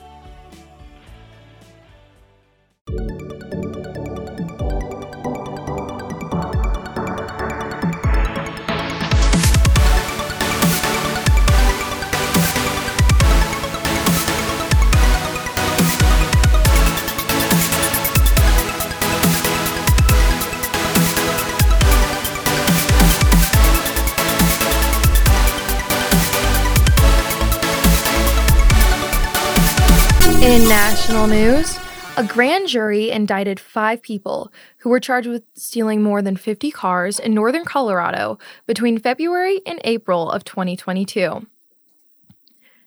In 30.48 30.66
national 30.66 31.26
news, 31.26 31.78
a 32.16 32.24
grand 32.24 32.68
jury 32.68 33.10
indicted 33.10 33.60
five 33.60 34.00
people 34.00 34.50
who 34.78 34.88
were 34.88 34.98
charged 34.98 35.28
with 35.28 35.42
stealing 35.52 36.02
more 36.02 36.22
than 36.22 36.38
50 36.38 36.70
cars 36.70 37.18
in 37.18 37.34
northern 37.34 37.66
Colorado 37.66 38.38
between 38.66 38.98
February 38.98 39.60
and 39.66 39.78
April 39.84 40.30
of 40.30 40.44
2022. 40.44 41.46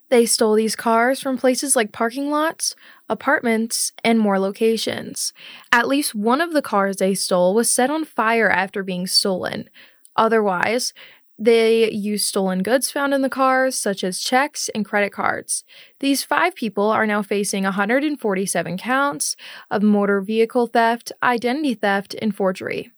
They 0.09 0.25
stole 0.25 0.55
these 0.55 0.75
cars 0.75 1.21
from 1.21 1.37
places 1.37 1.75
like 1.75 1.91
parking 1.91 2.31
lots, 2.31 2.75
apartments, 3.07 3.91
and 4.03 4.17
more 4.17 4.39
locations. 4.39 5.31
At 5.71 5.87
least 5.87 6.15
one 6.15 6.41
of 6.41 6.53
the 6.53 6.63
cars 6.63 6.97
they 6.97 7.13
stole 7.13 7.53
was 7.53 7.69
set 7.69 7.91
on 7.91 8.05
fire 8.05 8.49
after 8.49 8.81
being 8.81 9.05
stolen. 9.05 9.69
Otherwise, 10.15 10.95
they 11.41 11.89
used 11.89 12.27
stolen 12.27 12.61
goods 12.61 12.91
found 12.91 13.15
in 13.15 13.23
the 13.23 13.29
cars, 13.29 13.75
such 13.75 14.03
as 14.03 14.19
checks 14.19 14.69
and 14.75 14.85
credit 14.85 15.11
cards. 15.11 15.63
These 15.99 16.23
five 16.23 16.53
people 16.53 16.91
are 16.91 17.07
now 17.07 17.23
facing 17.23 17.63
147 17.63 18.77
counts 18.77 19.35
of 19.71 19.81
motor 19.81 20.21
vehicle 20.21 20.67
theft, 20.67 21.11
identity 21.23 21.73
theft, 21.73 22.15
and 22.21 22.35
forgery. 22.35 22.91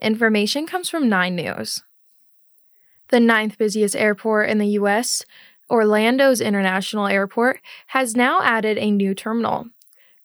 Information 0.00 0.66
comes 0.66 0.88
from 0.88 1.10
9 1.10 1.36
News. 1.36 1.82
The 3.08 3.20
ninth 3.20 3.58
busiest 3.58 3.94
airport 3.94 4.48
in 4.48 4.56
the 4.56 4.68
U.S., 4.68 5.22
Orlando's 5.70 6.40
International 6.40 7.06
Airport, 7.06 7.60
has 7.88 8.16
now 8.16 8.40
added 8.42 8.78
a 8.78 8.90
new 8.90 9.14
terminal. 9.14 9.66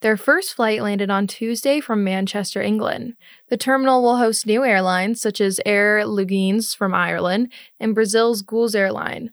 Their 0.01 0.15
first 0.15 0.53
flight 0.53 0.81
landed 0.81 1.09
on 1.09 1.27
Tuesday 1.27 1.81
from 1.81 2.05
Manchester, 2.05 2.61
England. 2.61 3.15
The 3.49 3.57
terminal 3.57 4.01
will 4.01 4.17
host 4.17 4.45
new 4.45 4.63
airlines 4.63 5.19
such 5.19 5.41
as 5.41 5.59
Aer 5.65 6.03
Lingus 6.05 6.75
from 6.75 6.93
Ireland 6.93 7.51
and 7.79 7.93
Brazil's 7.93 8.41
Gulls 8.41 8.75
Airline. 8.75 9.31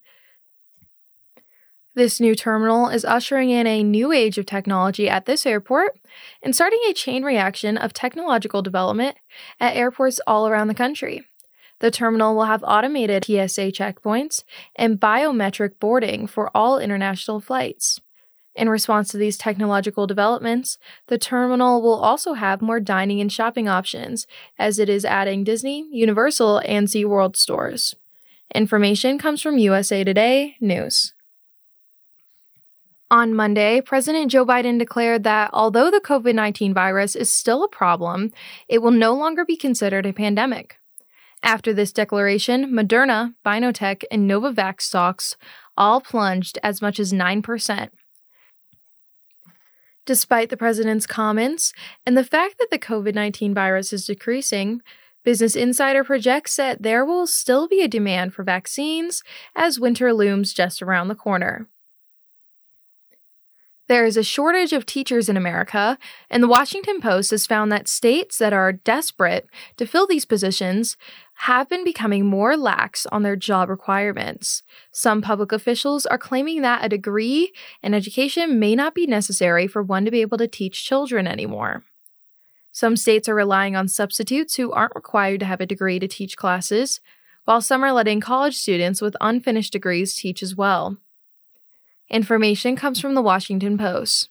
This 1.95 2.21
new 2.21 2.35
terminal 2.35 2.89
is 2.89 3.05
ushering 3.05 3.49
in 3.49 3.67
a 3.67 3.83
new 3.83 4.13
age 4.13 4.39
of 4.39 4.45
technology 4.45 5.09
at 5.09 5.25
this 5.25 5.47
airport 5.47 5.99
and 6.43 6.55
starting 6.55 6.81
a 6.89 6.93
chain 6.93 7.23
reaction 7.23 7.79
of 7.79 7.95
technological 7.95 8.61
development 8.61 9.17
at 9.61 9.77
airports 9.77 10.21
all 10.27 10.49
around 10.49 10.69
the 10.69 10.75
country. 10.75 11.25
The 11.79 11.91
terminal 11.91 12.35
will 12.35 12.45
have 12.45 12.65
automated 12.65 13.25
TSA 13.25 13.73
checkpoints 13.73 14.43
and 14.75 15.01
biometric 15.01 15.79
boarding 15.79 16.27
for 16.27 16.55
all 16.55 16.79
international 16.79 17.41
flights. 17.41 18.01
In 18.57 18.71
response 18.71 19.11
to 19.11 19.19
these 19.19 19.37
technological 19.37 20.07
developments, 20.07 20.79
the 21.09 21.19
terminal 21.19 21.83
will 21.83 22.01
also 22.01 22.33
have 22.33 22.63
more 22.63 22.81
dining 22.81 23.21
and 23.21 23.31
shopping 23.31 23.69
options, 23.69 24.27
as 24.59 24.79
it 24.79 24.89
is 24.89 25.05
adding 25.05 25.45
Disney, 25.45 25.87
Universal, 25.93 26.63
and 26.65 26.89
SeaWorld 26.89 27.37
stores. 27.37 27.95
Information 28.55 29.19
comes 29.19 29.43
from 29.43 29.59
USA 29.59 30.05
Today 30.05 30.57
News. 30.59 31.13
On 33.11 33.35
Monday, 33.35 33.83
President 33.83 34.31
Joe 34.31 34.47
Biden 34.47 34.79
declared 34.79 35.23
that 35.25 35.51
although 35.53 35.91
the 35.91 36.01
COVID 36.01 36.35
19 36.35 36.73
virus 36.73 37.15
is 37.15 37.31
still 37.31 37.63
a 37.63 37.69
problem, 37.69 38.33
it 38.69 38.81
will 38.81 38.91
no 38.91 39.15
longer 39.15 39.45
be 39.45 39.57
considered 39.57 40.07
a 40.07 40.15
pandemic. 40.15 40.79
After 41.43 41.75
this 41.75 41.93
declaration, 41.93 42.73
Moderna, 42.73 43.35
BioNTech, 43.45 44.03
and 44.11 44.29
Novavax 44.29 44.81
stocks 44.83 45.37
all 45.77 46.01
plunged 46.01 46.59
as 46.63 46.81
much 46.81 46.99
as 46.99 47.13
9%. 47.13 47.91
Despite 50.07 50.51
the 50.51 50.57
president's 50.57 51.07
comments 51.07 51.73
and 52.07 52.17
the 52.17 52.25
fact 52.25 52.59
that 52.59 52.71
the 52.71 52.79
COVID 52.79 53.15
19 53.15 53.53
virus 53.53 53.93
is 53.93 54.07
decreasing, 54.07 54.81
Business 55.25 55.57
Insider 55.57 56.05
projects 56.05 56.55
that 56.55 56.83
there 56.83 57.05
will 57.05 57.27
still 57.27 57.67
be 57.67 57.83
a 57.83 57.89
demand 57.89 58.33
for 58.33 58.45
vaccines 58.45 59.25
as 59.57 59.81
winter 59.81 60.13
looms 60.13 60.53
just 60.53 60.81
around 60.81 61.09
the 61.09 61.17
corner. 61.17 61.67
There 63.89 64.05
is 64.05 64.17
a 64.17 64.25
shortage 64.25 64.73
of 64.73 64.85
teachers 64.85 65.29
in 65.29 65.37
America, 65.37 65.97
and 66.29 66.43
the 66.43 66.49
Washington 66.49 67.01
Post 67.01 67.31
has 67.31 67.47
found 67.47 67.71
that 67.71 67.87
states 67.87 68.37
that 68.39 68.53
are 68.53 68.73
desperate 68.73 69.49
to 69.77 69.87
fill 69.87 70.09
these 70.09 70.25
positions 70.25 70.97
have 71.41 71.69
been 71.69 71.85
becoming 71.85 72.27
more 72.27 72.57
lax 72.57 73.07
on 73.13 73.23
their 73.23 73.37
job 73.37 73.69
requirements. 73.69 74.65
Some 74.91 75.23
public 75.23 75.53
officials 75.53 76.05
are 76.05 76.19
claiming 76.19 76.63
that 76.63 76.85
a 76.85 76.89
degree 76.89 77.53
in 77.81 77.95
education 77.95 78.59
may 78.59 78.75
not 78.75 78.95
be 78.95 79.07
necessary 79.07 79.69
for 79.69 79.85
one 79.85 80.05
to 80.05 80.11
be 80.11 80.21
able 80.21 80.39
to 80.39 80.49
teach 80.49 80.85
children 80.85 81.29
anymore. 81.29 81.85
Some 82.73 82.97
states 82.97 83.29
are 83.29 83.35
relying 83.35 83.77
on 83.77 83.87
substitutes 83.87 84.57
who 84.57 84.73
aren't 84.73 84.97
required 84.97 85.41
to 85.41 85.47
have 85.47 85.61
a 85.61 85.67
degree 85.67 86.01
to 86.01 86.09
teach 86.09 86.37
classes, 86.37 87.01
while 87.45 87.61
some 87.61 87.85
are 87.85 87.93
letting 87.93 88.21
college 88.21 88.57
students 88.57 89.01
with 89.01 89.17
unfinished 89.21 89.73
degrees 89.73 90.17
teach 90.17 90.43
as 90.43 90.57
well. 90.57 90.99
Information 92.11 92.77
comes 92.77 93.01
from 93.01 93.15
the 93.15 93.23
Washington 93.23 93.77
Post. 93.77 94.29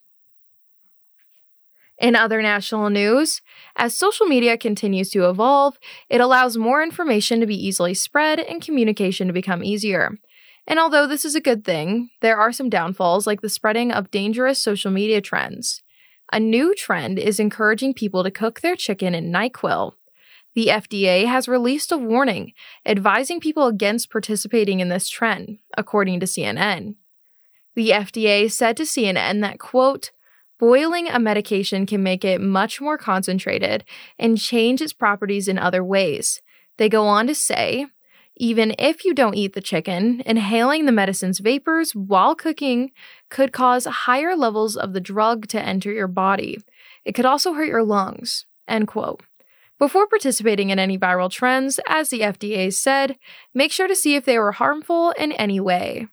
In 1.98 2.16
other 2.16 2.42
national 2.42 2.90
news, 2.90 3.42
as 3.76 3.96
social 3.96 4.26
media 4.26 4.58
continues 4.58 5.10
to 5.12 5.30
evolve, 5.30 5.78
it 6.10 6.20
allows 6.20 6.58
more 6.58 6.84
information 6.84 7.40
to 7.40 7.46
be 7.46 7.56
easily 7.56 7.94
spread 7.94 8.40
and 8.40 8.62
communication 8.62 9.28
to 9.28 9.34
become 9.34 9.64
easier. 9.64 10.18
And 10.68 10.80
although 10.80 11.08
this 11.08 11.24
is 11.24 11.36
a 11.36 11.42
good 11.42 11.64
thing, 11.64 12.10
there 12.22 12.38
are 12.38 12.52
some 12.52 12.70
downfalls 12.70 13.28
like 13.28 13.42
the 13.42 13.50
spreading 13.50 13.92
of 13.92 14.12
dangerous 14.12 14.62
social 14.62 14.92
media 14.92 15.22
trends. 15.22 15.84
A 16.34 16.40
new 16.40 16.74
trend 16.76 17.20
is 17.20 17.40
encouraging 17.40 17.94
people 17.94 18.24
to 18.24 18.32
cook 18.32 18.62
their 18.62 18.76
chicken 18.76 19.14
in 19.14 19.32
NyQuil. 19.32 19.94
The 20.54 20.68
FDA 20.68 21.26
has 21.28 21.48
released 21.48 21.92
a 21.92 21.98
warning 21.98 22.54
advising 22.86 23.40
people 23.40 23.68
against 23.68 24.10
participating 24.10 24.80
in 24.80 24.90
this 24.90 25.08
trend, 25.08 25.60
according 25.78 26.20
to 26.22 26.26
CNN. 26.26 26.96
The 27.76 27.90
FDA 27.90 28.52
said 28.52 28.78
to 28.78 28.84
CNN 28.84 29.42
that, 29.42 29.60
quote, 29.60 30.12
boiling 30.60 31.10
a 31.10 31.20
medication 31.20 31.86
can 31.86 32.02
make 32.02 32.24
it 32.24 32.40
much 32.40 32.80
more 32.80 32.98
concentrated 32.98 33.84
and 34.18 34.40
change 34.40 34.82
its 34.82 34.94
properties 34.94 35.48
in 35.48 35.60
other 35.60 35.84
ways. 35.84 36.42
They 36.78 36.90
go 36.90 37.06
on 37.08 37.28
to 37.28 37.36
say, 37.36 37.88
even 38.38 38.76
if 38.78 39.06
you 39.06 39.14
don't 39.14 39.36
eat 39.36 39.54
the 39.54 39.62
chicken, 39.62 40.22
inhaling 40.26 40.86
the 40.86 40.92
medicine's 40.92 41.40
vapors 41.40 41.96
while 41.96 42.36
cooking 42.36 42.92
could 43.30 43.54
cause 43.54 43.86
higher 43.86 44.36
levels 44.36 44.76
of 44.76 44.94
the 44.94 45.00
drug 45.00 45.48
to 45.48 45.62
enter 45.62 45.92
your 45.92 46.08
body. 46.08 46.58
It 47.06 47.14
could 47.14 47.26
also 47.26 47.54
hurt 47.54 47.70
your 47.70 47.84
lungs. 47.84 48.46
End 48.68 48.88
quote. 48.88 49.24
Before 49.78 50.08
participating 50.08 50.70
in 50.70 50.80
any 50.80 50.98
viral 50.98 51.30
trends, 51.30 51.80
as 51.88 52.10
the 52.10 52.22
FDA 52.22 52.74
said, 52.74 53.18
make 53.54 53.72
sure 53.72 53.88
to 53.88 53.96
see 53.96 54.16
if 54.16 54.24
they 54.24 54.40
were 54.40 54.54
harmful 54.54 55.12
in 55.12 55.34
any 55.34 55.60
way. 55.60 56.08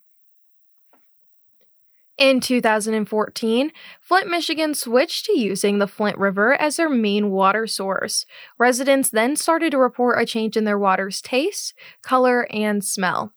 In 2.19 2.41
2014, 2.41 3.73
Flint, 4.01 4.29
Michigan 4.29 4.75
switched 4.75 5.25
to 5.25 5.39
using 5.39 5.79
the 5.79 5.89
Flint 5.89 6.19
River 6.19 6.55
as 6.55 6.77
their 6.77 6.91
main 6.91 7.31
water 7.31 7.67
source. 7.67 8.27
Residents 8.59 9.11
then 9.11 9.35
started 9.35 9.71
to 9.71 9.79
report 9.79 10.21
a 10.21 10.27
change 10.27 10.57
in 10.57 10.65
their 10.65 10.79
water's 10.79 11.23
taste, 11.23 11.75
color, 12.03 12.47
and 12.51 12.85
smell. 12.85 13.33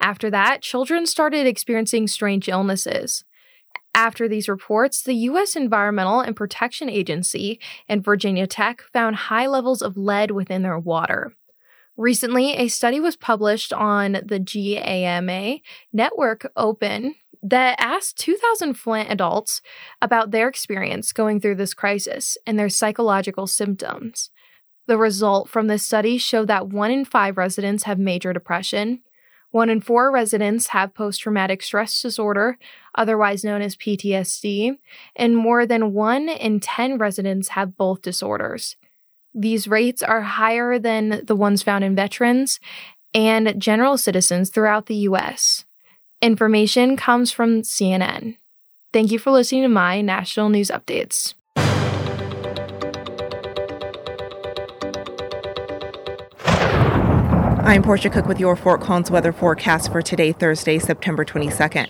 After 0.00 0.30
that, 0.30 0.62
children 0.62 1.06
started 1.06 1.46
experiencing 1.46 2.08
strange 2.08 2.48
illnesses. 2.48 3.24
After 3.94 4.28
these 4.28 4.48
reports, 4.48 5.02
the 5.02 5.14
U.S. 5.14 5.56
Environmental 5.56 6.20
and 6.20 6.36
Protection 6.36 6.88
Agency 6.90 7.58
and 7.88 8.04
Virginia 8.04 8.46
Tech 8.46 8.82
found 8.92 9.16
high 9.16 9.46
levels 9.46 9.80
of 9.80 9.96
lead 9.96 10.32
within 10.32 10.62
their 10.62 10.78
water. 10.78 11.34
Recently, 11.98 12.52
a 12.52 12.68
study 12.68 13.00
was 13.00 13.16
published 13.16 13.72
on 13.72 14.20
the 14.24 14.38
JAMA 14.38 15.58
Network 15.92 16.48
Open 16.54 17.16
that 17.42 17.74
asked 17.80 18.18
2,000 18.18 18.74
Flint 18.74 19.10
adults 19.10 19.60
about 20.00 20.30
their 20.30 20.48
experience 20.48 21.12
going 21.12 21.40
through 21.40 21.56
this 21.56 21.74
crisis 21.74 22.38
and 22.46 22.56
their 22.56 22.68
psychological 22.68 23.48
symptoms. 23.48 24.30
The 24.86 24.96
result 24.96 25.48
from 25.48 25.66
this 25.66 25.82
study 25.82 26.18
showed 26.18 26.46
that 26.46 26.68
one 26.68 26.92
in 26.92 27.04
five 27.04 27.36
residents 27.36 27.82
have 27.82 27.98
major 27.98 28.32
depression, 28.32 29.00
one 29.50 29.68
in 29.68 29.80
four 29.80 30.12
residents 30.12 30.68
have 30.68 30.94
post 30.94 31.22
traumatic 31.22 31.64
stress 31.64 32.00
disorder, 32.00 32.58
otherwise 32.94 33.42
known 33.42 33.60
as 33.60 33.74
PTSD, 33.74 34.78
and 35.16 35.36
more 35.36 35.66
than 35.66 35.92
one 35.92 36.28
in 36.28 36.60
10 36.60 36.96
residents 36.96 37.48
have 37.48 37.76
both 37.76 38.02
disorders. 38.02 38.76
These 39.34 39.68
rates 39.68 40.02
are 40.02 40.22
higher 40.22 40.78
than 40.78 41.24
the 41.24 41.36
ones 41.36 41.62
found 41.62 41.84
in 41.84 41.94
veterans 41.94 42.60
and 43.14 43.54
general 43.60 43.98
citizens 43.98 44.50
throughout 44.50 44.86
the 44.86 44.96
US. 44.96 45.64
Information 46.20 46.96
comes 46.96 47.30
from 47.30 47.62
CNN. 47.62 48.36
Thank 48.92 49.12
you 49.12 49.18
for 49.18 49.30
listening 49.30 49.62
to 49.62 49.68
my 49.68 50.00
national 50.00 50.48
news 50.48 50.70
updates. 50.70 51.34
I'm 57.64 57.82
Portia 57.82 58.08
Cook 58.08 58.26
with 58.26 58.40
your 58.40 58.56
Fort 58.56 58.80
Collins 58.80 59.10
weather 59.10 59.32
forecast 59.32 59.92
for 59.92 60.00
today, 60.00 60.32
Thursday, 60.32 60.78
September 60.78 61.22
22nd. 61.22 61.88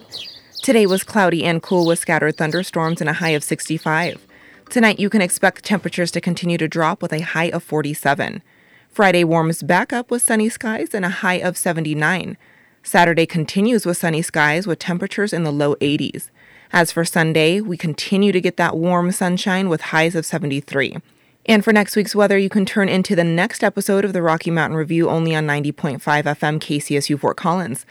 Today 0.61 0.87
was 0.87 1.05
cloudy 1.05 1.45
and 1.45 1.63
cool 1.63 1.87
with 1.87 2.01
scattered 2.01 2.37
thunderstorms 2.37 3.01
and 3.01 3.09
a 3.09 3.13
high 3.13 3.31
of 3.31 3.45
65. 3.45 4.28
Tonight, 4.71 5.01
you 5.01 5.09
can 5.09 5.23
expect 5.23 5.65
temperatures 5.65 6.11
to 6.11 6.21
continue 6.21 6.59
to 6.59 6.69
drop 6.69 7.01
with 7.01 7.15
a 7.15 7.21
high 7.21 7.49
of 7.49 7.63
47. 7.63 8.43
Friday 8.91 9.25
warms 9.25 9.63
back 9.63 9.95
up 9.95 10.11
with 10.11 10.21
sunny 10.21 10.51
skies 10.51 10.93
and 10.93 11.07
a 11.07 11.09
high 11.09 11.37
of 11.37 11.57
79. 11.57 12.37
Saturday 12.83 13.25
continues 13.25 13.87
with 13.87 13.97
sunny 13.97 14.21
skies 14.21 14.67
with 14.67 14.79
temperatures 14.79 15.33
in 15.33 15.45
the 15.45 15.51
low 15.51 15.75
80s. 15.77 16.29
As 16.71 16.93
for 16.93 17.07
Sunday, 17.07 17.63
we 17.63 17.79
continue 17.79 18.31
to 18.31 18.43
get 18.43 18.59
that 18.59 18.77
warm 18.77 19.11
sunshine 19.11 19.71
with 19.71 19.81
highs 19.81 20.15
of 20.15 20.27
73. 20.27 20.99
And 21.47 21.65
for 21.65 21.73
next 21.73 21.97
week's 21.97 22.15
weather, 22.15 22.37
you 22.37 22.51
can 22.51 22.67
turn 22.67 22.91
into 22.91 23.17
the 23.17 23.25
next 23.25 23.65
episode 23.65 24.05
of 24.05 24.13
the 24.13 24.21
Rocky 24.21 24.51
Mountain 24.51 24.77
Review 24.77 25.09
only 25.09 25.35
on 25.35 25.47
90.5 25.47 25.99
FM 25.99 26.61
KCSU 26.61 27.19
Fort 27.19 27.39
Collins. 27.39 27.87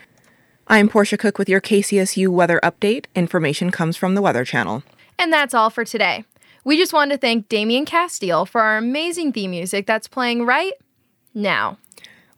I'm 0.68 0.90
Portia 0.90 1.18
Cook 1.18 1.40
with 1.40 1.50
your 1.50 1.60
KCSU 1.60 2.28
weather 2.28 2.60
update. 2.64 3.06
Information 3.16 3.72
comes 3.72 3.98
from 3.98 4.14
the 4.14 4.22
Weather 4.22 4.46
Channel. 4.46 4.84
And 5.18 5.34
that's 5.34 5.56
all 5.56 5.72
for 5.72 5.84
today. 5.84 6.24
We 6.68 6.76
just 6.76 6.92
wanted 6.92 7.14
to 7.14 7.18
thank 7.18 7.48
Damian 7.48 7.86
Castile 7.86 8.46
for 8.46 8.60
our 8.60 8.76
amazing 8.76 9.32
theme 9.32 9.52
music 9.52 9.86
that's 9.86 10.10
playing 10.10 10.46
right 10.46 10.74
now. 11.34 11.78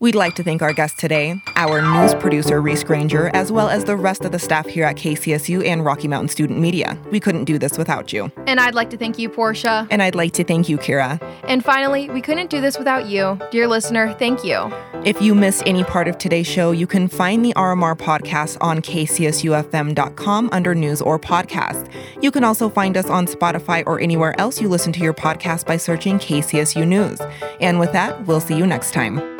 We'd 0.02 0.16
like 0.16 0.36
to 0.36 0.44
thank 0.44 0.62
our 0.62 0.72
guest 0.72 0.98
today, 0.98 1.42
our 1.58 1.82
news 1.82 2.16
producer, 2.16 2.62
Reese 2.62 2.86
Granger, 2.86 3.30
as 3.34 3.52
well 3.52 3.68
as 3.68 3.84
the 3.84 3.98
rest 3.98 4.24
of 4.24 4.32
the 4.32 4.40
staff 4.40 4.66
here 4.66 4.86
at 4.86 4.96
KCSU 4.96 5.66
and 5.66 5.84
Rocky 5.84 6.08
Mountain 6.08 6.30
Student 6.30 6.58
Media. 6.58 6.98
We 7.12 7.20
couldn't 7.20 7.44
do 7.44 7.60
this 7.60 7.78
without 7.78 8.14
you. 8.14 8.32
And 8.48 8.62
I'd 8.62 8.76
like 8.76 8.90
to 8.92 8.98
thank 8.98 9.20
you, 9.20 9.28
Portia. 9.28 9.86
And 9.92 10.02
I'd 10.02 10.16
like 10.16 10.32
to 10.36 10.46
thank 10.46 10.70
you, 10.70 10.78
Kira. 10.78 11.22
And 11.50 11.66
finally, 11.66 12.10
we 12.12 12.22
couldn't 12.22 12.50
do 12.50 12.62
this 12.62 12.78
without 12.78 13.08
you. 13.08 13.38
Dear 13.52 13.68
listener, 13.68 14.14
thank 14.14 14.42
you. 14.46 14.72
If 15.04 15.22
you 15.22 15.36
missed 15.36 15.64
any 15.66 15.84
part 15.84 16.08
of 16.08 16.18
today's 16.18 16.48
show, 16.48 16.72
you 16.72 16.88
can 16.88 17.10
find 17.10 17.44
the 17.44 17.54
RMR 17.56 17.98
podcast 17.98 18.58
on 18.62 18.82
kcsufm.com 18.82 20.50
under 20.54 20.76
news 20.76 21.02
or 21.02 21.20
podcast. 21.20 21.92
You 22.22 22.32
can 22.32 22.46
also 22.46 22.70
find 22.70 22.96
us 22.96 23.10
on 23.10 23.26
Spotify 23.26 23.84
or 23.86 24.00
anywhere 24.00 24.34
else 24.40 24.62
you 24.62 24.70
listen 24.70 24.94
to 24.94 25.02
your 25.02 25.14
podcast 25.14 25.66
by 25.66 25.76
searching 25.76 26.20
KCSU 26.20 26.88
News. 26.88 27.20
And 27.60 27.82
with 27.82 27.92
that, 27.92 28.26
we'll 28.28 28.40
see 28.40 28.56
you 28.56 28.66
next 28.66 28.94
time. 28.94 29.39